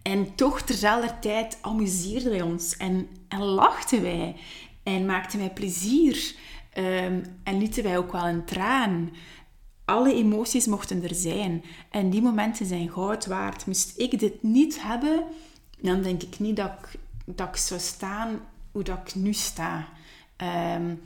En 0.02 0.36
toch 0.36 0.62
terzelfde 0.62 1.20
tijd 1.20 1.58
amuseerden 1.62 2.30
wij 2.30 2.42
ons 2.42 2.78
en, 2.78 3.08
en 3.28 3.40
lachten 3.40 4.02
wij 4.02 4.36
en 4.84 5.06
maakten 5.06 5.40
wij 5.40 5.52
plezier. 5.52 6.36
Um, 6.78 7.24
en 7.44 7.58
lieten 7.58 7.84
wij 7.84 7.98
ook 7.98 8.12
wel 8.12 8.28
een 8.28 8.46
traan 8.46 9.10
alle 9.88 10.14
emoties 10.14 10.66
mochten 10.66 11.04
er 11.04 11.16
zijn. 11.16 11.64
En 11.90 12.10
die 12.10 12.22
momenten 12.22 12.66
zijn 12.66 12.90
goud 12.90 13.26
waard. 13.26 13.66
Moest 13.66 13.98
ik 13.98 14.20
dit 14.20 14.44
niet 14.44 14.82
hebben, 14.82 15.24
dan 15.80 16.02
denk 16.02 16.24
ik 16.24 16.40
niet 16.40 16.56
dat 16.56 16.72
ik, 16.82 17.00
dat 17.26 17.60
zou 17.60 17.80
staan 17.80 18.40
hoe 18.72 18.84
dat 18.84 18.98
ik 19.06 19.16
nu 19.16 19.34
sta. 19.34 19.88
Um, 20.76 21.02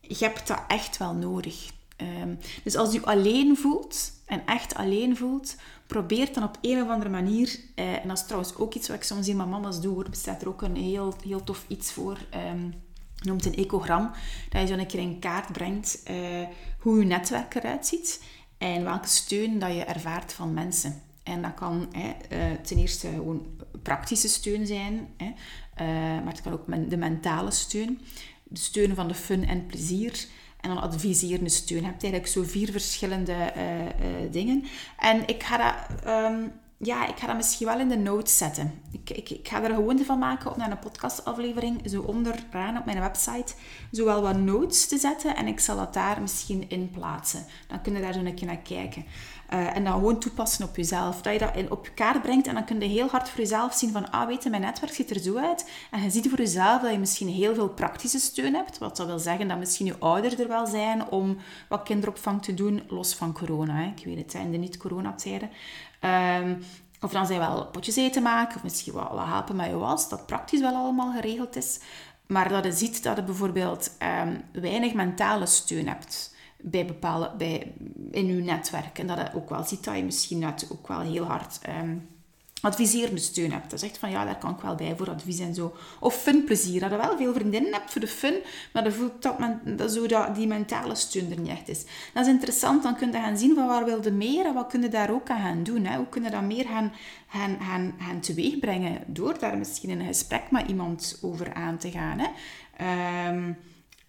je 0.00 0.24
hebt 0.24 0.46
dat 0.46 0.62
echt 0.68 0.96
wel 0.96 1.14
nodig. 1.14 1.70
Um, 1.96 2.38
dus 2.64 2.76
als 2.76 2.92
je 2.92 3.04
alleen 3.04 3.56
voelt, 3.56 4.12
en 4.26 4.46
echt 4.46 4.74
alleen 4.74 5.16
voelt, 5.16 5.56
probeer 5.86 6.32
dan 6.32 6.42
op 6.42 6.58
een 6.60 6.82
of 6.82 6.88
andere 6.88 7.10
manier, 7.10 7.58
uh, 7.76 8.02
en 8.02 8.08
dat 8.08 8.18
is 8.18 8.24
trouwens 8.24 8.56
ook 8.56 8.74
iets 8.74 8.88
wat 8.88 8.96
ik 8.96 9.02
soms 9.02 9.28
in 9.28 9.36
mijn 9.36 9.48
mama's 9.48 9.80
doe, 9.80 10.04
er 10.04 10.10
bestaat 10.10 10.42
er 10.42 10.48
ook 10.48 10.62
een 10.62 10.76
heel, 10.76 11.14
heel 11.24 11.44
tof 11.44 11.64
iets 11.68 11.92
voor... 11.92 12.18
Um, 12.52 12.74
noemt 13.22 13.46
een 13.46 13.54
ecogram, 13.54 14.10
dat 14.48 14.60
je 14.60 14.66
zo 14.66 14.80
een 14.80 14.86
keer 14.86 15.00
in 15.00 15.18
kaart 15.18 15.52
brengt 15.52 16.02
uh, 16.10 16.16
hoe 16.78 16.98
je 16.98 17.04
netwerk 17.04 17.54
eruit 17.54 17.86
ziet 17.86 18.22
en 18.58 18.84
welke 18.84 19.08
steun 19.08 19.58
dat 19.58 19.74
je 19.74 19.84
ervaart 19.84 20.32
van 20.32 20.54
mensen. 20.54 21.02
En 21.22 21.42
dat 21.42 21.54
kan 21.54 21.88
hè, 21.92 22.08
uh, 22.08 22.56
ten 22.62 22.78
eerste 22.78 23.08
gewoon 23.08 23.46
praktische 23.82 24.28
steun 24.28 24.66
zijn, 24.66 25.08
hè, 25.16 25.26
uh, 25.26 26.24
maar 26.24 26.32
het 26.32 26.42
kan 26.42 26.52
ook 26.52 26.90
de 26.90 26.96
mentale 26.96 27.50
steun, 27.50 28.00
de 28.42 28.58
steun 28.58 28.94
van 28.94 29.08
de 29.08 29.14
fun 29.14 29.46
en 29.46 29.66
plezier 29.66 30.26
en 30.60 30.68
dan 30.68 30.80
adviserende 30.80 31.50
steun. 31.50 31.80
Je 31.80 31.86
hebt 31.86 32.02
eigenlijk 32.02 32.32
zo 32.32 32.42
vier 32.42 32.70
verschillende 32.70 33.52
dingen. 34.30 34.64
En 34.98 35.26
ik 35.26 35.42
ga 35.42 35.56
dat... 35.56 36.06
Um, 36.06 36.52
ja, 36.84 37.06
ik 37.06 37.18
ga 37.18 37.26
dat 37.26 37.36
misschien 37.36 37.66
wel 37.66 37.78
in 37.78 37.88
de 37.88 37.96
notes 37.96 38.36
zetten. 38.36 38.80
Ik, 38.90 39.10
ik, 39.10 39.48
ga 39.48 39.62
er 39.62 39.74
gewoon 39.74 39.98
van 39.98 40.18
maken 40.18 40.52
om 40.52 40.58
naar 40.58 40.70
een 40.70 40.78
podcastaflevering 40.78 41.80
zo 41.90 42.00
onderaan 42.00 42.78
op 42.78 42.84
mijn 42.84 43.00
website 43.00 43.54
zowel 43.90 44.22
wat 44.22 44.36
notes 44.36 44.86
te 44.88 44.98
zetten 44.98 45.36
en 45.36 45.46
ik 45.46 45.60
zal 45.60 45.76
dat 45.76 45.94
daar 45.94 46.20
misschien 46.20 46.70
in 46.70 46.90
plaatsen. 46.90 47.44
Dan 47.68 47.82
kun 47.82 47.94
je 47.94 48.00
daar 48.00 48.12
zo 48.12 48.20
een 48.20 48.34
keer 48.34 48.46
naar 48.46 48.56
kijken. 48.56 49.04
Uh, 49.52 49.76
en 49.76 49.84
dan 49.84 49.92
gewoon 49.92 50.18
toepassen 50.18 50.68
op 50.68 50.76
jezelf. 50.76 51.22
Dat 51.22 51.32
je 51.32 51.38
dat 51.38 51.56
in, 51.56 51.70
op 51.70 51.90
kaart 51.94 52.22
brengt 52.22 52.46
en 52.46 52.54
dan 52.54 52.64
kun 52.64 52.80
je 52.80 52.86
heel 52.86 53.08
hard 53.08 53.28
voor 53.28 53.40
jezelf 53.40 53.74
zien 53.74 53.92
van, 53.92 54.10
ah 54.10 54.26
weet 54.26 54.42
je, 54.42 54.50
mijn 54.50 54.62
netwerk 54.62 54.92
ziet 54.92 55.10
er 55.10 55.20
zo 55.20 55.36
uit. 55.36 55.70
En 55.90 56.02
je 56.02 56.10
ziet 56.10 56.28
voor 56.28 56.38
jezelf 56.38 56.82
dat 56.82 56.92
je 56.92 56.98
misschien 56.98 57.28
heel 57.28 57.54
veel 57.54 57.68
praktische 57.68 58.18
steun 58.18 58.54
hebt. 58.54 58.78
Wat 58.78 58.96
dat 58.96 59.06
wil 59.06 59.18
zeggen 59.18 59.48
dat 59.48 59.58
misschien 59.58 59.86
je 59.86 59.98
ouders 59.98 60.38
er 60.38 60.48
wel 60.48 60.66
zijn 60.66 61.08
om 61.08 61.36
wat 61.68 61.82
kinderopvang 61.82 62.42
te 62.42 62.54
doen, 62.54 62.82
los 62.88 63.14
van 63.14 63.32
corona. 63.32 63.74
Hè. 63.74 63.86
Ik 63.96 64.04
weet 64.04 64.16
het, 64.16 64.34
in 64.34 64.50
de 64.50 64.58
niet-coronatijden. 64.58 65.50
Um, 66.04 66.62
of 67.00 67.12
dan 67.12 67.26
zijn 67.26 67.38
wel 67.38 67.66
potjes 67.66 67.96
eten 67.96 68.22
maken, 68.22 68.56
of 68.56 68.62
misschien 68.62 68.92
wat, 68.92 69.10
wat 69.10 69.26
helpen 69.26 69.56
met 69.56 69.66
je 69.66 69.76
was, 69.76 70.08
dat 70.08 70.26
praktisch 70.26 70.60
wel 70.60 70.74
allemaal 70.74 71.12
geregeld 71.12 71.56
is. 71.56 71.80
maar 72.26 72.48
dat 72.48 72.64
je 72.64 72.72
ziet 72.72 73.02
dat 73.02 73.16
je 73.16 73.22
bijvoorbeeld 73.22 73.96
ehm, 73.98 74.36
weinig 74.52 74.94
mentale 74.94 75.46
steun 75.46 75.88
hebt 75.88 76.34
bij 76.60 76.86
bepaalde, 76.86 77.32
bij, 77.38 77.72
in 78.10 78.26
je 78.26 78.42
netwerk. 78.42 78.98
En 78.98 79.06
dat 79.06 79.18
je 79.18 79.34
ook 79.34 79.50
wel 79.50 79.64
ziet 79.64 79.84
dat 79.84 79.96
je 79.96 80.04
misschien 80.04 80.38
net 80.38 80.68
ook 80.72 80.88
wel 80.88 81.00
heel 81.00 81.24
hard 81.24 81.60
um, 81.68 82.08
adviserende 82.62 83.20
steun 83.20 83.52
hebt. 83.52 83.70
Dat 83.70 83.82
echt 83.82 83.98
van, 83.98 84.10
ja, 84.10 84.24
daar 84.24 84.38
kan 84.38 84.50
ik 84.50 84.60
wel 84.60 84.74
bij 84.74 84.94
voor 84.96 85.10
advies 85.10 85.38
en 85.38 85.54
zo. 85.54 85.76
Of 86.00 86.14
funplezier. 86.14 86.80
Dat 86.80 86.90
je 86.90 86.96
wel 86.96 87.16
veel 87.16 87.34
vriendinnen 87.34 87.72
hebt 87.72 87.92
voor 87.92 88.00
de 88.00 88.08
fun, 88.08 88.34
maar 88.72 88.84
je 88.84 88.92
voelt 88.92 89.22
dat, 89.22 89.38
men, 89.38 89.60
dat, 89.76 89.92
zo 89.92 90.06
dat 90.06 90.34
die 90.34 90.46
mentale 90.46 90.94
steun 90.94 91.30
er 91.30 91.40
niet 91.40 91.50
echt 91.50 91.68
is. 91.68 91.84
Dat 92.14 92.26
is 92.26 92.32
interessant, 92.32 92.82
dan 92.82 92.96
kun 92.96 93.12
je 93.12 93.18
gaan 93.18 93.38
zien 93.38 93.54
van 93.54 93.66
waar 93.66 93.84
wilde 93.84 94.10
meer 94.10 94.46
en 94.46 94.54
wat 94.54 94.66
kun 94.66 94.82
je 94.82 94.88
daar 94.88 95.10
ook 95.10 95.30
aan 95.30 95.40
gaan 95.40 95.62
doen. 95.62 95.84
Hè? 95.84 95.96
Hoe 95.96 96.08
kun 96.08 96.22
je 96.22 96.30
dat 96.30 96.42
meer 96.42 96.64
gaan, 96.64 96.92
gaan, 97.28 97.58
gaan, 97.60 97.94
gaan 97.98 98.20
teweegbrengen 98.20 99.04
door 99.06 99.38
daar 99.38 99.58
misschien 99.58 99.90
een 99.90 100.06
gesprek 100.06 100.50
met 100.50 100.68
iemand 100.68 101.18
over 101.22 101.54
aan 101.54 101.78
te 101.78 101.90
gaan. 101.90 102.18
Hè? 102.18 102.28
Um, 103.28 103.56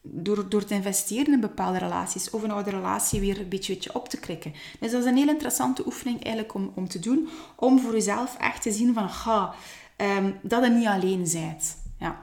door, 0.06 0.50
door 0.50 0.66
te 0.66 0.74
investeren 0.74 1.34
in 1.34 1.40
bepaalde 1.40 1.78
relaties 1.78 2.30
of 2.30 2.44
een 2.44 2.52
oude 2.52 2.70
relatie 2.70 3.20
weer 3.20 3.40
een 3.40 3.50
beetje, 3.50 3.96
op 3.96 4.10
te 4.10 4.20
krikken. 4.20 4.54
Dus 4.80 4.92
dat 4.92 5.02
is 5.02 5.08
een 5.08 5.18
heel 5.18 5.30
interessante 5.30 5.86
oefening 5.86 6.24
eigenlijk 6.24 6.54
om, 6.54 6.72
om 6.76 6.88
te 6.88 7.00
doen, 7.00 7.30
om 7.56 7.80
voor 7.80 7.94
jezelf 7.94 8.38
echt 8.38 8.62
te 8.62 8.72
zien 8.72 8.94
van, 8.94 9.10
ga, 9.10 9.54
um, 9.98 10.40
dat 10.42 10.64
je 10.64 10.70
niet 10.70 10.88
alleen 10.88 11.28
bent. 11.32 11.78
Ja. 12.00 12.22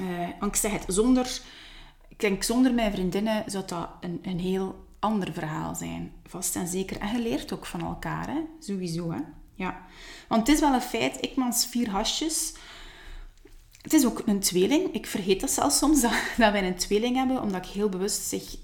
Uh, 0.00 0.28
ik 0.28 0.56
zeg 0.56 0.72
het, 0.72 0.84
zonder, 0.86 1.40
ik 2.16 2.42
zonder 2.42 2.74
mijn 2.74 2.92
vriendinnen 2.92 3.44
zou 3.46 3.64
dat 3.66 3.88
een, 4.00 4.18
een 4.22 4.40
heel 4.40 4.86
ander 4.98 5.32
verhaal 5.32 5.74
zijn. 5.74 6.12
Vast 6.26 6.56
en 6.56 6.66
zeker. 6.66 6.98
En 6.98 7.12
je 7.12 7.18
leert 7.18 7.52
ook 7.52 7.66
van 7.66 7.80
elkaar, 7.80 8.28
sowieso. 8.60 9.10
Hè? 9.10 9.18
Ja. 9.54 9.82
Want 10.28 10.46
het 10.46 10.56
is 10.56 10.62
wel 10.62 10.74
een 10.74 10.80
feit, 10.80 11.16
ik 11.20 11.36
mans 11.36 11.66
vier 11.66 11.90
hasjes 11.90 12.54
het 13.84 13.92
is 13.92 14.06
ook 14.06 14.22
een 14.26 14.40
tweeling. 14.40 14.94
Ik 14.94 15.06
vergeet 15.06 15.40
dat 15.40 15.50
zelfs 15.50 15.78
soms, 15.78 16.00
dat, 16.02 16.12
wij 16.36 16.66
een 16.66 16.76
tweeling 16.76 17.16
hebben, 17.16 17.42
omdat 17.42 17.66
ik 17.66 17.72
heel 17.72 17.88
bewust 17.88 18.28
zich 18.28 18.56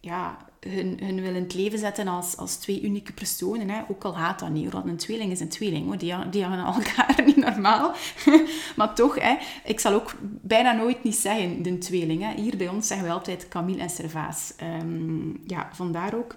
ja, 0.00 0.36
hun, 0.60 0.98
hun 1.02 1.20
wil 1.20 1.34
in 1.34 1.42
het 1.42 1.54
leven 1.54 1.78
zetten 1.78 2.08
als, 2.08 2.36
als 2.36 2.56
twee 2.56 2.82
unieke 2.82 3.12
personen. 3.12 3.70
Hè. 3.70 3.80
Ook 3.88 4.04
al 4.04 4.16
haat 4.16 4.38
dat 4.38 4.50
niet, 4.50 4.72
want 4.72 4.86
een 4.86 4.96
tweeling 4.96 5.32
is 5.32 5.40
een 5.40 5.48
tweeling. 5.48 5.86
Hoor. 5.86 5.98
Die, 5.98 6.28
die 6.30 6.44
hangen 6.44 6.64
elkaar 6.74 7.22
niet 7.24 7.36
normaal. 7.36 7.94
maar 8.76 8.94
toch, 8.94 9.20
hè, 9.20 9.36
ik 9.64 9.80
zal 9.80 9.92
ook 9.92 10.14
bijna 10.20 10.72
nooit 10.72 11.02
niet 11.02 11.16
zeggen 11.16 11.62
de 11.62 11.78
tweeling. 11.78 12.22
Hè. 12.22 12.42
Hier 12.42 12.56
bij 12.56 12.68
ons 12.68 12.86
zeggen 12.86 13.06
we 13.06 13.12
altijd 13.12 13.48
Camille 13.48 13.82
en 13.82 13.90
Servaas. 13.90 14.52
Um, 14.80 15.42
ja, 15.46 15.70
vandaar 15.72 16.14
ook. 16.14 16.34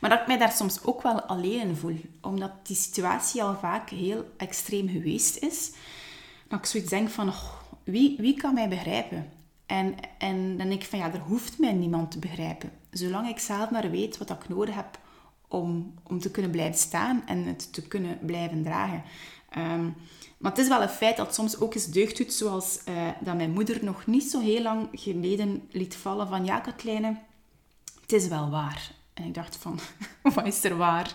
Maar 0.00 0.10
dat 0.10 0.20
ik 0.20 0.26
mij 0.26 0.38
daar 0.38 0.52
soms 0.52 0.84
ook 0.84 1.02
wel 1.02 1.20
alleen 1.22 1.60
in 1.60 1.76
voel. 1.76 2.00
Omdat 2.20 2.52
die 2.62 2.76
situatie 2.76 3.42
al 3.42 3.56
vaak 3.60 3.90
heel 3.90 4.24
extreem 4.36 4.88
geweest 4.88 5.36
is 5.36 5.70
dat 6.50 6.58
ik 6.58 6.66
zoiets 6.66 6.90
denk 6.90 7.08
van, 7.08 7.28
oh, 7.28 7.52
wie, 7.84 8.16
wie 8.18 8.36
kan 8.36 8.54
mij 8.54 8.68
begrijpen? 8.68 9.32
En, 9.66 9.94
en 10.18 10.56
dan 10.56 10.68
denk 10.68 10.82
ik 10.82 10.88
van, 10.88 10.98
ja, 10.98 11.12
er 11.12 11.20
hoeft 11.20 11.58
mij 11.58 11.72
niemand 11.72 12.10
te 12.10 12.18
begrijpen. 12.18 12.70
Zolang 12.90 13.28
ik 13.28 13.38
zelf 13.38 13.70
maar 13.70 13.90
weet 13.90 14.18
wat 14.18 14.30
ik 14.30 14.48
nodig 14.48 14.74
heb 14.74 14.98
om, 15.48 15.94
om 16.06 16.20
te 16.20 16.30
kunnen 16.30 16.50
blijven 16.50 16.78
staan 16.78 17.22
en 17.26 17.44
het 17.44 17.72
te 17.72 17.82
kunnen 17.82 18.18
blijven 18.22 18.62
dragen. 18.62 19.02
Ehm, 19.50 19.84
maar 20.38 20.50
het 20.50 20.60
is 20.60 20.68
wel 20.68 20.82
een 20.82 20.88
feit 20.88 21.16
dat 21.16 21.34
soms 21.34 21.60
ook 21.60 21.74
eens 21.74 21.86
deugd 21.86 22.16
doet, 22.16 22.32
zoals 22.32 22.80
uh, 22.88 23.08
dat 23.20 23.36
mijn 23.36 23.50
moeder 23.50 23.84
nog 23.84 24.06
niet 24.06 24.30
zo 24.30 24.40
heel 24.40 24.62
lang 24.62 24.88
geleden 24.92 25.68
liet 25.70 25.96
vallen 25.96 26.28
van, 26.28 26.44
ja, 26.44 26.60
Katlijne, 26.60 27.18
het 28.00 28.12
is 28.12 28.28
wel 28.28 28.50
waar. 28.50 28.90
En 29.20 29.26
ik 29.26 29.34
dacht 29.34 29.56
van, 29.56 29.78
wat 30.34 30.46
is 30.46 30.64
er 30.64 30.76
waar? 30.76 31.14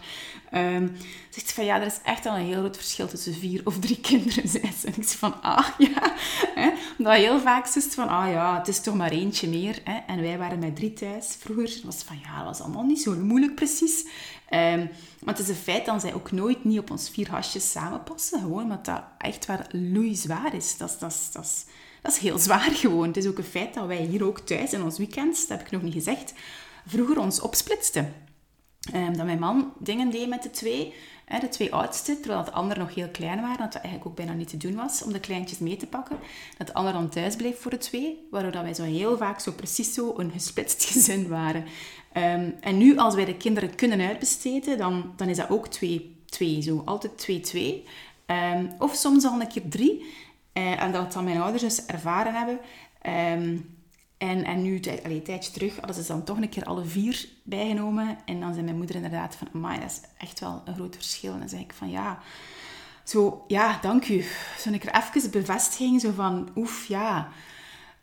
Um, 0.53 0.97
zegt 1.29 1.51
van, 1.51 1.65
ja, 1.65 1.79
er 1.79 1.85
is 1.85 1.99
echt 2.03 2.25
al 2.25 2.35
een 2.35 2.45
heel 2.45 2.59
groot 2.59 2.77
verschil 2.77 3.07
tussen 3.07 3.33
vier 3.33 3.61
of 3.63 3.79
drie 3.79 3.99
kinderen, 3.99 4.49
zei 4.49 4.63
En 4.63 4.93
ik 4.95 5.03
zei 5.03 5.17
van, 5.17 5.41
ah, 5.41 5.67
ja. 5.93 6.13
Hè? 6.55 6.69
Omdat 6.97 7.13
heel 7.15 7.39
vaak 7.39 7.65
zegt 7.65 7.93
van, 7.93 8.07
ah 8.07 8.31
ja, 8.31 8.57
het 8.57 8.67
is 8.67 8.81
toch 8.81 8.95
maar 8.95 9.11
eentje 9.11 9.47
meer. 9.47 9.81
En 10.07 10.21
wij 10.21 10.37
waren 10.37 10.59
met 10.59 10.75
drie 10.75 10.93
thuis 10.93 11.35
vroeger. 11.39 11.79
was 11.83 12.03
van, 12.03 12.19
ja, 12.23 12.37
dat 12.37 12.45
was 12.45 12.61
allemaal 12.61 12.83
niet 12.83 13.01
zo 13.01 13.15
moeilijk 13.15 13.55
precies. 13.55 14.05
Um, 14.49 14.89
maar 15.23 15.33
het 15.33 15.39
is 15.39 15.49
een 15.49 15.55
feit 15.55 15.85
dat 15.85 16.01
zij 16.01 16.13
ook 16.13 16.31
nooit 16.31 16.63
niet 16.63 16.79
op 16.79 16.91
ons 16.91 17.09
vier 17.09 17.29
hasjes 17.29 17.71
samenpassen. 17.71 18.39
Gewoon 18.39 18.63
omdat 18.63 18.85
dat 18.85 19.03
echt 19.17 19.45
waar 19.45 19.67
zwaar 20.11 20.55
is. 20.55 20.77
Dat, 20.77 20.97
dat, 20.99 21.29
dat, 21.31 21.65
dat 22.01 22.11
is 22.11 22.17
heel 22.17 22.39
zwaar 22.39 22.71
gewoon. 22.71 23.07
Het 23.07 23.17
is 23.17 23.27
ook 23.27 23.37
een 23.37 23.43
feit 23.43 23.73
dat 23.73 23.87
wij 23.87 24.03
hier 24.03 24.25
ook 24.25 24.39
thuis 24.39 24.73
in 24.73 24.83
ons 24.83 24.97
weekends, 24.97 25.47
dat 25.47 25.57
heb 25.57 25.67
ik 25.67 25.71
nog 25.71 25.81
niet 25.81 25.93
gezegd, 25.93 26.33
vroeger 26.85 27.19
ons 27.19 27.41
opsplitste. 27.41 28.05
Um, 28.93 29.17
dat 29.17 29.25
mijn 29.25 29.39
man 29.39 29.73
dingen 29.79 30.09
deed 30.09 30.27
met 30.27 30.43
de 30.43 30.49
twee, 30.49 30.93
hè, 31.25 31.39
de 31.39 31.49
twee 31.49 31.73
oudste, 31.73 32.19
terwijl 32.19 32.43
de 32.43 32.51
anderen 32.51 32.83
nog 32.83 32.95
heel 32.95 33.09
klein 33.09 33.41
waren, 33.41 33.57
dat 33.57 33.73
dat 33.73 33.81
eigenlijk 33.81 34.05
ook 34.05 34.15
bijna 34.15 34.33
niet 34.33 34.49
te 34.49 34.57
doen 34.57 34.75
was 34.75 35.03
om 35.03 35.13
de 35.13 35.19
kleintjes 35.19 35.59
mee 35.59 35.77
te 35.77 35.87
pakken. 35.87 36.17
Dat 36.57 36.67
de 36.67 36.73
ander 36.73 36.93
dan 36.93 37.09
thuis 37.09 37.35
bleef 37.35 37.61
voor 37.61 37.71
de 37.71 37.77
twee, 37.77 38.27
waardoor 38.31 38.51
dat 38.51 38.63
wij 38.63 38.73
zo 38.73 38.83
heel 38.83 39.17
vaak 39.17 39.39
zo 39.39 39.51
precies 39.51 39.93
zo 39.93 40.13
een 40.17 40.31
gesplitst 40.31 40.85
gezin 40.91 41.27
waren. 41.27 41.65
Um, 42.17 42.55
en 42.61 42.77
nu, 42.77 42.97
als 42.97 43.15
wij 43.15 43.25
de 43.25 43.37
kinderen 43.37 43.75
kunnen 43.75 44.07
uitbesteden, 44.07 44.77
dan, 44.77 45.13
dan 45.15 45.29
is 45.29 45.37
dat 45.37 45.49
ook 45.49 45.67
twee, 45.67 46.15
twee 46.25 46.61
zo. 46.61 46.81
Altijd 46.85 47.17
twee, 47.17 47.39
twee. 47.39 47.83
Um, 48.25 48.71
of 48.79 48.93
soms 48.95 49.25
al 49.25 49.41
een 49.41 49.47
keer 49.47 49.69
drie. 49.69 50.05
Uh, 50.53 50.81
en 50.81 50.91
dat 50.91 51.13
dan 51.13 51.23
mijn 51.23 51.41
ouders 51.41 51.61
dus 51.61 51.85
ervaren 51.85 52.33
hebben. 52.33 52.59
En, 54.17 54.43
en 54.43 54.61
nu, 54.61 54.79
allee, 55.03 55.15
een 55.15 55.23
tijdje 55.23 55.51
terug, 55.51 55.75
hadden 55.75 55.95
ze 55.95 56.07
dan 56.07 56.23
toch 56.23 56.37
een 56.37 56.49
keer 56.49 56.63
alle 56.63 56.85
vier 56.85 57.27
bijgenomen. 57.43 58.17
En 58.25 58.39
dan 58.39 58.53
zei 58.53 58.65
mijn 58.65 58.77
moeder 58.77 58.95
inderdaad 58.95 59.35
van, 59.35 59.47
amai, 59.53 59.79
dat 59.79 59.89
is 59.89 60.01
echt 60.17 60.39
wel 60.39 60.61
een 60.65 60.75
groot 60.75 60.95
verschil. 60.95 61.33
En 61.33 61.39
dan 61.39 61.49
zei 61.49 61.61
ik 61.61 61.73
van, 61.73 61.89
ja, 61.89 62.19
zo, 63.03 63.43
ja, 63.47 63.79
dank 63.81 64.07
u. 64.07 64.25
Zo 64.59 64.69
ik 64.71 64.83
er 64.83 64.95
even 64.95 65.31
bevestiging, 65.31 66.01
zo 66.01 66.11
van, 66.11 66.49
oef, 66.55 66.85
ja. 66.87 67.29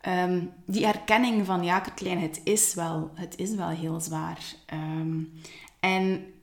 Um, 0.07 0.51
die 0.65 0.85
erkenning 0.85 1.45
van, 1.45 1.63
ja, 1.63 1.79
Katlijn, 1.79 2.19
het 2.19 2.41
is 2.43 2.73
wel, 2.73 3.11
het 3.13 3.37
is 3.37 3.55
wel 3.55 3.69
heel 3.69 3.99
zwaar. 3.99 4.39
Um, 4.73 5.41
en 5.79 6.33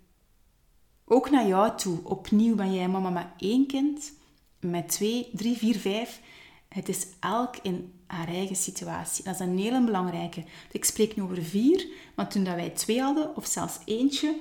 ook 1.05 1.31
naar 1.31 1.47
jou 1.47 1.77
toe, 1.77 1.99
opnieuw 2.05 2.55
ben 2.55 2.75
jij 2.75 2.89
mama 2.89 3.11
met 3.11 3.27
één 3.39 3.67
kind, 3.67 4.13
met 4.61 4.89
twee, 4.89 5.29
drie, 5.33 5.57
vier, 5.57 5.79
vijf. 5.79 6.21
Het 6.69 6.89
is 6.89 7.07
elk 7.21 7.57
in 7.63 8.00
haar 8.11 8.29
eigen 8.29 8.57
situatie. 8.57 9.25
Dat 9.25 9.35
is 9.35 9.41
een 9.41 9.59
hele 9.59 9.85
belangrijke. 9.85 10.45
Ik 10.71 10.85
spreek 10.85 11.17
nu 11.17 11.23
over 11.23 11.43
vier, 11.43 11.87
maar 12.15 12.29
toen 12.29 12.45
dat 12.45 12.55
wij 12.55 12.71
twee 12.71 13.01
hadden, 13.01 13.37
of 13.37 13.47
zelfs 13.47 13.79
eentje, 13.85 14.41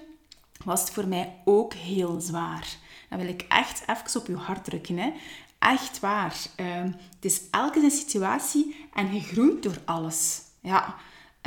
was 0.64 0.82
het 0.82 0.90
voor 0.90 1.08
mij 1.08 1.36
ook 1.46 1.74
heel 1.74 2.22
zwaar. 2.22 2.68
Dat 3.10 3.20
wil 3.20 3.28
ik 3.28 3.46
echt 3.50 3.82
even 3.82 4.22
op 4.22 4.28
je 4.28 4.36
hart 4.36 4.64
drukken. 4.64 4.98
Hè. 4.98 5.12
Echt 5.60 6.00
waar. 6.00 6.36
Uh, 6.58 6.84
het 6.84 7.26
is 7.26 7.42
elke 7.52 7.80
zijn 7.80 7.92
situatie 7.92 8.76
en 8.94 9.14
je 9.14 9.20
groeit 9.22 9.64
door 9.64 9.78
alles. 9.86 10.42
Ja, 10.62 10.96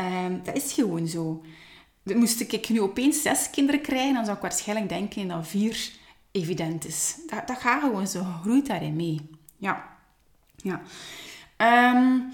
uh, 0.00 0.26
dat 0.42 0.56
is 0.56 0.72
gewoon 0.72 1.08
zo. 1.08 1.44
Moest 2.02 2.40
ik 2.40 2.68
nu 2.68 2.80
opeens 2.80 3.22
zes 3.22 3.50
kinderen 3.50 3.80
krijgen, 3.80 4.14
dan 4.14 4.24
zou 4.24 4.37
ik 4.37 4.42
waarschijnlijk 4.42 4.88
denken 4.88 5.28
dat 5.28 5.48
vier 5.48 5.90
evident 6.30 6.87
is. 6.87 7.16
Dat, 7.26 7.46
dat 7.46 7.58
gaat 7.58 7.80
gewoon 7.80 8.06
zo. 8.06 8.24
Groeit 8.42 8.66
daarin 8.66 8.96
mee. 8.96 9.30
Ja. 9.56 9.96
Ja. 10.56 10.82
Um, 11.62 12.33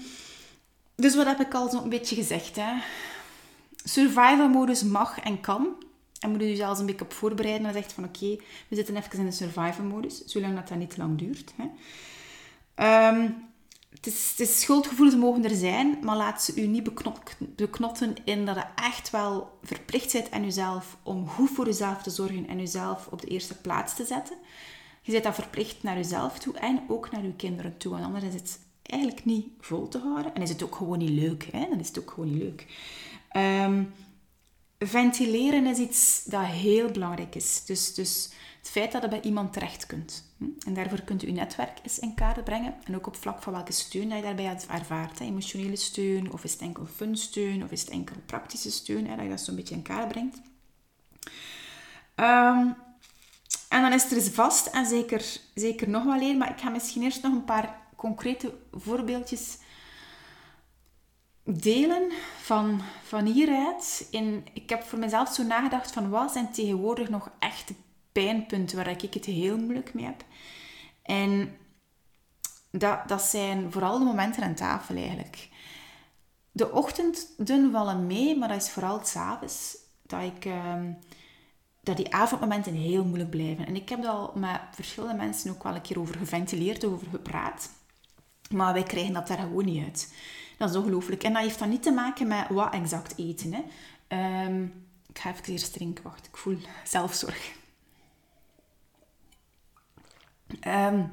dus 0.95 1.15
wat 1.15 1.25
heb 1.25 1.39
ik 1.39 1.53
al 1.53 1.69
zo'n 1.69 1.89
beetje 1.89 2.15
gezegd? 2.15 2.55
Hè? 2.55 2.73
Survival 3.83 4.49
modus 4.49 4.83
mag 4.83 5.19
en 5.19 5.41
kan. 5.41 5.67
En 6.19 6.31
moet 6.31 6.41
je 6.41 6.55
zelfs 6.55 6.79
een 6.79 6.85
beetje 6.85 7.05
op 7.05 7.13
voorbereiden. 7.13 7.67
En 7.67 7.73
zegt 7.73 7.93
van 7.93 8.03
oké, 8.03 8.35
we 8.67 8.75
zitten 8.75 8.95
even 8.95 9.19
in 9.19 9.25
de 9.25 9.31
survival 9.31 9.85
modus. 9.85 10.25
Zolang 10.25 10.55
dat 10.55 10.67
dat 10.67 10.77
niet 10.77 10.97
lang 10.97 11.17
duurt. 11.17 11.53
Hè? 11.55 11.63
Um, 13.09 13.47
het 13.89 14.07
is, 14.07 14.33
het 14.37 14.49
schuldgevoelens 14.49 15.17
mogen 15.17 15.43
er 15.43 15.55
zijn, 15.55 15.97
maar 16.01 16.15
laat 16.15 16.43
ze 16.43 16.61
u 16.61 16.67
niet 16.67 16.83
beknotten 17.55 18.15
in 18.23 18.45
dat 18.45 18.55
je 18.55 18.63
echt 18.75 19.09
wel 19.09 19.59
verplicht 19.63 20.13
bent 20.13 20.31
aan 20.31 20.43
jezelf 20.43 20.97
om 21.03 21.27
goed 21.27 21.49
voor 21.49 21.65
jezelf 21.65 22.01
te 22.01 22.09
zorgen 22.09 22.47
en 22.47 22.57
jezelf 22.57 23.07
op 23.07 23.21
de 23.21 23.27
eerste 23.27 23.57
plaats 23.57 23.95
te 23.95 24.05
zetten. 24.05 24.37
Je 25.01 25.11
bent 25.11 25.23
dat 25.23 25.35
verplicht 25.35 25.83
naar 25.83 25.95
jezelf 25.95 26.39
toe 26.39 26.57
en 26.57 26.83
ook 26.87 27.11
naar 27.11 27.23
je 27.23 27.35
kinderen 27.35 27.77
toe. 27.77 27.97
En 27.97 28.03
anders 28.03 28.23
is 28.23 28.33
het 28.33 28.59
eigenlijk 28.89 29.25
niet 29.25 29.47
vol 29.59 29.87
te 29.87 29.99
houden. 29.99 30.35
En 30.35 30.41
is 30.41 30.49
het 30.49 30.63
ook 30.63 30.75
gewoon 30.75 30.97
niet 30.97 31.09
leuk. 31.09 31.47
Hè? 31.51 31.65
Dan 31.69 31.79
is 31.79 31.87
het 31.87 31.99
ook 31.99 32.11
gewoon 32.11 32.31
niet 32.31 32.41
leuk. 32.41 32.65
Um, 33.65 33.93
ventileren 34.79 35.65
is 35.65 35.77
iets 35.77 36.23
dat 36.23 36.45
heel 36.45 36.91
belangrijk 36.91 37.35
is. 37.35 37.65
Dus, 37.65 37.93
dus 37.93 38.29
het 38.57 38.69
feit 38.69 38.91
dat 38.91 39.01
je 39.01 39.07
bij 39.07 39.21
iemand 39.21 39.53
terecht 39.53 39.85
kunt. 39.85 40.33
Hm? 40.37 40.45
En 40.67 40.73
daarvoor 40.73 41.01
kunt 41.01 41.23
u 41.23 41.27
uw 41.27 41.33
netwerk 41.33 41.79
eens 41.83 41.99
in 41.99 42.13
kaart 42.13 42.43
brengen. 42.43 42.75
En 42.83 42.95
ook 42.95 43.07
op 43.07 43.15
vlak 43.15 43.43
van 43.43 43.53
welke 43.53 43.71
steun 43.71 44.09
dat 44.09 44.17
je 44.17 44.23
daarbij 44.23 44.57
ervaart. 44.67 45.19
Hè? 45.19 45.25
Emotionele 45.25 45.75
steun, 45.75 46.31
of 46.31 46.43
is 46.43 46.51
het 46.51 46.61
enkel 46.61 46.85
fun 46.85 47.17
steun, 47.17 47.63
of 47.63 47.71
is 47.71 47.81
het 47.81 47.89
enkel 47.89 48.15
praktische 48.25 48.71
steun. 48.71 49.07
Hè? 49.07 49.15
Dat 49.15 49.23
je 49.23 49.29
dat 49.29 49.41
zo'n 49.41 49.55
beetje 49.55 49.75
in 49.75 49.81
kaart 49.81 50.07
brengt. 50.07 50.41
Um, 52.15 52.75
en 53.69 53.81
dan 53.81 53.93
is 53.93 54.11
er 54.11 54.17
eens 54.17 54.29
vast, 54.29 54.65
en 54.67 54.85
zeker, 54.85 55.39
zeker 55.55 55.89
nog 55.89 56.03
wel 56.03 56.19
één, 56.19 56.37
maar 56.37 56.49
ik 56.49 56.59
ga 56.59 56.69
misschien 56.69 57.03
eerst 57.03 57.21
nog 57.21 57.33
een 57.33 57.45
paar 57.45 57.79
concrete 57.99 58.53
voorbeeldjes 58.71 59.57
delen 61.43 62.11
van, 62.41 62.81
van 63.03 63.25
hieruit. 63.25 64.07
In, 64.11 64.47
ik 64.53 64.69
heb 64.69 64.83
voor 64.83 64.99
mezelf 64.99 65.29
zo 65.29 65.43
nagedacht 65.43 65.91
van 65.91 66.09
wat 66.09 66.31
zijn 66.31 66.51
tegenwoordig 66.51 67.09
nog 67.09 67.29
echte 67.39 67.73
pijnpunten 68.11 68.77
waar 68.77 68.87
ik 68.87 69.13
het 69.13 69.25
heel 69.25 69.57
moeilijk 69.57 69.93
mee 69.93 70.05
heb. 70.05 70.23
En 71.01 71.57
dat, 72.71 73.07
dat 73.07 73.21
zijn 73.21 73.71
vooral 73.71 73.99
de 73.99 74.05
momenten 74.05 74.43
aan 74.43 74.55
tafel 74.55 74.95
eigenlijk. 74.95 75.49
De 76.51 76.71
ochtenden 76.71 77.71
vallen 77.71 78.07
mee, 78.07 78.37
maar 78.37 78.47
dat 78.47 78.61
is 78.61 78.69
vooral 78.69 78.99
s'avonds 79.03 79.77
dat 80.01 80.23
ik... 80.23 80.45
Ehm, 80.45 80.91
dat 81.81 81.97
die 81.97 82.13
avondmomenten 82.13 82.73
heel 82.73 83.05
moeilijk 83.05 83.29
blijven. 83.29 83.65
En 83.65 83.75
ik 83.75 83.89
heb 83.89 84.01
daar 84.01 84.11
al 84.11 84.31
met 84.35 84.59
verschillende 84.71 85.15
mensen 85.15 85.51
ook 85.51 85.63
wel 85.63 85.75
een 85.75 85.81
keer 85.81 85.99
over 85.99 86.15
geventileerd, 86.15 86.85
over 86.85 87.07
gepraat. 87.09 87.69
Maar 88.49 88.73
wij 88.73 88.83
krijgen 88.83 89.13
dat 89.13 89.27
daar 89.27 89.37
gewoon 89.37 89.65
niet 89.65 89.83
uit. 89.83 90.13
Dat 90.57 90.69
is 90.69 90.75
ongelooflijk. 90.75 91.23
En 91.23 91.33
dat 91.33 91.41
heeft 91.41 91.59
dan 91.59 91.69
niet 91.69 91.83
te 91.83 91.91
maken 91.91 92.27
met 92.27 92.49
wat 92.49 92.73
exact 92.73 93.17
eten. 93.17 93.53
Hè. 93.53 93.61
Ehm, 94.07 94.63
ik 95.09 95.19
ga 95.19 95.31
even 95.31 95.53
eerst 95.53 95.73
drinken. 95.73 96.03
Wacht, 96.03 96.25
ik 96.25 96.37
voel 96.37 96.57
zelfzorg. 96.83 97.51
Ehm, 100.59 101.03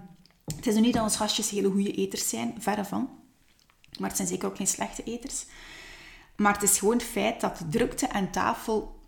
het 0.56 0.66
is 0.66 0.74
nu 0.74 0.80
niet 0.80 0.94
dat 0.94 1.02
onze 1.02 1.16
gastjes 1.18 1.50
hele 1.50 1.70
goede 1.70 1.92
eters 1.92 2.28
zijn, 2.28 2.54
verre 2.58 2.84
van. 2.84 3.10
Maar 3.98 4.08
het 4.08 4.16
zijn 4.16 4.28
zeker 4.28 4.48
ook 4.48 4.56
geen 4.56 4.66
slechte 4.66 5.02
eters. 5.02 5.44
Maar 6.36 6.52
het 6.52 6.62
is 6.62 6.78
gewoon 6.78 6.96
het 6.96 7.06
feit 7.06 7.40
dat 7.40 7.60
drukte 7.70 8.10
aan 8.10 8.30
tafel 8.30 9.00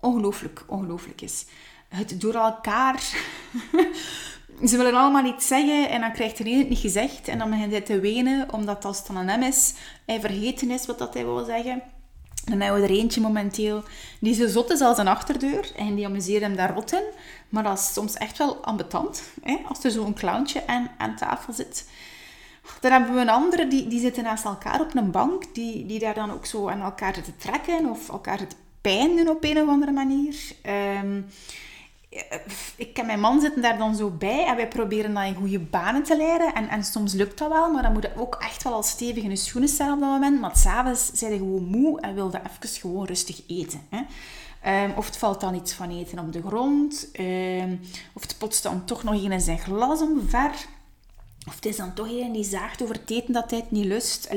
ongelooflijk, 0.00 0.64
ongelooflijk 0.66 1.20
is. 1.20 1.46
Het 1.88 2.20
door 2.20 2.34
elkaar... 2.34 3.02
Ze 4.64 4.76
willen 4.76 4.94
allemaal 4.94 5.24
iets 5.24 5.46
zeggen 5.46 5.88
en 5.90 6.00
dan 6.00 6.12
krijgt 6.12 6.38
er 6.38 6.46
een 6.46 6.58
het 6.58 6.68
niet 6.68 6.78
gezegd. 6.78 7.28
En 7.28 7.38
dan 7.38 7.50
begint 7.50 7.70
hij 7.70 7.80
te 7.80 8.00
wenen, 8.00 8.52
omdat 8.52 8.84
als 8.84 8.98
het 8.98 9.06
dan 9.06 9.16
aan 9.16 9.28
hem 9.28 9.42
is, 9.42 9.74
hij 10.06 10.20
vergeten 10.20 10.70
is 10.70 10.86
wat 10.86 10.98
dat 10.98 11.14
hij 11.14 11.24
wil 11.24 11.44
zeggen. 11.44 11.82
Dan 12.44 12.60
hebben 12.60 12.80
we 12.80 12.86
er 12.88 12.94
eentje 12.94 13.20
momenteel 13.20 13.82
die 14.20 14.34
zo 14.34 14.46
zot 14.46 14.70
is 14.70 14.80
als 14.80 14.98
een 14.98 15.08
achterdeur. 15.08 15.72
En 15.76 15.94
die 15.94 16.06
amuseert 16.06 16.42
hem 16.42 16.56
daar 16.56 16.74
rot 16.74 16.92
in. 16.92 17.04
Maar 17.48 17.62
dat 17.62 17.78
is 17.78 17.92
soms 17.92 18.14
echt 18.14 18.38
wel 18.38 18.56
ambetant. 18.56 19.22
Hè? 19.42 19.56
Als 19.68 19.84
er 19.84 19.90
zo'n 19.90 20.14
clowntje 20.14 20.66
aan, 20.66 20.90
aan 20.98 21.16
tafel 21.16 21.52
zit. 21.52 21.88
Dan 22.80 22.92
hebben 22.92 23.14
we 23.14 23.20
een 23.20 23.28
andere, 23.28 23.68
die, 23.68 23.86
die 23.86 24.00
zitten 24.00 24.22
naast 24.22 24.44
elkaar 24.44 24.80
op 24.80 24.94
een 24.94 25.10
bank. 25.10 25.54
Die, 25.54 25.86
die 25.86 25.98
daar 25.98 26.14
dan 26.14 26.32
ook 26.32 26.46
zo 26.46 26.68
aan 26.68 26.80
elkaar 26.80 27.14
zitten 27.14 27.36
trekken. 27.36 27.90
Of 27.90 28.08
elkaar 28.08 28.38
zitten 28.38 28.58
pijn 28.80 29.16
doen 29.16 29.28
op 29.28 29.44
een 29.44 29.60
of 29.60 29.68
andere 29.68 29.92
manier. 29.92 30.36
Um, 31.02 31.26
ik 32.76 32.98
en 32.98 33.06
mijn 33.06 33.20
man 33.20 33.40
zitten 33.40 33.62
daar 33.62 33.78
dan 33.78 33.96
zo 33.96 34.10
bij 34.10 34.46
en 34.46 34.56
wij 34.56 34.68
proberen 34.68 35.14
dat 35.14 35.24
in 35.24 35.34
goede 35.34 35.58
banen 35.58 36.02
te 36.02 36.16
leiden. 36.16 36.54
En, 36.54 36.68
en 36.68 36.84
soms 36.84 37.12
lukt 37.12 37.38
dat 37.38 37.48
wel, 37.48 37.72
maar 37.72 37.82
dan 37.82 37.92
moet 37.92 38.02
je 38.02 38.12
ook 38.16 38.34
echt 38.34 38.62
wel 38.62 38.72
al 38.72 38.82
stevig 38.82 39.22
in 39.22 39.30
je 39.30 39.36
schoenen 39.36 39.70
staan 39.70 39.92
op 39.92 40.00
dat 40.00 40.08
moment. 40.08 40.40
Maar 40.40 40.56
s'avonds 40.56 41.10
zijn 41.12 41.32
je 41.32 41.38
gewoon 41.38 41.64
moe 41.64 42.00
en 42.00 42.14
wilde 42.14 42.40
even 42.40 42.80
gewoon 42.80 43.06
rustig 43.06 43.42
eten. 43.46 43.80
Hè. 43.90 44.00
Um, 44.84 44.92
of 44.96 45.06
het 45.06 45.16
valt 45.16 45.40
dan 45.40 45.54
iets 45.54 45.72
van 45.72 45.90
eten 45.90 46.18
op 46.18 46.32
de 46.32 46.42
grond. 46.46 47.08
Um, 47.20 47.80
of 48.12 48.22
het 48.22 48.34
potst 48.38 48.62
dan 48.62 48.84
toch 48.84 49.02
nog 49.02 49.14
in 49.14 49.40
zijn 49.40 49.58
glas 49.58 50.00
omver. 50.00 50.50
Of 51.46 51.54
het 51.54 51.66
is 51.66 51.76
dan 51.76 51.94
toch 51.94 52.08
een 52.08 52.32
die 52.32 52.44
zaagt 52.44 52.82
over 52.82 52.94
het 52.94 53.10
eten 53.10 53.32
dat 53.32 53.50
hij 53.50 53.58
het 53.58 53.70
niet 53.70 53.84
lust. 53.84 54.28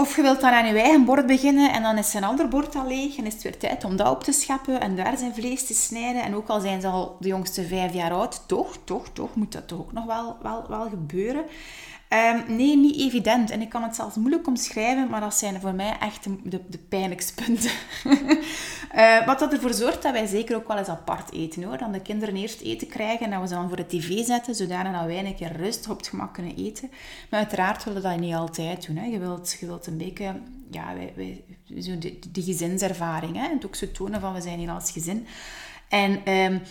Of 0.00 0.16
je 0.16 0.22
wilt 0.22 0.40
dan 0.40 0.52
aan 0.52 0.66
je 0.66 0.80
eigen 0.80 1.04
bord 1.04 1.26
beginnen 1.26 1.72
en 1.72 1.82
dan 1.82 1.98
is 1.98 2.10
zijn 2.10 2.24
ander 2.24 2.48
bord 2.48 2.74
al 2.74 2.86
leeg 2.86 3.16
en 3.16 3.26
is 3.26 3.32
het 3.32 3.42
weer 3.42 3.58
tijd 3.58 3.84
om 3.84 3.96
dat 3.96 4.10
op 4.10 4.24
te 4.24 4.32
scheppen 4.32 4.80
en 4.80 4.96
daar 4.96 5.18
zijn 5.18 5.34
vlees 5.34 5.66
te 5.66 5.74
snijden. 5.74 6.22
En 6.22 6.34
ook 6.34 6.48
al 6.48 6.60
zijn 6.60 6.80
ze 6.80 6.86
al 6.86 7.16
de 7.20 7.28
jongste 7.28 7.66
vijf 7.66 7.94
jaar 7.94 8.12
oud, 8.12 8.42
toch, 8.46 8.76
toch, 8.84 9.08
toch 9.12 9.34
moet 9.34 9.52
dat 9.52 9.68
toch 9.68 9.78
ook 9.78 9.92
nog 9.92 10.04
wel, 10.04 10.36
wel, 10.42 10.64
wel 10.68 10.88
gebeuren. 10.88 11.44
Ehm, 12.10 12.56
nee, 12.56 12.76
niet 12.76 12.96
evident. 13.00 13.50
En 13.50 13.60
ik 13.60 13.68
kan 13.68 13.82
het 13.82 13.94
zelfs 13.94 14.16
moeilijk 14.16 14.46
omschrijven, 14.46 15.08
maar 15.08 15.20
dat 15.20 15.34
zijn 15.34 15.60
voor 15.60 15.74
mij 15.74 15.96
echt 16.00 16.24
de, 16.24 16.60
de 16.68 16.78
pijnlijkste 16.78 17.34
punten. 17.34 17.70
uh, 18.94 19.26
wat 19.26 19.38
dat 19.38 19.52
ervoor 19.52 19.74
zorgt 19.74 20.02
dat 20.02 20.12
wij 20.12 20.26
zeker 20.26 20.56
ook 20.56 20.68
wel 20.68 20.78
eens 20.78 20.88
apart 20.88 21.32
eten 21.32 21.62
hoor. 21.62 21.78
Dan 21.78 21.92
de 21.92 22.00
kinderen 22.00 22.36
eerst 22.36 22.60
eten 22.60 22.88
krijgen 22.88 23.24
en 23.24 23.30
dat 23.30 23.40
we 23.40 23.46
ze 23.46 23.54
dan 23.54 23.68
voor 23.68 23.76
de 23.76 23.86
tv 23.86 24.24
zetten, 24.24 24.54
zodanig 24.54 24.92
dat 24.92 25.06
wij 25.06 25.24
een 25.24 25.34
keer 25.34 25.56
rustig 25.56 25.90
op 25.90 25.96
het 25.96 26.08
gemak 26.08 26.34
kunnen 26.34 26.56
eten. 26.56 26.90
Maar 27.30 27.40
uiteraard 27.40 27.84
willen 27.84 28.02
we 28.02 28.08
dat 28.08 28.18
niet 28.18 28.34
altijd 28.34 28.86
doen. 28.86 28.96
Hè. 28.96 29.06
Je, 29.06 29.18
wilt, 29.18 29.56
je 29.60 29.66
wilt 29.66 29.86
een 29.86 29.98
beetje, 29.98 30.34
ja, 30.70 30.94
wij, 30.94 31.12
wij, 31.16 31.44
zo 31.80 31.98
die, 31.98 32.18
die 32.28 32.44
gezinservaring. 32.44 33.36
Hè. 33.36 33.48
En 33.48 33.64
ook 33.64 33.74
zo 33.74 33.90
tonen 33.92 34.20
van 34.20 34.32
we 34.32 34.40
zijn 34.40 34.58
hier 34.58 34.70
als 34.70 34.90
gezin. 34.90 35.26
En 35.88 36.32
um, 36.32 36.62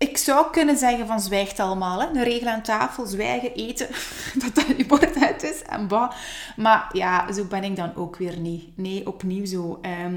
ik 0.00 0.16
zou 0.16 0.50
kunnen 0.50 0.76
zeggen 0.76 1.06
van 1.06 1.20
zwijgt 1.20 1.60
allemaal. 1.60 2.00
Hè? 2.00 2.06
Een 2.06 2.22
regel 2.22 2.48
aan 2.48 2.62
tafel, 2.62 3.06
zwijgen, 3.06 3.54
eten, 3.54 3.88
dat 4.42 4.54
dat 4.54 4.66
je 4.76 4.86
bord 4.86 5.22
uit 5.22 5.42
is 5.42 5.62
en 5.62 5.88
bah. 5.88 6.12
Maar 6.56 6.90
ja, 6.92 7.32
zo 7.32 7.44
ben 7.44 7.64
ik 7.64 7.76
dan 7.76 7.94
ook 7.94 8.16
weer 8.16 8.38
niet. 8.38 8.76
Nee, 8.76 9.06
opnieuw 9.06 9.46
zo. 9.46 9.78
Ehm, 9.82 10.16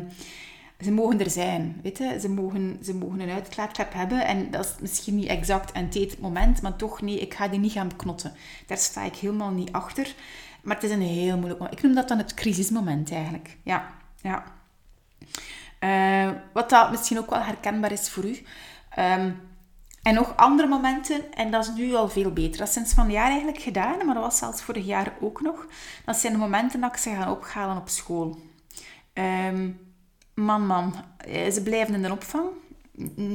ze 0.79 0.91
mogen 0.91 1.19
er 1.19 1.29
zijn, 1.29 1.79
weet 1.83 1.97
je. 1.97 2.19
Ze 2.19 2.29
mogen, 2.29 2.79
ze 2.83 2.95
mogen 2.95 3.19
een 3.19 3.29
uitklaarklep 3.29 3.93
hebben. 3.93 4.25
En 4.25 4.51
dat 4.51 4.65
is 4.65 4.73
misschien 4.79 5.15
niet 5.15 5.27
exact 5.27 5.73
aan 5.73 5.89
het 5.93 6.19
moment, 6.19 6.61
maar 6.61 6.75
toch 6.75 7.01
nee, 7.01 7.19
ik 7.19 7.33
ga 7.33 7.47
die 7.47 7.59
niet 7.59 7.71
gaan 7.71 7.95
knotten. 7.95 8.33
Daar 8.67 8.77
sta 8.77 9.03
ik 9.03 9.15
helemaal 9.15 9.51
niet 9.51 9.71
achter. 9.71 10.13
Maar 10.61 10.75
het 10.75 10.83
is 10.83 10.91
een 10.91 11.01
heel 11.01 11.35
moeilijk 11.35 11.59
moment. 11.59 11.77
Ik 11.77 11.83
noem 11.83 11.95
dat 11.95 12.07
dan 12.07 12.17
het 12.17 12.33
crisismoment 12.33 13.11
eigenlijk. 13.11 13.57
Ja, 13.63 13.93
ja. 14.21 14.43
Uh, 15.79 16.31
wat 16.53 16.69
dat 16.69 16.91
misschien 16.91 17.17
ook 17.17 17.29
wel 17.29 17.41
herkenbaar 17.41 17.91
is 17.91 18.09
voor 18.09 18.25
u. 18.25 18.37
Um, 18.99 19.51
en 20.03 20.13
nog 20.13 20.35
andere 20.35 20.67
momenten, 20.67 21.33
en 21.33 21.51
dat 21.51 21.63
is 21.63 21.73
nu 21.75 21.93
al 21.93 22.09
veel 22.09 22.31
beter. 22.31 22.57
Dat 22.57 22.67
is 22.67 22.73
sinds 22.73 22.93
van 22.93 23.11
jaar 23.11 23.29
eigenlijk 23.29 23.61
gedaan, 23.61 24.05
maar 24.05 24.13
dat 24.13 24.23
was 24.23 24.37
zelfs 24.37 24.61
vorig 24.61 24.85
jaar 24.85 25.13
ook 25.21 25.41
nog. 25.41 25.67
Dat 26.05 26.17
zijn 26.17 26.33
de 26.33 26.39
momenten 26.39 26.81
dat 26.81 26.91
ik 26.91 26.97
ze 26.97 27.09
ga 27.09 27.31
ophalen 27.31 27.77
op 27.77 27.89
school. 27.89 28.39
Um, 29.13 29.79
man, 30.33 30.65
man, 30.65 30.95
eh, 31.17 31.51
ze 31.51 31.63
blijven 31.63 31.93
in 31.93 32.01
de 32.01 32.11
opvang. 32.11 32.47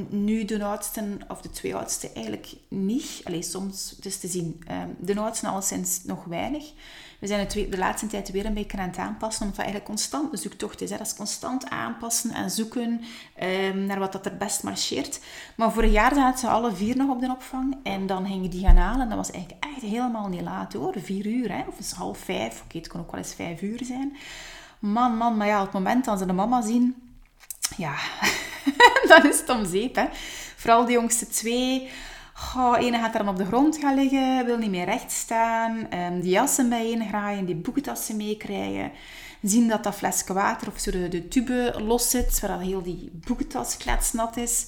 Nu 0.09 0.45
de 0.45 0.65
oudsten, 0.65 1.21
of 1.29 1.41
de 1.41 1.51
twee 1.51 1.75
oudsten 1.75 2.15
eigenlijk 2.15 2.55
niet. 2.69 3.21
Alleen 3.25 3.43
soms, 3.43 3.97
dus 4.01 4.19
te 4.19 4.29
zien. 4.29 4.63
Um, 4.71 4.97
de 4.99 5.21
oudsten 5.21 5.49
alleszins 5.49 6.05
nog 6.05 6.25
weinig. 6.25 6.73
We 7.19 7.27
zijn 7.27 7.41
het 7.41 7.53
de 7.53 7.79
laatste 7.79 8.07
tijd 8.07 8.31
weer 8.31 8.47
een 8.47 8.55
beetje 8.55 8.79
aan 8.79 8.89
het 8.89 8.97
aanpassen, 8.97 9.41
omdat 9.41 9.57
dat 9.57 9.65
eigenlijk 9.65 9.85
constant 9.85 10.33
een 10.33 10.39
zoektocht 10.39 10.81
is. 10.81 10.91
Hè. 10.91 10.97
Dat 10.97 11.07
is 11.07 11.15
constant 11.15 11.69
aanpassen 11.69 12.31
en 12.31 12.51
zoeken 12.51 13.05
um, 13.43 13.87
naar 13.87 13.99
wat 13.99 14.13
dat 14.13 14.27
er 14.27 14.37
best 14.37 14.63
marcheert. 14.63 15.21
Maar 15.57 15.73
vorig 15.73 15.93
jaar 15.93 16.15
zaten 16.15 16.39
ze 16.39 16.49
alle 16.49 16.75
vier 16.75 16.97
nog 16.97 17.11
op 17.11 17.21
de 17.21 17.31
opvang 17.31 17.77
en 17.83 18.07
dan 18.07 18.27
gingen 18.27 18.51
die 18.51 18.65
gaan 18.65 18.77
halen. 18.77 19.01
En 19.01 19.09
dat 19.09 19.17
was 19.17 19.31
eigenlijk 19.31 19.65
echt 19.65 19.83
helemaal 19.83 20.29
niet 20.29 20.41
laat 20.41 20.73
hoor, 20.73 20.95
vier 20.99 21.27
uur 21.27 21.53
hè. 21.53 21.63
of 21.69 21.79
is 21.79 21.91
half 21.91 22.19
vijf. 22.19 22.63
Oké, 22.65 22.79
het 22.79 22.89
kon 22.89 23.01
ook 23.01 23.11
wel 23.11 23.21
eens 23.21 23.35
vijf 23.35 23.63
uur 23.63 23.85
zijn. 23.85 24.17
Man, 24.79 25.17
man, 25.17 25.37
maar 25.37 25.47
ja, 25.47 25.59
op 25.59 25.65
het 25.65 25.75
moment 25.75 26.05
dat 26.05 26.19
ze 26.19 26.27
de 26.27 26.33
mama 26.33 26.61
zien, 26.61 26.95
ja, 27.77 27.95
dan 29.09 29.27
is 29.27 29.41
het 29.41 29.49
om 29.49 29.67
zeep. 29.67 29.95
Hè. 29.95 30.07
Vooral 30.57 30.85
de 30.85 30.93
jongste 30.93 31.27
twee 31.27 31.91
Oh, 32.57 32.77
ene 32.79 32.99
gaat 32.99 33.13
dan 33.13 33.29
op 33.29 33.37
de 33.37 33.45
grond 33.45 33.77
gaan 33.77 33.95
liggen, 33.95 34.45
wil 34.45 34.59
niet 34.59 34.71
meer 34.71 34.85
recht 34.85 35.13
staan. 35.13 35.87
Um, 35.95 36.21
die 36.21 36.31
jassen 36.31 36.69
bijeen 36.69 37.09
graaien, 37.09 37.45
die 37.45 37.57
boekentassen 37.57 38.17
meekrijgen. 38.17 38.91
Zien 39.43 39.69
dat 39.69 39.85
dat 39.85 39.95
flesje 39.95 40.33
water 40.33 40.69
of 40.69 40.79
zo 40.79 40.91
de, 40.91 41.09
de 41.09 41.29
tube 41.29 41.75
los 41.83 42.11
zit, 42.11 42.41
waar 42.41 42.61
heel 42.61 42.83
die 42.83 43.11
boekentas 43.13 43.77
kletsnat 43.77 44.37
is. 44.37 44.67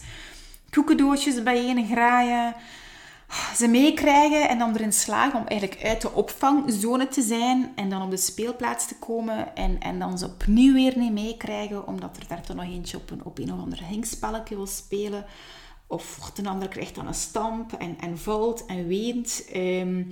Koekendoosjes 0.71 1.43
bijeen 1.43 1.87
graaien. 1.87 2.55
Oh, 3.31 3.53
ze 3.55 3.69
meekrijgen 3.69 4.49
en 4.49 4.59
dan 4.59 4.75
erin 4.75 4.93
slagen 4.93 5.41
om 5.41 5.47
eigenlijk 5.47 5.85
uit 5.85 6.01
de 6.01 6.13
opvangzone 6.13 7.09
te 7.09 7.23
zijn 7.23 7.73
en 7.75 7.91
dan 7.91 8.03
op 8.03 8.11
de 8.11 8.17
speelplaats 8.17 8.87
te 8.87 8.97
komen 8.99 9.57
en, 9.57 9.81
en 9.81 9.99
dan 9.99 10.19
ze 10.19 10.27
opnieuw 10.27 10.73
weer 10.73 10.99
niet 10.99 11.13
meekrijgen 11.13 11.87
omdat 11.87 12.17
er 12.17 12.29
daar 12.29 12.43
toch 12.43 12.57
nog 12.57 12.65
eentje 12.65 12.97
op 12.97 13.11
een, 13.11 13.25
op 13.25 13.39
een 13.39 13.53
of 13.53 13.61
ander 13.61 13.85
hingspelletje 13.85 14.57
wil 14.57 14.67
spelen. 14.67 15.25
Of 15.91 16.31
de 16.35 16.49
ander 16.49 16.69
krijgt 16.69 16.95
dan 16.95 17.07
een 17.07 17.15
stamp 17.15 17.73
en, 17.73 17.97
en 18.01 18.19
valt 18.19 18.67
en 18.67 18.87
weent. 18.87 19.45
Ehm, 19.53 20.03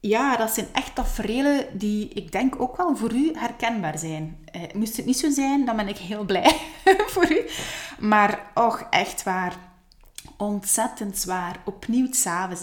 ja, 0.00 0.36
dat 0.36 0.50
zijn 0.50 0.66
echt 0.72 0.94
tafereelen 0.94 1.78
die 1.78 2.08
ik 2.08 2.32
denk 2.32 2.60
ook 2.60 2.76
wel 2.76 2.96
voor 2.96 3.12
u 3.12 3.30
herkenbaar 3.34 3.98
zijn. 3.98 4.38
Uh, 4.56 4.62
moest 4.74 4.96
het 4.96 5.06
niet 5.06 5.18
zo 5.18 5.30
zijn, 5.30 5.64
dan 5.64 5.76
ben 5.76 5.88
ik 5.88 5.98
heel 5.98 6.24
blij 6.24 6.56
voor 7.12 7.32
u. 7.32 7.44
Maar 7.98 8.50
och, 8.54 8.86
echt 8.90 9.22
waar. 9.22 9.56
Ontzettend 10.36 11.18
zwaar. 11.18 11.60
Opnieuw 11.64 12.06
s'avonds. 12.10 12.62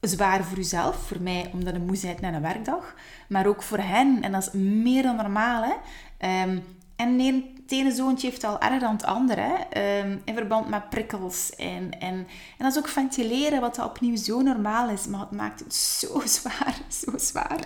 Zwaar 0.00 0.44
voor 0.44 0.58
uzelf, 0.58 0.96
voor 0.96 1.20
mij 1.20 1.50
omdat 1.52 1.74
een 1.74 1.86
moe 1.86 1.98
bent 2.00 2.20
na 2.20 2.32
een 2.32 2.42
werkdag. 2.42 2.94
Maar 3.28 3.46
ook 3.46 3.62
voor 3.62 3.78
hen. 3.78 4.22
En 4.22 4.32
dat 4.32 4.42
is 4.42 4.52
meer 4.60 5.02
dan 5.02 5.16
normaal. 5.16 5.62
Hè? 5.62 6.42
Um, 6.42 6.64
en 6.96 7.16
nee, 7.16 7.53
het 7.64 7.72
ene 7.72 7.92
zoontje 7.92 8.28
heeft 8.28 8.44
al 8.44 8.60
erger 8.60 8.80
dan 8.80 8.92
het 8.92 9.04
andere, 9.04 9.66
um, 10.02 10.22
in 10.24 10.34
verband 10.34 10.68
met 10.68 10.90
prikkels. 10.90 11.54
En, 11.56 11.90
en, 11.98 12.14
en 12.18 12.26
dat 12.58 12.70
is 12.70 12.78
ook 12.78 12.88
ventileren, 12.88 13.60
wat 13.60 13.84
opnieuw 13.84 14.16
zo 14.16 14.40
normaal 14.40 14.88
is, 14.88 15.06
maar 15.06 15.20
het 15.20 15.30
maakt 15.30 15.60
het 15.60 15.74
zo 15.74 16.20
zwaar, 16.38 16.76
zo 16.88 17.12
zwaar. 17.16 17.60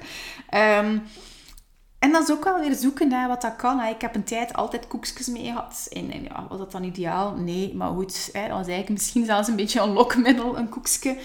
Um, 0.81 1.03
en 1.99 2.13
dat 2.13 2.23
is 2.23 2.35
ook 2.35 2.45
wel 2.45 2.61
weer 2.61 2.75
zoeken 2.75 3.09
naar 3.09 3.29
wat 3.29 3.43
dat 3.43 3.57
kan. 3.57 3.83
Ik 3.83 4.01
heb 4.01 4.15
een 4.15 4.25
tijd 4.25 4.53
altijd 4.53 4.87
koekjes 4.87 5.27
mee 5.27 5.45
gehad. 5.45 5.87
En, 5.93 6.11
en 6.11 6.23
ja, 6.23 6.47
was 6.49 6.59
dat 6.59 6.73
dan 6.73 6.85
ideaal? 6.85 7.35
Nee, 7.35 7.75
maar 7.75 7.91
goed. 7.91 8.29
Hè, 8.33 8.41
dat 8.41 8.57
was 8.57 8.67
eigenlijk 8.67 8.89
misschien 8.89 9.25
zelfs 9.25 9.49
een 9.49 9.57
beetje 9.57 9.81
een 9.81 9.93
lokmiddel, 9.93 10.59
een 10.59 10.69
koekje. 10.69 11.17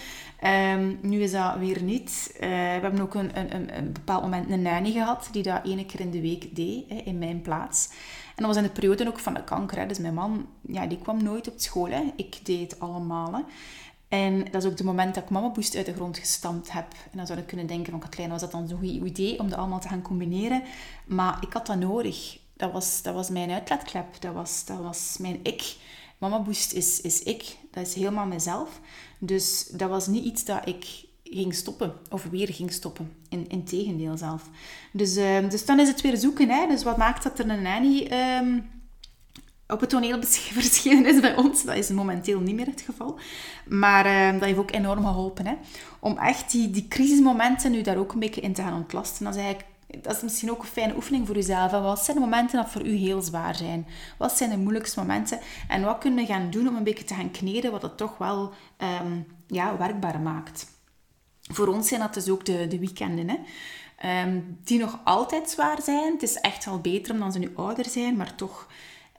Um, 0.74 1.00
nu 1.02 1.22
is 1.22 1.32
dat 1.32 1.58
weer 1.58 1.84
niet. 1.84 2.32
Uh, 2.34 2.40
we 2.40 2.46
hebben 2.82 3.02
ook 3.02 3.14
een, 3.14 3.32
een, 3.38 3.78
een, 3.78 3.92
bepaald 3.94 4.22
moment 4.22 4.50
een 4.50 4.62
nanny 4.62 4.92
gehad 4.92 5.30
die 5.32 5.44
dat 5.44 5.66
ene 5.66 5.86
keer 5.86 6.00
in 6.00 6.12
de 6.12 6.22
week 6.22 6.56
deed, 6.56 6.90
hè, 6.90 6.96
in 6.96 7.18
mijn 7.18 7.42
plaats. 7.42 7.90
En 8.36 8.44
dat 8.44 8.46
was 8.46 8.58
in 8.58 8.64
de 8.64 8.70
periode 8.70 9.08
ook 9.08 9.20
van 9.20 9.34
de 9.34 9.44
kanker. 9.44 9.78
Hè. 9.78 9.86
Dus 9.86 10.00
mijn 10.00 10.14
man, 10.14 10.48
ja, 10.62 10.88
die 10.88 10.98
kwam 10.98 11.24
nooit 11.24 11.48
op 11.48 11.54
school. 11.58 11.90
Hè. 11.90 12.14
Ik 12.16 12.46
deed 12.46 12.72
het 12.72 12.80
allemaal. 12.80 13.34
Hè. 13.34 13.42
En 14.08 14.46
dat 14.52 14.64
is 14.64 14.70
ook 14.70 14.78
de 14.78 14.84
moment 14.84 15.16
dat 15.16 15.24
ik 15.24 15.30
Mama 15.30 15.50
Boost 15.50 15.76
uit 15.76 15.86
de 15.86 15.94
grond 15.94 16.18
gestampt 16.18 16.72
heb. 16.72 16.92
En 17.12 17.18
dan 17.18 17.28
zou 17.28 17.40
ik 17.40 17.48
kunnen 17.48 17.68
denken 17.68 17.92
van 17.92 18.00
Katlijn, 18.00 18.30
was 18.30 18.42
dat 18.42 18.52
dan 18.52 18.68
zo'n 18.68 18.78
goed 18.78 18.88
idee 19.08 19.40
om 19.40 19.50
dat 19.50 19.60
allemaal 19.60 19.80
te 19.80 19.88
gaan 19.88 20.02
combineren? 20.02 20.64
Maar 21.06 21.38
ik 21.42 21.54
had 21.54 21.68
dat 21.68 21.80
nodig. 21.80 22.38
Dat 22.54 22.72
was, 22.72 23.02
dat 23.02 23.14
was 23.14 23.30
mijn 23.30 23.52
uitlaatklep. 23.52 24.22
Dat 24.22 24.34
was, 24.34 24.66
dat 24.66 24.78
was 24.78 25.18
mijn 25.20 25.40
ik. 25.44 25.76
Mama 26.18 26.42
Boost 26.42 26.74
is, 26.74 27.02
is 27.02 27.24
ik. 27.24 27.58
Dat 27.72 27.88
is 27.88 27.94
helemaal 27.94 28.26
mezelf. 28.26 28.80
Dus 29.20 29.68
dat 29.68 29.90
was 29.90 30.08
niet 30.08 30.26
iets 30.26 30.46
dat 30.46 30.68
ik 30.68 31.06
ging 31.36 31.54
stoppen. 31.54 31.94
Of 32.10 32.24
weer 32.24 32.54
ging 32.54 32.72
stoppen. 32.72 33.12
In, 33.30 33.64
tegendeel 33.64 34.18
zelf. 34.18 34.50
Dus, 34.92 35.18
uh, 35.18 35.50
dus 35.50 35.66
dan 35.66 35.80
is 35.80 35.88
het 35.88 36.02
weer 36.02 36.18
zoeken. 36.18 36.50
Hè? 36.50 36.68
Dus 36.68 36.84
wat 36.84 36.98
maakt 36.98 37.24
dat 37.24 37.40
er 37.40 37.50
een 37.50 37.62
nanny... 37.62 38.12
Um, 38.42 38.72
op 39.68 39.80
het 39.80 39.90
toneel 39.90 40.24
verschenen 40.60 41.06
is 41.06 41.20
bij 41.20 41.36
ons. 41.36 41.64
Dat 41.64 41.76
is 41.76 41.90
momenteel 41.90 42.40
niet 42.40 42.56
meer 42.56 42.66
het 42.66 42.82
geval. 42.82 43.20
Maar 43.68 44.06
uh, 44.06 44.32
dat 44.32 44.48
heeft 44.48 44.58
ook 44.58 44.72
enorm 44.72 45.06
geholpen. 45.06 45.48
Hè? 45.48 45.54
Om 46.00 46.18
echt 46.18 46.52
die, 46.52 46.70
die 46.70 46.88
crisismomenten 46.88 47.72
nu 47.72 47.82
daar 47.82 47.98
ook 47.98 48.14
een 48.14 48.20
beetje 48.20 48.42
in 48.42 48.54
te 48.54 48.62
gaan 48.62 48.76
ontlasten. 48.76 49.26
Dat 49.26 49.36
is, 49.36 49.42
eigenlijk, 49.42 49.72
dat 50.04 50.16
is 50.16 50.22
misschien 50.22 50.52
ook 50.52 50.62
een 50.62 50.68
fijne 50.68 50.96
oefening 50.96 51.28
voor 51.28 51.36
jezelf. 51.36 51.72
Wat 51.72 52.00
zijn 52.00 52.18
de 52.18 52.24
momenten 52.24 52.58
dat 52.58 52.70
voor 52.70 52.86
u 52.86 52.96
heel 52.96 53.22
zwaar 53.22 53.56
zijn? 53.56 53.88
Wat 54.18 54.32
zijn 54.32 54.50
de 54.50 54.58
moeilijkste 54.58 55.00
momenten? 55.00 55.40
En 55.68 55.84
wat 55.84 55.98
kunnen 55.98 56.26
we 56.26 56.32
gaan 56.34 56.50
doen 56.50 56.68
om 56.68 56.76
een 56.76 56.84
beetje 56.84 57.04
te 57.04 57.14
gaan 57.14 57.32
kneden 57.32 57.72
wat 57.72 57.82
het 57.82 57.98
toch 57.98 58.18
wel 58.18 58.54
ja, 59.48 59.78
werkbaar 59.78 60.20
maakt? 60.20 60.72
Voor 61.52 61.68
ons 61.68 61.88
zijn 61.88 62.00
dat 62.00 62.14
dus 62.14 62.30
ook 62.30 62.46
de, 62.46 62.68
de 62.68 62.80
weekenden. 62.80 63.30
Hè? 63.30 63.38
Um, 64.24 64.60
die 64.64 64.80
nog 64.80 65.00
altijd 65.04 65.50
zwaar 65.50 65.82
zijn. 65.82 66.14
Het 66.14 66.24
is 66.24 66.36
echt 66.36 66.66
wel 66.66 66.80
beter 66.80 67.14
omdat 67.14 67.34
ze 67.34 67.40
nu 67.40 67.52
ouder 67.56 67.86
zijn, 67.86 68.16
maar 68.18 68.36
toch 68.36 68.68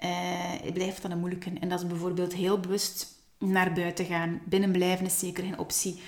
uh, 0.04 0.72
blijft 0.72 1.02
dat 1.02 1.10
een 1.10 1.18
moeilijke. 1.18 1.52
En 1.60 1.68
dat 1.68 1.80
is 1.80 1.86
bijvoorbeeld 1.86 2.32
heel 2.32 2.60
bewust 2.60 3.06
naar 3.38 3.72
buiten 3.72 4.04
gaan. 4.04 4.40
Binnen 4.44 4.72
blijven 4.72 5.06
is 5.06 5.18
zeker 5.18 5.44
geen 5.44 5.58
optie. 5.58 6.02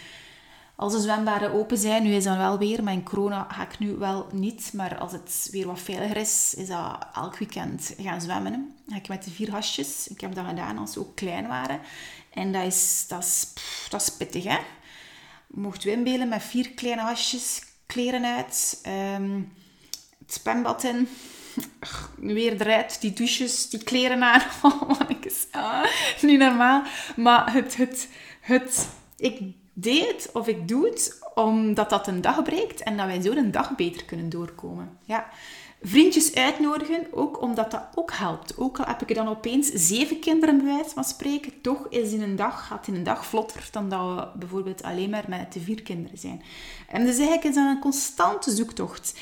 Als 0.77 0.93
de 0.93 1.01
zwembaden 1.01 1.53
open 1.53 1.79
zijn, 1.79 2.03
nu 2.03 2.13
is 2.15 2.25
dat 2.25 2.37
wel 2.37 2.59
weer, 2.59 2.83
maar 2.83 2.93
in 2.93 3.03
corona 3.03 3.47
ga 3.51 3.63
ik 3.63 3.79
nu 3.79 3.93
wel 3.93 4.27
niet. 4.33 4.71
Maar 4.73 4.99
als 4.99 5.13
het 5.13 5.49
weer 5.51 5.67
wat 5.67 5.81
veiliger 5.81 6.17
is, 6.17 6.55
is 6.57 6.69
dat 6.69 7.07
elk 7.15 7.39
weekend 7.39 7.95
gaan 7.99 8.21
zwemmen. 8.21 8.75
Ga 8.89 8.97
ik 8.97 9.09
met 9.09 9.25
de 9.25 9.31
vier 9.31 9.51
hasjes. 9.51 10.09
Ik 10.09 10.21
heb 10.21 10.35
dat 10.35 10.47
gedaan 10.47 10.79
als 10.79 10.93
ze 10.93 11.01
ook 11.01 11.17
klein 11.17 11.47
waren. 11.47 11.81
En 12.31 12.53
dat 12.53 12.65
is, 12.65 13.05
dat 13.09 13.23
is, 13.23 13.47
dat 13.91 14.03
is 14.03 14.11
pittig, 14.11 14.45
hè. 14.45 14.59
Mocht 15.57 15.85
u 15.85 15.91
inbeelden 15.91 16.29
met 16.29 16.43
vier 16.43 16.71
kleine 16.71 17.03
hasjes, 17.03 17.63
kleren 17.87 18.25
uit, 18.25 18.81
um, 19.17 19.53
het 20.19 20.33
zwembad 20.33 20.85
in, 20.85 21.09
weer 22.17 22.61
eruit, 22.61 23.01
die 23.01 23.13
douches, 23.13 23.69
die 23.69 23.83
kleren 23.83 24.23
aan. 24.23 24.43
Oh, 24.63 24.89
mannetjes. 24.89 25.47
Ah, 25.51 25.85
niet 26.21 26.39
normaal. 26.39 26.83
Maar 27.17 27.53
het, 27.53 27.77
het, 27.77 28.09
het, 28.41 28.89
ik 29.17 29.41
deed 29.73 30.07
het 30.09 30.31
of 30.33 30.49
ik 30.49 30.69
doe 30.69 30.87
het 30.87 31.19
omdat 31.35 31.91
dat 31.91 32.07
een 32.07 32.21
dag 32.21 32.43
breekt 32.43 32.83
en 32.83 32.97
dat 32.97 33.07
wij 33.07 33.21
zo 33.21 33.33
een 33.33 33.51
dag 33.51 33.77
beter 33.77 34.05
kunnen 34.05 34.29
doorkomen. 34.29 34.99
Ja. 35.05 35.29
Vriendjes 35.89 36.35
uitnodigen, 36.35 37.07
ook 37.11 37.43
omdat 37.43 37.71
dat 37.71 37.83
ook 37.95 38.13
helpt. 38.13 38.59
Ook 38.59 38.79
al 38.79 38.87
heb 38.87 39.03
ik 39.03 39.15
dan 39.15 39.29
opeens 39.29 39.71
zeven 39.73 40.19
kinderen 40.19 40.57
bij 40.57 40.67
wijze 40.67 40.91
van 40.91 41.05
spreken, 41.05 41.61
toch 41.61 41.87
is 41.89 42.13
in 42.13 42.23
een 42.23 42.37
dag, 42.37 42.67
gaat 42.67 42.87
in 42.87 42.95
een 42.95 43.03
dag 43.03 43.27
vlotter 43.27 43.69
dan 43.71 43.89
dat 43.89 44.15
we 44.15 44.39
bijvoorbeeld 44.39 44.83
alleen 44.83 45.11
maar 45.11 45.25
met 45.29 45.53
de 45.53 45.61
vier 45.61 45.83
kinderen 45.83 46.19
zijn. 46.19 46.43
En 46.89 47.05
dus 47.05 47.17
eigenlijk 47.17 47.45
is 47.45 47.55
dat 47.55 47.67
een 47.67 47.81
constante 47.81 48.51
zoektocht. 48.51 49.19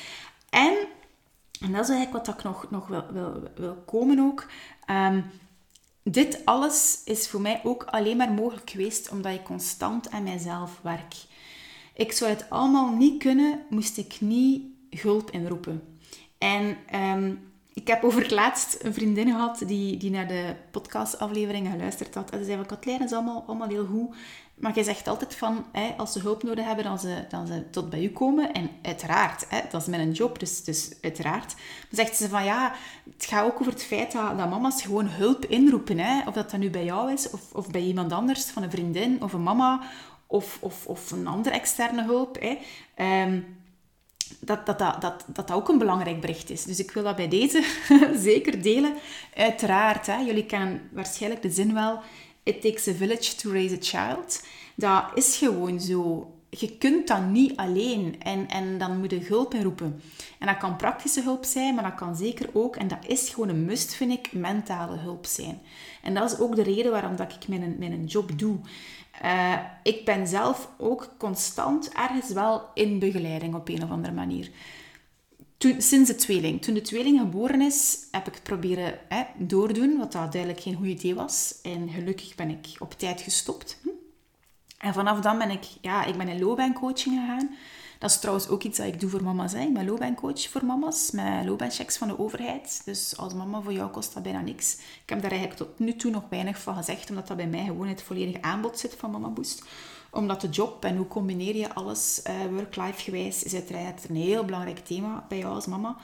En 0.49 0.73
en 1.61 1.71
dat 1.71 1.83
is 1.83 1.89
eigenlijk 1.89 2.25
wat 2.25 2.37
ik 2.37 2.43
nog, 2.43 2.71
nog 2.71 2.87
wil, 2.87 3.03
wil, 3.55 3.75
komen 3.85 4.19
ook. 4.19 4.45
Um, 4.89 5.25
dit 6.03 6.45
alles 6.45 7.01
is 7.05 7.27
voor 7.27 7.41
mij 7.41 7.61
ook 7.63 7.83
alleen 7.83 8.17
maar 8.17 8.31
mogelijk 8.31 8.69
geweest 8.69 9.11
omdat 9.11 9.33
ik 9.33 9.43
constant 9.43 10.11
aan 10.11 10.23
mijzelf 10.23 10.79
werk. 10.81 11.15
Ik 11.93 12.11
zou 12.11 12.31
het 12.31 12.49
allemaal 12.49 12.95
niet 12.95 13.23
kunnen, 13.23 13.59
moest 13.69 13.97
ik 13.97 14.17
niet 14.19 14.63
hulp 14.89 15.31
inroepen. 15.31 15.94
En 16.37 16.77
um, 16.95 17.53
ik 17.73 17.87
heb 17.87 18.03
over 18.03 18.21
het 18.21 18.31
laatst 18.31 18.77
een 18.83 18.93
vriendin 18.93 19.27
gehad 19.27 19.63
die, 19.67 19.97
die 19.97 20.11
naar 20.11 20.27
de 20.27 20.55
podcastafleveringen 20.71 21.71
geluisterd 21.71 22.15
had. 22.15 22.29
En 22.29 22.39
ze 22.39 22.45
zei 22.45 22.57
van, 22.57 22.65
Katlijn, 22.65 23.03
is 23.03 23.13
allemaal, 23.13 23.43
allemaal 23.47 23.67
heel 23.67 23.85
goed. 23.85 24.15
Maar 24.55 24.75
je 24.75 24.83
zegt 24.83 25.07
altijd 25.07 25.35
van, 25.35 25.65
hè, 25.71 25.93
als 25.97 26.11
ze 26.11 26.19
hulp 26.19 26.43
nodig 26.43 26.65
hebben, 26.65 26.83
dan 26.83 26.99
ze, 26.99 27.25
dan 27.29 27.47
ze 27.47 27.69
tot 27.69 27.89
bij 27.89 28.03
u 28.03 28.09
komen. 28.09 28.53
En 28.53 28.69
uiteraard, 28.81 29.45
hè, 29.49 29.59
dat 29.69 29.81
is 29.81 29.87
mijn 29.87 30.11
job, 30.11 30.39
dus, 30.39 30.63
dus 30.63 30.93
uiteraard. 31.01 31.55
Dan 31.89 32.05
zegt 32.05 32.15
ze 32.15 32.29
van, 32.29 32.43
ja, 32.43 32.73
het 33.13 33.25
gaat 33.25 33.45
ook 33.45 33.59
over 33.59 33.71
het 33.73 33.83
feit 33.83 34.11
dat, 34.11 34.37
dat 34.37 34.49
mama's 34.49 34.81
gewoon 34.81 35.07
hulp 35.07 35.45
inroepen. 35.45 35.99
Hè. 35.99 36.27
Of 36.27 36.33
dat 36.33 36.51
dat 36.51 36.59
nu 36.59 36.69
bij 36.69 36.85
jou 36.85 37.11
is, 37.11 37.29
of, 37.29 37.53
of 37.53 37.71
bij 37.71 37.81
iemand 37.81 38.11
anders, 38.11 38.45
van 38.45 38.63
een 38.63 38.71
vriendin, 38.71 39.23
of 39.23 39.33
een 39.33 39.43
mama, 39.43 39.81
of, 40.27 40.57
of, 40.61 40.87
of 40.87 41.11
een 41.11 41.27
andere 41.27 41.55
externe 41.55 42.03
hulp. 42.03 42.37
Hè. 42.39 42.57
Um, 43.23 43.54
dat 44.39 44.65
dat, 44.65 44.79
dat, 44.79 45.01
dat, 45.01 45.25
dat 45.27 45.51
ook 45.51 45.69
een 45.69 45.77
belangrijk 45.77 46.21
bericht 46.21 46.49
is. 46.49 46.63
Dus 46.63 46.79
ik 46.79 46.91
wil 46.91 47.03
dat 47.03 47.15
bij 47.15 47.27
deze 47.27 47.63
zeker 48.15 48.61
delen. 48.61 48.93
Uiteraard, 49.35 50.07
hè, 50.07 50.17
jullie 50.17 50.45
kennen 50.45 50.81
waarschijnlijk 50.91 51.41
de 51.41 51.51
zin 51.51 51.73
wel... 51.73 51.99
It 52.43 52.61
takes 52.61 52.87
a 52.87 52.93
village 52.93 53.35
to 53.35 53.51
raise 53.51 53.75
a 53.75 53.77
child. 53.81 54.43
Dat 54.75 55.03
is 55.13 55.37
gewoon 55.37 55.79
zo. 55.79 56.29
Je 56.49 56.77
kunt 56.77 57.07
dat 57.07 57.25
niet 57.25 57.55
alleen. 57.55 58.15
En, 58.19 58.47
en 58.47 58.77
dan 58.77 58.99
moet 58.99 59.11
je 59.11 59.19
hulp 59.19 59.53
inroepen. 59.53 60.01
En 60.39 60.47
dat 60.47 60.57
kan 60.57 60.75
praktische 60.75 61.21
hulp 61.21 61.45
zijn, 61.45 61.75
maar 61.75 61.83
dat 61.83 61.95
kan 61.95 62.15
zeker 62.15 62.49
ook, 62.53 62.75
en 62.75 62.87
dat 62.87 63.05
is 63.07 63.29
gewoon 63.29 63.49
een 63.49 63.65
must, 63.65 63.95
vind 63.95 64.11
ik, 64.11 64.33
mentale 64.33 64.97
hulp 64.97 65.25
zijn. 65.25 65.61
En 66.01 66.13
dat 66.13 66.31
is 66.31 66.39
ook 66.39 66.55
de 66.55 66.63
reden 66.63 66.91
waarom 66.91 67.15
dat 67.15 67.33
ik 67.33 67.47
mijn, 67.47 67.75
mijn 67.79 68.05
job 68.05 68.39
doe. 68.39 68.57
Uh, 69.23 69.59
ik 69.83 70.05
ben 70.05 70.27
zelf 70.27 70.69
ook 70.77 71.13
constant 71.17 71.89
ergens 71.89 72.31
wel 72.31 72.69
in 72.73 72.99
begeleiding 72.99 73.55
op 73.55 73.69
een 73.69 73.83
of 73.83 73.89
andere 73.89 74.13
manier. 74.13 74.49
Toen, 75.57 75.81
sinds 75.81 76.09
de 76.09 76.15
tweeling. 76.15 76.61
Toen 76.61 76.73
de 76.73 76.81
tweeling 76.81 77.19
geboren 77.19 77.61
is, 77.61 77.97
heb 78.11 78.27
ik 78.27 78.33
het 78.33 78.43
proberen 78.43 78.99
hè, 79.09 79.23
doordoen, 79.37 79.97
wat 79.97 80.11
dat 80.11 80.31
duidelijk 80.31 80.61
geen 80.61 80.75
goed 80.75 80.85
idee 80.85 81.15
was. 81.15 81.59
En 81.63 81.89
gelukkig 81.89 82.35
ben 82.35 82.49
ik 82.49 82.67
op 82.79 82.93
tijd 82.93 83.21
gestopt. 83.21 83.81
En 84.77 84.93
vanaf 84.93 85.19
dan 85.19 85.37
ben 85.37 85.49
ik, 85.49 85.63
ja, 85.81 86.05
ik 86.05 86.17
ben 86.17 86.27
in 86.27 86.39
loopbaancoaching 86.39 87.19
gegaan. 87.19 87.55
Dat 87.99 88.09
is 88.09 88.19
trouwens 88.19 88.47
ook 88.47 88.63
iets 88.63 88.77
dat 88.77 88.87
ik 88.87 88.99
doe 88.99 89.09
voor 89.09 89.23
mama's. 89.23 89.53
Hè. 89.53 89.59
Ik 89.59 89.73
ben 89.73 89.85
loopbaancoach 89.85 90.49
voor 90.49 90.65
mama's, 90.65 91.11
met 91.11 91.45
loopbaanchecks 91.45 91.97
van 91.97 92.07
de 92.07 92.19
overheid. 92.19 92.81
Dus 92.85 93.17
als 93.17 93.33
mama 93.33 93.61
voor 93.61 93.73
jou 93.73 93.89
kost 93.89 94.13
dat 94.13 94.23
bijna 94.23 94.41
niks. 94.41 94.73
Ik 94.73 95.09
heb 95.09 95.21
daar 95.21 95.31
eigenlijk 95.31 95.59
tot 95.59 95.79
nu 95.79 95.95
toe 95.95 96.11
nog 96.11 96.23
weinig 96.29 96.59
van 96.59 96.75
gezegd, 96.75 97.09
omdat 97.09 97.27
dat 97.27 97.37
bij 97.37 97.47
mij 97.47 97.65
gewoon 97.65 97.87
het 97.87 98.01
volledige 98.01 98.41
aanbod 98.41 98.79
zit 98.79 98.95
van 98.97 99.11
Mama 99.11 99.27
Boost 99.27 99.63
omdat 100.15 100.41
de 100.41 100.49
job 100.49 100.85
en 100.85 100.97
hoe 100.97 101.07
combineer 101.07 101.55
je 101.55 101.73
alles 101.73 102.21
uh, 102.27 102.33
work-life 102.51 103.01
gewijs 103.01 103.43
is 103.43 103.53
uiteraard 103.53 104.09
een 104.09 104.15
heel 104.15 104.45
belangrijk 104.45 104.85
thema 104.85 105.25
bij 105.29 105.37
jou 105.37 105.53
als 105.53 105.65
mama. 105.65 105.95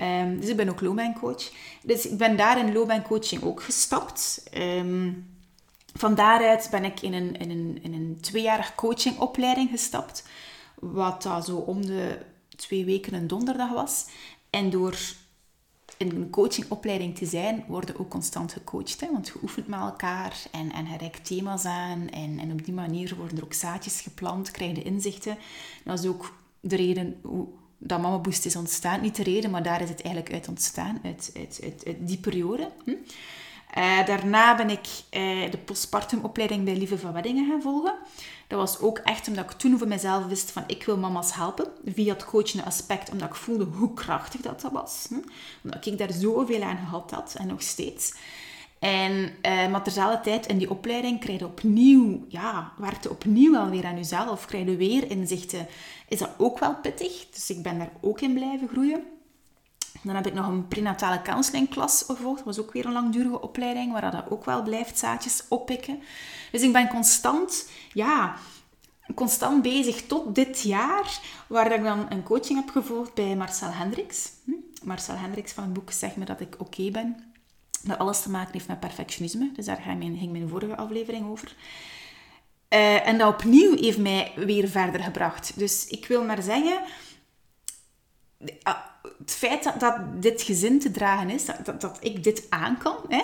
Um, 0.00 0.40
dus 0.40 0.48
ik 0.48 0.56
ben 0.56 0.68
ook 0.68 0.80
loopbaancoach. 0.80 1.50
Dus 1.82 2.06
ik 2.06 2.18
ben 2.18 2.36
daar 2.36 2.58
in 2.58 2.72
loopbaancoaching 2.72 3.42
ook 3.42 3.62
gestapt. 3.62 4.42
Um, 4.54 5.26
van 5.94 6.14
daaruit 6.14 6.68
ben 6.70 6.84
ik 6.84 7.00
in 7.00 7.12
een, 7.12 7.36
in 7.36 7.50
een, 7.50 7.78
in 7.82 7.92
een 7.94 8.20
coachingopleiding 8.74 9.70
gestapt 9.70 10.24
wat 10.80 11.22
dat 11.22 11.44
zo 11.44 11.56
om 11.56 11.86
de 11.86 12.18
twee 12.56 12.84
weken 12.84 13.14
een 13.14 13.26
donderdag 13.26 13.72
was. 13.72 14.06
En 14.50 14.70
door 14.70 14.96
in 15.96 16.10
een 16.10 16.30
coachingopleiding 16.30 17.16
te 17.16 17.26
zijn, 17.26 17.64
worden 17.68 17.98
ook 17.98 18.08
constant 18.10 18.52
gecoacht. 18.52 19.00
Hè? 19.00 19.12
Want 19.12 19.26
je 19.26 19.34
oefent 19.42 19.66
met 19.66 19.80
elkaar 19.80 20.42
en, 20.52 20.72
en 20.72 20.86
je 20.86 20.96
reikt 20.96 21.24
thema's 21.24 21.64
aan. 21.64 22.08
En, 22.08 22.38
en 22.38 22.52
op 22.52 22.64
die 22.64 22.74
manier 22.74 23.14
worden 23.16 23.36
er 23.36 23.44
ook 23.44 23.52
zaadjes 23.52 24.00
geplant, 24.00 24.50
krijg 24.50 24.76
je 24.76 24.82
inzichten. 24.82 25.38
Dat 25.84 25.98
is 25.98 26.06
ook 26.06 26.34
de 26.60 26.76
reden 26.76 27.20
hoe 27.22 27.46
dat 27.78 28.00
Mama 28.00 28.18
Boost 28.18 28.46
is 28.46 28.56
ontstaan. 28.56 29.00
Niet 29.00 29.16
de 29.16 29.22
reden, 29.22 29.50
maar 29.50 29.62
daar 29.62 29.82
is 29.82 29.88
het 29.88 30.02
eigenlijk 30.02 30.34
uit 30.34 30.48
ontstaan, 30.48 30.98
uit, 31.04 31.30
uit, 31.36 31.60
uit, 31.86 31.96
die 31.98 32.18
periode. 32.18 32.70
Hm? 32.84 32.90
Uh, 33.78 34.06
daarna 34.06 34.56
ben 34.56 34.70
ik 34.70 34.86
uh, 34.86 35.50
de 35.50 35.58
postpartumopleiding 35.64 36.64
bij 36.64 36.76
Lieve 36.76 36.98
van 36.98 37.12
Weddingen 37.12 37.48
gaan 37.48 37.62
volgen. 37.62 37.94
Dat 38.46 38.58
was 38.58 38.80
ook 38.80 38.98
echt 38.98 39.28
omdat 39.28 39.44
ik 39.44 39.50
toen 39.50 39.78
voor 39.78 39.88
mezelf 39.88 40.26
wist 40.26 40.50
van 40.50 40.64
ik 40.66 40.84
wil 40.84 40.96
mama's 40.96 41.34
helpen. 41.34 41.66
Via 41.84 42.12
het 42.12 42.24
coachende 42.24 42.64
aspect, 42.64 43.10
omdat 43.10 43.28
ik 43.28 43.34
voelde 43.34 43.64
hoe 43.64 43.94
krachtig 43.94 44.40
dat, 44.40 44.60
dat 44.60 44.72
was. 44.72 45.08
Omdat 45.62 45.86
ik 45.86 45.98
daar 45.98 46.12
zoveel 46.12 46.62
aan 46.62 46.76
gehad 46.76 47.10
had 47.10 47.34
en 47.38 47.46
nog 47.46 47.62
steeds. 47.62 48.12
En, 48.78 49.12
uh, 49.12 49.68
maar 49.70 49.82
terzelfde 49.82 50.20
tijd 50.20 50.46
in 50.46 50.58
die 50.58 50.70
opleiding 50.70 51.20
krijg 51.20 51.38
je 51.38 51.44
opnieuw, 51.44 52.24
ja, 52.28 52.72
werkte 52.78 53.10
opnieuw 53.10 53.56
alweer 53.56 53.84
aan 53.84 53.96
jezelf. 53.96 54.46
Krijg 54.46 54.66
je 54.66 54.76
weer 54.76 55.10
inzichten. 55.10 55.66
Is 56.08 56.18
dat 56.18 56.30
ook 56.36 56.58
wel 56.58 56.74
pittig. 56.74 57.26
Dus 57.30 57.50
ik 57.50 57.62
ben 57.62 57.78
daar 57.78 57.92
ook 58.00 58.20
in 58.20 58.34
blijven 58.34 58.68
groeien. 58.68 59.04
Dan 60.02 60.14
heb 60.14 60.26
ik 60.26 60.34
nog 60.34 60.46
een 60.46 60.68
prenatale 60.68 61.22
counselingklas 61.22 62.04
gevolgd. 62.06 62.44
Dat 62.44 62.56
was 62.56 62.64
ook 62.64 62.72
weer 62.72 62.86
een 62.86 62.92
langdurige 62.92 63.40
opleiding, 63.40 63.92
waar 63.92 64.10
dat 64.10 64.30
ook 64.30 64.44
wel 64.44 64.62
blijft 64.62 64.98
zaadjes 64.98 65.44
oppikken. 65.48 66.02
Dus 66.56 66.64
ik 66.64 66.72
ben 66.72 66.88
constant, 66.88 67.68
ja, 67.92 68.36
constant 69.14 69.62
bezig 69.62 70.06
tot 70.06 70.34
dit 70.34 70.62
jaar, 70.62 71.20
waar 71.46 71.72
ik 71.72 71.82
dan 71.82 72.06
een 72.08 72.22
coaching 72.22 72.58
heb 72.58 72.70
gevolgd 72.70 73.14
bij 73.14 73.36
Marcel 73.36 73.70
Hendricks. 73.70 74.30
Hm? 74.44 74.52
Marcel 74.82 75.16
Hendricks 75.16 75.52
van 75.52 75.64
het 75.64 75.72
boek 75.72 75.90
Zeg 75.90 76.16
me 76.16 76.24
dat 76.24 76.40
ik 76.40 76.54
oké 76.58 76.90
ben. 76.90 77.32
Dat 77.82 77.98
alles 77.98 78.22
te 78.22 78.30
maken 78.30 78.52
heeft 78.52 78.68
met 78.68 78.80
perfectionisme. 78.80 79.50
Dus 79.52 79.64
daar 79.64 79.76
ging 79.76 79.98
mijn, 79.98 80.18
ging 80.18 80.32
mijn 80.32 80.48
vorige 80.48 80.76
aflevering 80.76 81.30
over. 81.30 81.54
Uh, 82.70 83.06
en 83.06 83.18
dat 83.18 83.32
opnieuw 83.32 83.76
heeft 83.76 83.98
mij 83.98 84.32
weer 84.36 84.68
verder 84.68 85.02
gebracht. 85.02 85.52
Dus 85.58 85.86
ik 85.86 86.06
wil 86.06 86.24
maar 86.24 86.42
zeggen, 86.42 86.80
het 89.18 89.30
feit 89.30 89.72
dat, 89.78 89.96
dit 90.20 90.42
gezin 90.42 90.80
te 90.80 90.90
dragen 90.90 91.30
is, 91.30 91.44
dat, 91.44 91.80
dat, 91.80 91.98
ik 92.00 92.24
dit 92.24 92.46
aan 92.48 92.78
kan, 92.78 92.96
hè, 93.08 93.22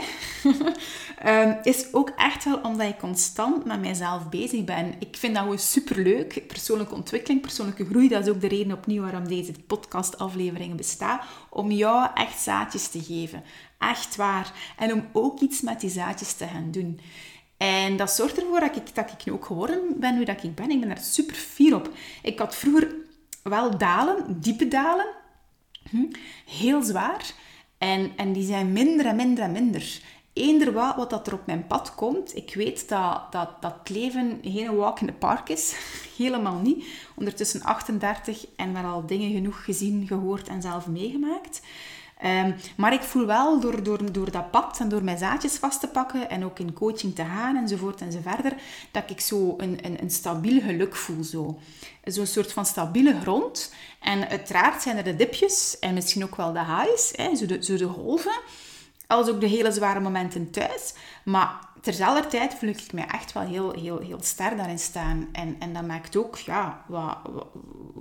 um, 1.43 1.59
is 1.73 1.93
ook 1.93 2.13
echt 2.17 2.45
wel 2.45 2.61
omdat 2.63 2.89
ik 2.89 2.99
constant 2.99 3.65
met 3.65 3.81
mijzelf 3.81 4.29
bezig 4.29 4.65
ben. 4.65 4.95
Ik 4.99 5.17
vind 5.17 5.35
dat 5.35 5.43
gewoon 5.43 5.59
superleuk. 5.59 6.47
Persoonlijke 6.47 6.95
ontwikkeling, 6.95 7.41
persoonlijke 7.41 7.85
groei, 7.85 8.09
dat 8.09 8.27
is 8.27 8.33
ook 8.33 8.41
de 8.41 8.49
reden 8.49 8.77
opnieuw 8.77 9.03
waarom 9.03 9.29
deze 9.29 9.53
podcastafleveringen 9.67 10.77
bestaan. 10.77 11.21
Om 11.51 11.71
jou 11.71 12.09
echt 12.15 12.41
zaadjes 12.41 12.89
te 12.89 13.03
geven. 13.03 13.43
Echt 13.79 14.17
waar. 14.17 14.53
En 14.77 14.93
om 14.93 15.09
ook 15.13 15.41
iets 15.41 15.61
met 15.61 15.81
die 15.81 15.91
zaadjes 15.91 16.33
te 16.33 16.47
gaan 16.47 16.71
doen. 16.71 17.01
En 17.57 17.97
dat 17.97 18.11
zorgt 18.11 18.41
ervoor 18.41 18.61
dat 18.61 18.77
ik, 18.77 18.95
dat 18.95 19.13
ik 19.13 19.25
nu 19.25 19.33
ook 19.33 19.45
geworden 19.45 19.81
ben 19.97 20.17
wie 20.17 20.25
dat 20.25 20.43
ik 20.43 20.55
ben. 20.55 20.71
Ik 20.71 20.81
ben 20.81 20.89
daar 20.89 20.99
super 20.99 21.35
fier 21.35 21.75
op. 21.75 21.91
Ik 22.23 22.39
had 22.39 22.57
vroeger 22.57 22.95
wel 23.43 23.79
dalen, 23.79 24.41
diepe 24.41 24.69
dalen. 24.69 25.21
Hm, 25.93 26.07
heel 26.47 26.83
zwaar. 26.83 27.33
En, 27.79 28.13
en 28.17 28.33
die 28.33 28.45
zijn 28.45 28.73
minder 28.73 29.07
en 29.07 29.17
minder 29.17 29.45
en 29.45 29.53
minder. 29.53 30.01
Eender 30.33 30.73
wat, 30.73 30.97
wat 30.97 31.11
dat 31.11 31.27
er 31.27 31.33
op 31.33 31.47
mijn 31.47 31.67
pad 31.67 31.95
komt, 31.95 32.37
ik 32.37 32.55
weet 32.55 32.89
dat, 32.89 33.33
dat, 33.33 33.63
dat 33.63 33.75
het 33.79 33.89
leven 33.89 34.39
geen 34.43 34.77
walk 34.77 35.01
in 35.01 35.07
the 35.07 35.13
park 35.13 35.49
is. 35.49 35.77
Helemaal 36.19 36.59
niet. 36.59 36.85
Ondertussen 37.15 37.63
38 37.63 38.47
en 38.57 38.73
wel 38.73 38.85
al 38.85 39.07
dingen 39.07 39.33
genoeg 39.33 39.65
gezien, 39.65 40.07
gehoord 40.07 40.49
en 40.49 40.63
zelf 40.63 40.87
meegemaakt. 40.87 41.63
Ehm, 42.23 42.53
maar 42.77 42.93
ik 42.93 43.03
voel 43.03 43.27
wel 43.27 43.61
door, 43.61 43.83
door, 43.83 44.13
door 44.13 44.31
dat 44.31 44.51
pad 44.51 44.81
en 44.81 44.89
door 44.89 45.05
mijn 45.05 45.19
zaadjes 45.19 45.57
vast 45.57 45.81
te 45.81 45.89
pakken 45.89 46.31
en 46.31 46.45
ook 46.45 46.59
in 46.59 46.73
coaching 46.73 47.15
te 47.15 47.25
gaan 47.25 47.57
enzovoort 47.57 48.01
enzoverder, 48.01 48.55
dat 48.91 49.11
ik 49.11 49.21
zo 49.21 49.55
een, 49.57 49.79
een, 49.83 50.03
een 50.03 50.11
stabiel 50.11 50.61
geluk 50.61 50.97
voel. 50.97 51.25
Zo. 51.25 51.59
Zo'n 52.05 52.27
soort 52.27 52.53
van 52.53 52.67
stabiele 52.67 53.21
grond. 53.21 53.75
En 54.01 54.29
uiteraard 54.29 54.83
zijn 54.83 54.97
er 54.97 55.05
de 55.05 55.17
dipjes 55.17 55.79
en 55.79 55.95
misschien 55.95 56.25
ook 56.25 56.37
wel 56.37 56.53
de 56.53 56.65
highs, 56.65 57.13
hè, 57.17 57.37
zo, 57.37 57.47
de, 57.47 57.65
zo 57.65 57.77
de 57.77 57.87
golven, 57.87 58.41
als 59.07 59.29
ook 59.29 59.41
de 59.41 59.47
hele 59.47 59.73
zware 59.73 60.01
momenten 60.01 60.51
thuis. 60.51 60.95
Maar 61.25 61.59
terzelfde 61.81 62.29
tijd 62.29 62.55
voel 62.55 62.69
ik 62.69 62.93
me 62.93 63.03
echt 63.03 63.33
wel 63.33 63.43
heel, 63.43 63.73
heel, 63.73 63.99
heel 63.99 64.23
sterk 64.23 64.57
daarin 64.57 64.79
staan. 64.79 65.29
En, 65.33 65.57
en 65.59 65.73
dat 65.73 65.87
maakt 65.87 66.17
ook, 66.17 66.37
ja, 66.37 66.85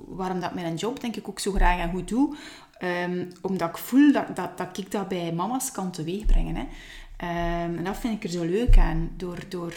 waarom 0.07 0.39
dat 0.39 0.53
mijn 0.53 0.75
job 0.75 0.99
denk 0.99 1.15
ik 1.15 1.29
ook 1.29 1.39
zo 1.39 1.51
graag 1.51 1.79
en 1.79 1.91
goed 1.91 2.07
doe. 2.07 2.35
Um, 2.83 3.27
omdat 3.41 3.69
ik 3.69 3.77
voel 3.77 4.11
dat, 4.11 4.35
dat, 4.35 4.57
dat 4.57 4.77
ik 4.77 4.91
dat 4.91 5.07
bij 5.07 5.33
mama's 5.33 5.71
kan 5.71 5.91
teweegbrengen. 5.91 6.55
Hè. 6.55 6.61
Um, 7.65 7.77
en 7.77 7.83
dat 7.83 7.97
vind 7.97 8.13
ik 8.13 8.23
er 8.23 8.29
zo 8.29 8.43
leuk 8.43 8.77
aan. 8.77 9.09
Door, 9.17 9.39
door, 9.49 9.73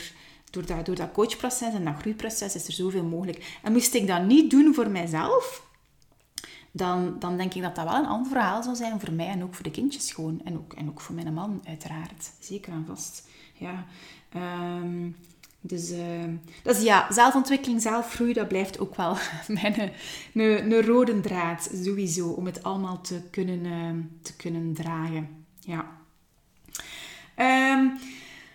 door, 0.50 0.66
dat, 0.66 0.86
door 0.86 0.94
dat 0.94 1.12
coachproces 1.12 1.74
en 1.74 1.84
dat 1.84 2.00
groeiproces 2.00 2.54
is 2.54 2.66
er 2.66 2.72
zoveel 2.72 3.04
mogelijk. 3.04 3.58
En 3.62 3.72
moest 3.72 3.94
ik 3.94 4.06
dat 4.06 4.22
niet 4.22 4.50
doen 4.50 4.74
voor 4.74 4.90
mijzelf, 4.90 5.66
dan, 6.70 7.16
dan 7.18 7.36
denk 7.36 7.54
ik 7.54 7.62
dat 7.62 7.74
dat 7.74 7.84
wel 7.84 7.94
een 7.94 8.06
ander 8.06 8.30
verhaal 8.30 8.62
zou 8.62 8.76
zijn 8.76 9.00
voor 9.00 9.12
mij 9.12 9.28
en 9.28 9.42
ook 9.42 9.54
voor 9.54 9.64
de 9.64 9.70
kindjes 9.70 10.12
gewoon. 10.12 10.40
En 10.44 10.56
ook, 10.56 10.72
en 10.72 10.88
ook 10.88 11.00
voor 11.00 11.14
mijn 11.14 11.34
man, 11.34 11.62
uiteraard. 11.64 12.30
Zeker 12.38 12.72
en 12.72 12.84
vast. 12.86 13.28
Ja. 13.54 13.86
Um, 14.80 15.16
dus, 15.66 15.90
uh, 15.90 15.98
dus 16.62 16.82
ja, 16.82 17.06
zelfontwikkeling, 17.12 17.82
zelfgroei, 17.82 18.32
dat 18.32 18.48
blijft 18.48 18.78
ook 18.78 18.96
wel 18.96 19.16
mijn 19.60 19.92
een, 20.34 20.82
rode 20.82 21.20
draad, 21.20 21.70
sowieso, 21.82 22.28
om 22.28 22.46
het 22.46 22.62
allemaal 22.62 23.00
te 23.00 23.20
kunnen, 23.30 23.64
uh, 23.64 24.04
te 24.22 24.36
kunnen 24.36 24.74
dragen. 24.74 25.46
Ja. 25.60 25.86
Um, 27.72 27.98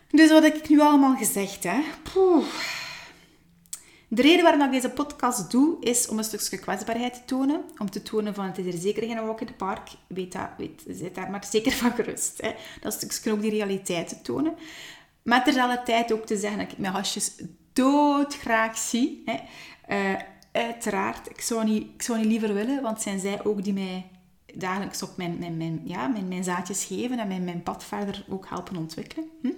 dus 0.09 0.29
wat 0.29 0.43
heb 0.43 0.55
ik 0.55 0.69
nu 0.69 0.79
allemaal 0.79 1.15
gezegd, 1.15 1.63
hè? 1.63 1.81
De 4.07 4.21
reden 4.21 4.43
waarom 4.43 4.61
ik 4.61 4.71
deze 4.71 4.89
podcast 4.89 5.51
doe, 5.51 5.77
is 5.79 6.07
om 6.07 6.17
een 6.17 6.23
stukje 6.23 6.57
kwetsbaarheid 6.57 7.13
te 7.13 7.25
tonen. 7.25 7.61
Om 7.77 7.89
te 7.89 8.01
tonen 8.01 8.33
van, 8.33 8.45
het 8.45 8.57
is 8.57 8.73
er 8.73 8.79
zeker 8.79 9.03
geen 9.03 9.25
walk 9.25 9.41
in 9.41 9.47
the 9.47 9.53
park. 9.53 9.89
Weet 10.07 10.31
dat, 10.31 10.49
weet, 10.57 10.83
zit 10.87 11.15
daar 11.15 11.29
maar 11.29 11.45
zeker 11.49 11.71
van 11.71 11.91
gerust. 11.91 12.41
Hè. 12.41 12.51
Dat 12.81 12.93
stukje 12.93 13.31
ook 13.31 13.41
die 13.41 13.49
realiteit 13.51 14.07
te 14.07 14.21
tonen. 14.21 14.53
Maar 15.23 15.83
tijd 15.85 16.11
ook 16.11 16.25
te 16.25 16.37
zeggen 16.37 16.59
dat 16.59 16.71
ik 16.71 16.77
mijn 16.77 16.93
hasjes 16.93 17.31
doodgraag 17.73 18.77
zie. 18.77 19.23
Hè. 19.25 19.39
Uh, 19.89 20.19
uiteraard, 20.51 21.29
ik 21.29 21.41
zou, 21.41 21.63
niet, 21.63 21.87
ik 21.93 22.01
zou 22.01 22.17
niet 22.17 22.27
liever 22.27 22.53
willen, 22.53 22.81
want 22.81 23.01
zijn 23.01 23.19
zij 23.19 23.43
ook 23.43 23.63
die 23.63 23.73
mij 23.73 24.05
dagelijks 24.53 25.03
op 25.03 25.17
mijn, 25.17 25.37
mijn, 25.57 25.81
ja, 25.83 26.07
mijn, 26.07 26.27
mijn 26.27 26.43
zaadjes 26.43 26.83
geven 26.83 27.19
en 27.19 27.27
mijn, 27.27 27.43
mijn 27.43 27.63
pad 27.63 27.83
verder 27.83 28.25
ook 28.29 28.49
helpen 28.49 28.77
ontwikkelen. 28.77 29.29
Hm? 29.41 29.51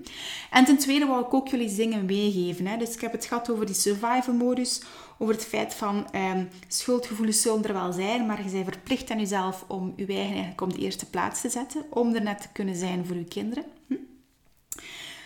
En 0.52 0.66
ten 0.66 0.78
tweede 0.78 1.06
wou 1.06 1.26
ik 1.26 1.34
ook 1.34 1.48
jullie 1.48 1.76
dingen 1.76 2.06
meegeven. 2.06 2.68
Hè. 2.68 2.78
Dus 2.78 2.94
ik 2.94 3.02
heb 3.02 3.12
het 3.12 3.26
gehad 3.26 3.50
over 3.50 3.66
die 3.66 3.76
survival 3.76 4.34
modus, 4.34 4.82
over 5.18 5.34
het 5.34 5.46
feit 5.46 5.74
van 5.74 6.08
um, 6.16 6.50
schuldgevoelens 6.68 7.42
zullen 7.42 7.64
er 7.64 7.74
wel 7.74 7.92
zijn, 7.92 8.26
maar 8.26 8.44
je 8.44 8.52
bent 8.52 8.66
verplicht 8.66 9.12
aan 9.12 9.20
jezelf 9.20 9.66
om 9.68 9.94
je 9.96 10.06
eigen 10.06 10.26
eigenlijk 10.26 10.62
op 10.62 10.74
de 10.74 10.80
eerste 10.80 11.10
plaats 11.10 11.42
te 11.42 11.50
zetten, 11.50 11.86
om 11.90 12.16
er 12.16 12.24
net 12.24 12.42
te 12.42 12.50
kunnen 12.54 12.76
zijn 12.76 13.06
voor 13.06 13.16
je 13.16 13.24
kinderen. 13.24 13.64
Hm? 13.88 13.96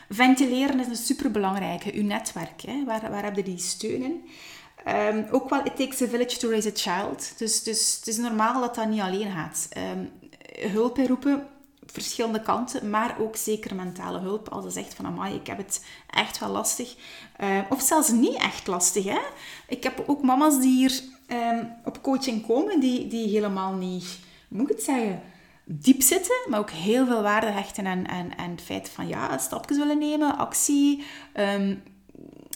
Ventileren 0.09 0.79
is 0.79 0.87
een 0.87 0.95
superbelangrijke, 0.95 1.93
uw 1.93 2.03
netwerk. 2.03 2.61
Hè? 2.61 2.83
Waar, 2.85 3.11
waar 3.11 3.23
heb 3.23 3.35
je 3.35 3.43
die 3.43 3.57
steun 3.57 4.03
in? 4.03 4.25
Um, 4.87 5.25
ook 5.31 5.49
wel, 5.49 5.65
it 5.65 5.75
takes 5.75 6.01
a 6.01 6.07
village 6.07 6.37
to 6.37 6.49
raise 6.49 6.69
a 6.69 6.71
child. 6.73 7.33
Dus, 7.37 7.63
dus 7.63 7.95
het 7.95 8.07
is 8.07 8.17
normaal 8.17 8.61
dat 8.61 8.75
dat 8.75 8.89
niet 8.89 9.01
alleen 9.01 9.31
gaat. 9.31 9.69
Um, 9.77 10.11
hulp 10.71 10.97
inroepen, 10.97 11.47
verschillende 11.85 12.41
kanten, 12.41 12.89
maar 12.89 13.15
ook 13.19 13.35
zeker 13.35 13.75
mentale 13.75 14.19
hulp. 14.19 14.49
Als 14.49 14.63
je 14.63 14.71
zegt 14.71 14.93
van, 14.93 15.05
amai, 15.05 15.35
ik 15.35 15.47
heb 15.47 15.57
het 15.57 15.85
echt 16.09 16.39
wel 16.39 16.49
lastig. 16.49 16.95
Uh, 17.43 17.59
of 17.69 17.81
zelfs 17.81 18.09
niet 18.09 18.35
echt 18.35 18.67
lastig, 18.67 19.03
hè. 19.03 19.19
Ik 19.67 19.83
heb 19.83 20.03
ook 20.07 20.21
mama's 20.21 20.59
die 20.59 20.77
hier 20.77 21.01
op 21.83 22.01
coaching 22.01 22.45
komen, 22.45 22.79
die, 22.79 23.07
die 23.07 23.27
helemaal 23.27 23.73
niet, 23.73 24.19
moet 24.47 24.69
ik 24.69 24.75
het 24.75 24.83
zeggen 24.83 25.21
diep 25.65 26.01
zitten, 26.01 26.35
maar 26.49 26.59
ook 26.59 26.71
heel 26.71 27.05
veel 27.05 27.21
waarde 27.21 27.47
hechten 27.51 27.87
aan, 27.87 28.07
aan, 28.07 28.37
aan 28.37 28.49
het 28.49 28.61
feit 28.61 28.89
van 28.89 29.07
ja, 29.07 29.37
stapjes 29.37 29.77
willen 29.77 29.97
nemen, 29.97 30.37
actie, 30.37 31.03
um, 31.33 31.83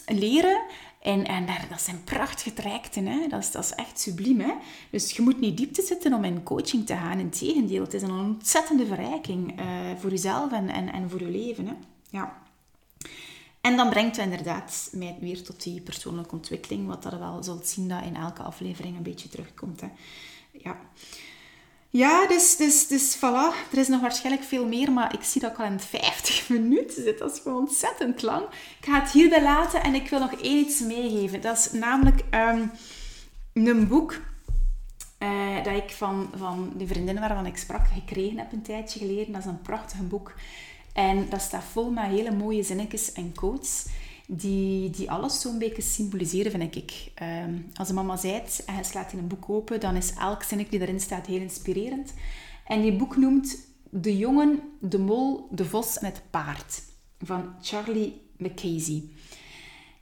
leren. 0.06 0.62
En, 1.00 1.26
en 1.26 1.46
daar, 1.46 1.66
dat 1.70 1.80
zijn 1.80 2.04
prachtige 2.04 2.52
trajecten, 2.52 3.06
hè? 3.06 3.26
Dat, 3.28 3.40
is, 3.40 3.50
dat 3.50 3.64
is 3.64 3.74
echt 3.74 4.00
subliem. 4.00 4.40
Hè? 4.40 4.52
Dus 4.90 5.10
je 5.10 5.22
moet 5.22 5.40
niet 5.40 5.56
diepte 5.56 5.82
zitten 5.82 6.14
om 6.14 6.24
in 6.24 6.42
coaching 6.42 6.86
te 6.86 6.94
gaan. 6.94 7.18
Integendeel, 7.18 7.82
het 7.82 7.94
is 7.94 8.02
een 8.02 8.10
ontzettende 8.10 8.86
verrijking 8.86 9.60
uh, 9.60 9.66
voor 9.98 10.10
jezelf 10.10 10.52
en, 10.52 10.68
en, 10.68 10.92
en 10.92 11.10
voor 11.10 11.20
je 11.20 11.30
leven. 11.30 11.66
Hè? 11.66 11.72
Ja. 12.10 12.38
En 13.60 13.76
dan 13.76 13.90
brengt 13.90 14.16
het 14.16 14.24
inderdaad 14.24 14.90
mij 14.92 15.16
weer 15.20 15.42
tot 15.42 15.62
die 15.62 15.80
persoonlijke 15.80 16.34
ontwikkeling, 16.34 16.86
wat 16.86 17.02
dat 17.02 17.18
wel 17.18 17.42
zult 17.42 17.66
zien 17.66 17.88
dat 17.88 18.04
in 18.04 18.16
elke 18.16 18.42
aflevering 18.42 18.96
een 18.96 19.02
beetje 19.02 19.28
terugkomt. 19.28 19.80
Hè? 19.80 19.88
Ja. 20.52 20.80
Ja, 21.92 22.26
dus, 22.26 22.56
dus, 22.56 22.86
dus 22.86 23.16
voilà. 23.16 23.70
Er 23.72 23.78
is 23.78 23.88
nog 23.88 24.00
waarschijnlijk 24.00 24.44
veel 24.44 24.66
meer, 24.66 24.92
maar 24.92 25.14
ik 25.14 25.22
zie 25.22 25.40
dat 25.40 25.50
ik 25.50 25.58
al 25.58 25.64
in 25.64 25.80
50 25.80 26.48
minuten 26.58 27.02
zit. 27.02 27.18
Dat 27.18 27.32
is 27.32 27.40
gewoon 27.40 27.58
ontzettend 27.58 28.22
lang. 28.22 28.44
Ik 28.80 28.86
ga 28.86 29.00
het 29.00 29.10
hierbij 29.10 29.42
laten 29.42 29.82
en 29.82 29.94
ik 29.94 30.08
wil 30.08 30.18
nog 30.18 30.32
één 30.32 30.58
iets 30.58 30.80
meegeven. 30.80 31.40
Dat 31.40 31.56
is 31.56 31.72
namelijk 31.72 32.22
ehm, 32.30 32.66
een 33.52 33.88
boek 33.88 34.20
uh, 35.18 35.64
dat 35.64 35.74
ik 35.74 35.90
van, 35.90 36.30
van 36.36 36.72
de 36.76 36.86
vriendin 36.86 37.20
waarvan 37.20 37.46
ik 37.46 37.56
sprak 37.56 37.86
gekregen 37.94 38.38
heb 38.38 38.52
een 38.52 38.62
tijdje 38.62 38.98
geleden. 38.98 39.32
Dat 39.32 39.40
is 39.40 39.48
een 39.48 39.62
prachtig 39.62 40.08
boek. 40.08 40.34
En 40.92 41.28
dat 41.28 41.40
staat 41.40 41.64
vol 41.72 41.90
met 41.90 42.04
hele 42.04 42.30
mooie 42.30 42.62
zinnetjes 42.62 43.12
en 43.12 43.32
quotes 43.32 43.86
die, 44.32 44.90
die 44.90 45.10
alles 45.10 45.40
zo'n 45.40 45.58
beetje 45.58 45.82
symboliseren, 45.82 46.50
vind 46.50 46.76
ik. 46.76 47.12
Um, 47.22 47.66
als 47.74 47.88
een 47.88 47.94
mama 47.94 48.16
zei 48.16 48.42
en 48.66 48.76
je 48.76 48.84
slaat 48.84 49.12
in 49.12 49.18
een 49.18 49.28
boek 49.28 49.50
open, 49.50 49.80
dan 49.80 49.96
is 49.96 50.12
elk 50.14 50.42
zinnetje 50.42 50.78
die 50.78 50.86
erin 50.86 51.00
staat 51.00 51.26
heel 51.26 51.40
inspirerend. 51.40 52.12
En 52.66 52.82
die 52.82 52.96
boek 52.96 53.16
noemt 53.16 53.68
De 53.92 54.16
jongen, 54.16 54.60
de 54.80 54.98
mol, 54.98 55.48
de 55.50 55.64
vos 55.64 55.98
en 55.98 56.06
het 56.06 56.22
paard 56.30 56.82
van 57.24 57.54
Charlie 57.60 58.20
McCasey. 58.36 59.02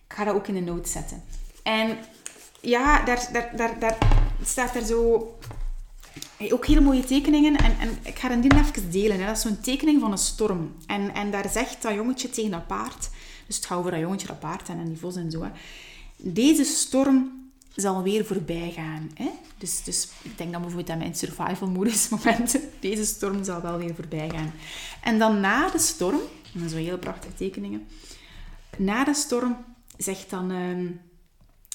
Ik 0.06 0.14
ga 0.14 0.24
dat 0.24 0.34
ook 0.34 0.48
in 0.48 0.54
de 0.54 0.60
notes 0.60 0.92
zetten. 0.92 1.22
En 1.62 1.98
ja, 2.60 3.04
daar, 3.04 3.28
daar, 3.32 3.56
daar, 3.56 3.78
daar 3.78 3.98
staat 4.42 4.74
er 4.74 4.84
zo 4.84 5.32
ook 6.50 6.66
hele 6.66 6.80
mooie 6.80 7.04
tekeningen. 7.04 7.56
En, 7.56 7.78
en 7.78 7.98
ik 8.02 8.18
ga 8.18 8.36
die 8.36 8.54
even 8.54 8.90
delen. 8.90 9.18
Hè. 9.18 9.26
Dat 9.26 9.36
is 9.36 9.42
zo'n 9.42 9.60
tekening 9.60 10.00
van 10.00 10.12
een 10.12 10.18
storm. 10.18 10.74
En, 10.86 11.14
en 11.14 11.30
daar 11.30 11.48
zegt 11.48 11.82
dat 11.82 11.94
jongetje 11.94 12.30
tegen 12.30 12.50
dat 12.50 12.66
paard... 12.66 13.10
Dus 13.48 13.56
het 13.56 13.66
gaat 13.66 13.78
over 13.78 13.90
dat 13.90 14.00
jongetje, 14.00 14.26
dat 14.26 14.38
paard 14.38 14.68
en 14.68 14.88
die 14.88 14.98
vos 14.98 15.16
en 15.16 15.30
zo. 15.30 15.42
Hè. 15.42 15.50
Deze 16.16 16.64
storm 16.64 17.50
zal 17.74 18.02
weer 18.02 18.24
voorbij 18.24 18.72
gaan. 18.74 19.10
Hè? 19.14 19.30
Dus, 19.58 19.84
dus 19.84 20.08
ik 20.22 20.38
denk 20.38 20.52
dan 20.52 20.60
bijvoorbeeld 20.60 20.90
aan 20.90 20.98
mijn 20.98 21.14
survival 21.14 21.68
modus 21.68 22.08
momenten. 22.14 22.60
Deze 22.80 23.04
storm 23.04 23.44
zal 23.44 23.60
wel 23.60 23.78
weer 23.78 23.94
voorbij 23.94 24.30
gaan. 24.30 24.52
En 25.02 25.18
dan 25.18 25.40
na 25.40 25.70
de 25.70 25.78
storm, 25.78 26.20
en 26.54 26.60
dat 26.60 26.70
zijn 26.70 26.84
hele 26.84 26.98
prachtige 26.98 27.34
tekeningen. 27.34 27.88
Na 28.76 29.04
de 29.04 29.14
storm 29.14 29.56
zegt 29.96 30.30
dan 30.30 30.50
uh, 30.50 30.90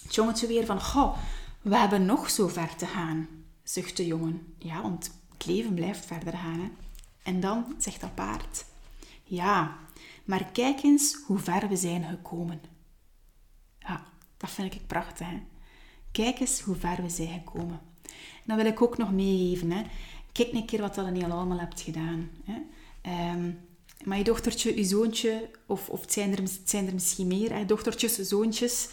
het 0.04 0.16
jongetje 0.16 0.48
weer 0.48 0.66
van... 0.66 0.82
Goh, 0.82 1.18
we 1.62 1.78
hebben 1.78 2.06
nog 2.06 2.30
zo 2.30 2.48
ver 2.48 2.76
te 2.76 2.86
gaan, 2.86 3.28
zucht 3.64 3.98
de 3.98 4.06
jongen. 4.06 4.56
Ja, 4.58 4.82
want 4.82 5.12
het 5.34 5.46
leven 5.46 5.74
blijft 5.74 6.06
verder 6.06 6.34
gaan. 6.34 6.60
Hè? 6.60 6.70
En 7.24 7.40
dan 7.40 7.76
zegt 7.78 8.02
dat 8.02 8.16
paard... 8.16 8.66
Ja, 9.26 9.78
maar 10.24 10.46
kijk 10.52 10.84
eens 10.84 11.18
hoe 11.26 11.40
ver 11.40 11.68
we 11.68 11.76
zijn 11.76 12.04
gekomen. 12.04 12.62
Ja. 13.80 14.12
Dat 14.38 14.52
vind 14.52 14.74
ik 14.74 14.88
prachtig. 14.88 15.28
Hè? 15.28 15.42
Kijk 16.12 16.40
eens 16.40 16.60
hoe 16.60 16.76
ver 16.76 17.02
we 17.02 17.10
zijn 17.10 17.30
gekomen. 17.30 17.82
En 18.04 18.44
dan 18.46 18.58
wil 18.58 18.66
ik 18.66 18.82
ook 18.82 18.98
nog 18.98 19.12
meegeven. 19.12 19.72
Hè? 19.72 19.82
Kijk 20.32 20.54
een 20.54 20.66
keer 20.66 20.82
wat 20.82 20.96
dat 20.96 21.18
je 21.18 21.28
allemaal 21.28 21.60
hebt 21.60 21.82
gedaan. 21.82 22.30
Hè? 22.44 22.62
Ehm, 23.02 23.52
maar 24.04 24.18
je 24.18 24.24
dochtertje, 24.24 24.78
je 24.78 24.84
zoontje, 24.84 25.50
of, 25.66 25.90
of 25.90 26.02
het, 26.02 26.14
zijn 26.14 26.38
er, 26.38 26.44
zijn 26.64 26.88
er 26.88 26.94
misschien 26.94 27.28
meer, 27.28 27.54
hè? 27.54 27.66
dochtertjes, 27.66 28.16
zoontjes. 28.16 28.90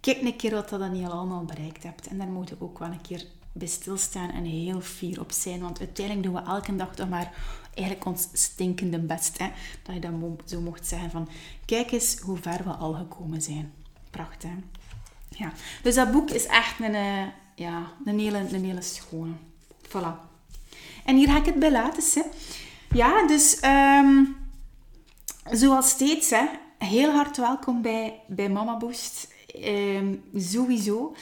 Kijk 0.00 0.22
een 0.22 0.36
keer 0.36 0.50
wat 0.50 0.68
dat 0.68 0.96
je 0.96 1.08
allemaal 1.08 1.44
bereikt 1.44 1.82
hebt. 1.82 2.06
En 2.06 2.18
daar 2.18 2.28
moet 2.28 2.48
je 2.48 2.56
ook 2.58 2.78
wel 2.78 2.88
een 2.88 3.00
keer 3.00 3.26
bij 3.52 3.68
stilstaan 3.68 4.30
en 4.30 4.44
heel 4.44 4.80
fier 4.80 5.20
op 5.20 5.32
zijn. 5.32 5.60
Want 5.60 5.78
uiteindelijk 5.78 6.26
doen 6.26 6.42
we 6.42 6.50
elke 6.50 6.76
dag 6.76 6.94
toch 6.94 7.08
maar 7.08 7.32
eigenlijk 7.74 8.06
ons 8.06 8.28
stinkende 8.32 8.98
best. 8.98 9.38
Hè? 9.38 9.50
Dat 9.82 9.94
je 9.94 10.00
dan 10.00 10.38
zo 10.44 10.60
mocht 10.60 10.86
zeggen 10.86 11.10
van, 11.10 11.28
kijk 11.64 11.92
eens 11.92 12.18
hoe 12.18 12.36
ver 12.36 12.64
we 12.64 12.70
al 12.70 12.92
gekomen 12.92 13.42
zijn. 13.42 13.72
Prachtig, 14.10 14.50
hè? 14.50 14.56
Ja. 15.28 15.52
Dus 15.82 15.94
dat 15.94 16.12
boek 16.12 16.30
is 16.30 16.46
echt 16.46 16.80
een, 16.80 16.94
uh, 16.94 17.22
ja, 17.54 17.92
een, 18.04 18.18
hele, 18.18 18.38
een 18.38 18.64
hele 18.64 18.82
schone. 18.82 19.32
Voilà. 19.88 20.32
En 21.04 21.16
hier 21.16 21.28
ga 21.28 21.36
ik 21.36 21.44
het 21.44 21.58
bij 21.58 21.70
laten. 21.70 22.02
Hè. 22.14 22.28
Ja, 22.96 23.26
dus 23.26 23.58
um, 23.64 24.36
zoals 25.50 25.88
steeds, 25.88 26.30
hè, 26.30 26.44
heel 26.78 27.10
hard 27.12 27.36
welkom 27.36 27.82
bij, 27.82 28.20
bij 28.26 28.48
Mama 28.48 28.76
Boost. 28.76 29.32
Um, 29.64 30.22
sowieso. 30.34 31.14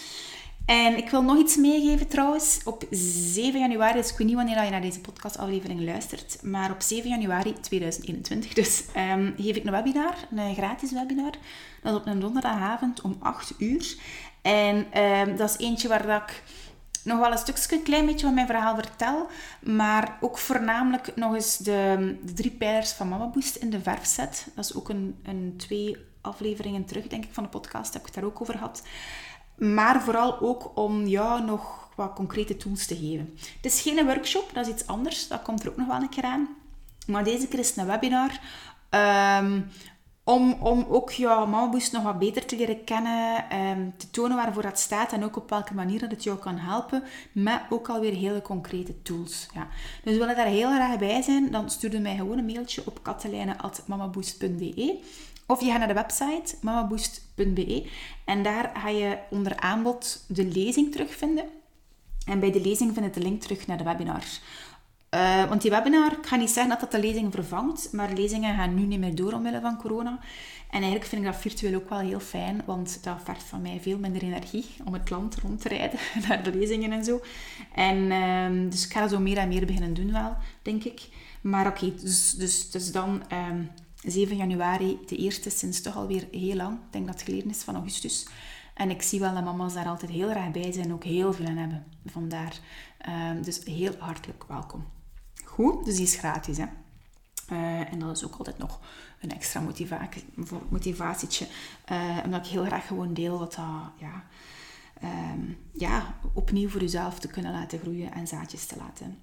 En 0.66 0.96
ik 0.96 1.10
wil 1.10 1.22
nog 1.22 1.38
iets 1.38 1.56
meegeven 1.56 2.08
trouwens. 2.08 2.60
Op 2.64 2.84
7 2.90 3.60
januari, 3.60 4.00
dus 4.00 4.10
ik 4.10 4.16
weet 4.16 4.26
niet 4.26 4.36
wanneer 4.36 4.64
je 4.64 4.70
naar 4.70 4.80
deze 4.80 5.00
podcastaflevering 5.00 5.80
luistert, 5.80 6.38
maar 6.42 6.70
op 6.70 6.82
7 6.82 7.10
januari 7.10 7.52
2021 7.60 8.52
dus 8.52 8.84
um, 8.96 9.34
geef 9.38 9.56
ik 9.56 9.64
een 9.64 9.70
webinar, 9.72 10.14
een 10.36 10.54
gratis 10.54 10.92
webinar. 10.92 11.32
Dat 11.82 11.92
is 11.92 11.98
op 11.98 12.06
een 12.06 12.20
donderdagavond 12.20 13.00
om 13.00 13.16
8 13.20 13.54
uur. 13.58 13.96
En 14.42 15.02
um, 15.02 15.36
dat 15.36 15.50
is 15.50 15.66
eentje 15.66 15.88
waar 15.88 16.06
dat 16.06 16.22
ik 16.22 16.42
nog 17.04 17.18
wel 17.18 17.32
een 17.32 17.38
stukje, 17.38 17.76
een 17.76 17.82
klein 17.82 18.06
beetje 18.06 18.26
van 18.26 18.34
mijn 18.34 18.46
verhaal 18.46 18.74
vertel, 18.74 19.26
maar 19.60 20.18
ook 20.20 20.38
voornamelijk 20.38 21.16
nog 21.16 21.34
eens 21.34 21.56
de, 21.56 22.16
de 22.24 22.32
drie 22.32 22.50
pijlers 22.50 22.92
van 22.92 23.08
Mama 23.08 23.26
Boost 23.26 23.56
in 23.56 23.70
de 23.70 23.80
verf 23.80 24.06
zet. 24.06 24.46
Dat 24.54 24.64
is 24.64 24.74
ook 24.74 24.88
een, 24.88 25.16
een 25.22 25.54
twee 25.56 25.96
afleveringen 26.20 26.84
terug, 26.84 27.06
denk 27.06 27.24
ik, 27.24 27.32
van 27.32 27.42
de 27.42 27.48
podcast, 27.48 27.92
heb 27.92 28.02
ik 28.02 28.06
het 28.06 28.14
daar 28.14 28.24
ook 28.24 28.40
over 28.40 28.54
gehad. 28.54 28.82
Maar 29.56 30.02
vooral 30.02 30.40
ook 30.40 30.72
om 30.74 31.06
ja, 31.06 31.38
nog 31.38 31.88
wat 31.96 32.12
concrete 32.14 32.56
tools 32.56 32.86
te 32.86 32.96
geven. 32.96 33.38
Het 33.56 33.72
is 33.72 33.80
geen 33.80 34.06
workshop, 34.06 34.50
dat 34.52 34.66
is 34.66 34.72
iets 34.72 34.86
anders. 34.86 35.28
Dat 35.28 35.42
komt 35.42 35.62
er 35.62 35.70
ook 35.70 35.76
nog 35.76 35.86
wel 35.86 36.00
een 36.00 36.08
keer 36.08 36.24
aan. 36.24 36.48
Maar 37.06 37.24
deze 37.24 37.48
keer 37.48 37.58
is 37.58 37.68
het 37.68 37.76
een 37.76 37.86
webinar. 37.86 38.40
Um, 39.40 39.70
om, 40.24 40.52
om 40.52 40.86
ook 40.88 41.10
ja, 41.10 41.44
Mamaboost 41.44 41.92
nog 41.92 42.02
wat 42.02 42.18
beter 42.18 42.46
te 42.46 42.56
leren 42.56 42.84
kennen, 42.84 43.56
um, 43.58 43.94
te 43.96 44.10
tonen 44.10 44.36
waarvoor 44.36 44.62
dat 44.62 44.78
staat 44.78 45.12
en 45.12 45.24
ook 45.24 45.36
op 45.36 45.50
welke 45.50 45.74
manier 45.74 45.98
dat 45.98 46.10
het 46.10 46.22
jou 46.22 46.38
kan 46.38 46.56
helpen, 46.56 47.02
met 47.32 47.60
ook 47.70 47.88
alweer 47.88 48.12
hele 48.12 48.42
concrete 48.42 49.02
tools. 49.02 49.48
Ja. 49.54 49.68
Dus 50.04 50.16
wil 50.16 50.28
je 50.28 50.34
daar 50.34 50.46
heel 50.46 50.70
graag 50.70 50.98
bij 50.98 51.22
zijn, 51.22 51.50
dan 51.50 51.70
stuur 51.70 52.00
mij 52.00 52.16
gewoon 52.16 52.38
een 52.38 52.46
mailtje 52.46 52.82
op 52.86 53.02
katelijne.mamaboost.be 53.02 55.00
of 55.52 55.60
je 55.60 55.70
gaat 55.70 55.78
naar 55.78 55.88
de 55.88 55.94
website 55.94 56.56
mamaboost.be 56.60 57.86
en 58.24 58.42
daar 58.42 58.70
ga 58.74 58.88
je 58.88 59.18
onder 59.30 59.56
aanbod 59.56 60.24
de 60.26 60.44
lezing 60.44 60.92
terugvinden. 60.92 61.44
En 62.26 62.40
bij 62.40 62.52
de 62.52 62.60
lezing 62.60 62.94
vind 62.94 63.06
je 63.06 63.20
de 63.20 63.28
link 63.28 63.40
terug 63.42 63.66
naar 63.66 63.78
de 63.78 63.84
webinar. 63.84 64.24
Uh, 65.14 65.48
want 65.48 65.62
die 65.62 65.70
webinar, 65.70 66.12
ik 66.12 66.26
ga 66.26 66.36
niet 66.36 66.50
zeggen 66.50 66.68
dat 66.68 66.80
dat 66.80 66.90
de 66.90 67.08
lezing 67.08 67.32
vervangt, 67.32 67.92
maar 67.92 68.12
lezingen 68.12 68.54
gaan 68.54 68.74
nu 68.74 68.82
niet 68.82 68.98
meer 68.98 69.14
door 69.14 69.32
omwille 69.32 69.60
van 69.60 69.76
corona. 69.76 70.18
En 70.70 70.80
eigenlijk 70.80 71.04
vind 71.04 71.24
ik 71.24 71.32
dat 71.32 71.40
virtueel 71.40 71.74
ook 71.74 71.88
wel 71.88 71.98
heel 71.98 72.20
fijn, 72.20 72.62
want 72.64 72.98
dat 73.02 73.16
vergt 73.24 73.42
van 73.42 73.62
mij 73.62 73.78
veel 73.82 73.98
minder 73.98 74.22
energie 74.22 74.66
om 74.84 74.92
het 74.92 75.10
land 75.10 75.36
rond 75.36 75.60
te 75.60 75.68
rijden 75.68 75.98
naar 76.28 76.42
de 76.42 76.54
lezingen 76.54 76.92
en 76.92 77.04
zo. 77.04 77.20
En 77.74 77.96
uh, 77.96 78.70
dus 78.70 78.84
ik 78.84 78.92
ga 78.92 79.08
zo 79.08 79.18
meer 79.18 79.36
en 79.36 79.48
meer 79.48 79.66
beginnen 79.66 79.94
doen 79.94 80.12
wel, 80.12 80.36
denk 80.62 80.84
ik. 80.84 81.08
Maar 81.40 81.66
oké, 81.66 81.94
dus, 81.94 82.30
dus, 82.30 82.70
dus 82.70 82.92
dan 82.92 83.22
ehm, 83.28 83.62
7 84.02 84.36
januari, 84.36 84.98
de 85.06 85.16
eerste 85.16 85.50
sinds 85.50 85.80
toch 85.80 85.96
alweer 85.96 86.28
heel 86.30 86.56
lang. 86.56 86.74
Ik 86.74 86.92
denk 86.92 87.06
dat 87.06 87.14
het 87.14 87.24
geleden 87.24 87.50
is 87.50 87.62
van 87.62 87.74
augustus. 87.74 88.26
En 88.74 88.90
ik 88.90 89.02
zie 89.02 89.20
wel 89.20 89.34
dat 89.34 89.44
mama's 89.44 89.74
daar 89.74 89.86
altijd 89.86 90.10
heel 90.10 90.30
erg 90.30 90.50
bij 90.50 90.72
zijn 90.72 90.84
en 90.84 90.92
ook 90.92 91.04
heel 91.04 91.32
veel 91.32 91.46
aan 91.46 91.56
hebben. 91.56 91.84
Vandaar. 92.06 92.58
Um, 93.08 93.42
dus 93.42 93.64
heel 93.64 93.94
hartelijk 93.98 94.44
welkom. 94.48 94.84
Goed, 95.44 95.84
dus 95.84 95.96
die 95.96 96.04
is 96.04 96.14
gratis. 96.14 96.58
Hè? 96.58 96.66
Uh, 97.52 97.92
en 97.92 97.98
dat 97.98 98.16
is 98.16 98.24
ook 98.24 98.36
altijd 98.36 98.58
nog 98.58 98.80
een 99.20 99.30
extra 99.30 99.60
motivatie, 99.60 100.24
motivatietje. 100.68 101.46
Uh, 101.92 102.18
omdat 102.24 102.46
ik 102.46 102.52
heel 102.52 102.64
graag 102.64 102.86
gewoon 102.86 103.14
deel 103.14 103.38
wat 103.38 103.54
dat, 103.54 103.92
ja, 103.98 104.24
um, 105.32 105.58
ja, 105.72 106.18
opnieuw 106.32 106.68
voor 106.68 106.80
jezelf 106.80 107.18
te 107.18 107.28
kunnen 107.28 107.52
laten 107.52 107.78
groeien 107.78 108.12
en 108.12 108.26
zaadjes 108.26 108.66
te 108.66 108.76
laten 108.76 109.18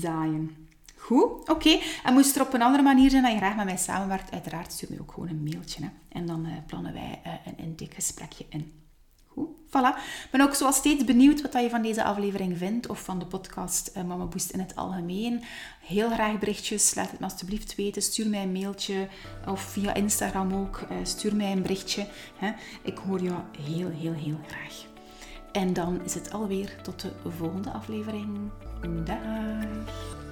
zaaien. 0.00 0.68
Goed, 1.00 1.48
oké. 1.48 1.78
En 2.04 2.12
moest 2.12 2.36
er 2.36 2.42
op 2.42 2.52
een 2.52 2.62
andere 2.62 2.82
manier 2.82 3.10
zijn 3.10 3.22
dat 3.22 3.32
je 3.32 3.38
graag 3.38 3.56
met 3.56 3.64
mij 3.64 3.76
samenwerkt, 3.76 4.32
uiteraard 4.32 4.72
stuur 4.72 4.88
me 4.90 5.00
ook 5.00 5.12
gewoon 5.12 5.28
een 5.28 5.42
mailtje. 5.42 5.82
Hè. 5.82 5.88
En 6.08 6.26
dan 6.26 6.46
uh, 6.46 6.52
plannen 6.66 6.92
wij 6.92 7.20
een 7.44 7.58
intakegesprekje 7.58 8.46
in. 8.48 8.72
Goed, 9.26 9.48
voilà. 9.66 9.96
Ik 10.24 10.28
ben 10.30 10.40
ook 10.40 10.54
zoals 10.54 10.76
steeds 10.76 11.04
benieuwd 11.04 11.40
wat 11.40 11.52
je 11.52 11.70
van 11.70 11.82
deze 11.82 12.04
aflevering 12.04 12.58
vindt 12.58 12.88
of 12.88 13.00
van 13.04 13.18
de 13.18 13.26
podcast 13.26 13.90
uh, 13.96 14.02
Mama 14.02 14.24
Boost 14.24 14.50
in 14.50 14.60
het 14.60 14.76
algemeen. 14.76 15.42
Heel 15.80 16.10
graag 16.10 16.38
berichtjes, 16.38 16.94
laat 16.94 17.10
het 17.10 17.20
me 17.20 17.24
alsjeblieft 17.24 17.74
weten. 17.74 18.02
Stuur 18.02 18.28
mij 18.28 18.42
een 18.42 18.52
mailtje 18.52 19.08
of 19.46 19.60
via 19.60 19.94
Instagram 19.94 20.54
ook. 20.54 20.86
Stuur 21.02 21.36
mij 21.36 21.52
een 21.52 21.62
berichtje. 21.62 22.06
Hè. 22.36 22.52
Ik 22.82 22.98
hoor 22.98 23.22
jou 23.22 23.38
heel, 23.58 23.90
heel, 23.90 24.12
heel 24.12 24.38
graag. 24.46 24.86
En 25.52 25.72
dan 25.72 26.04
is 26.04 26.14
het 26.14 26.32
alweer 26.32 26.76
tot 26.82 27.00
de 27.00 27.12
volgende 27.36 27.70
aflevering. 27.70 28.50
Dag! 29.04 30.29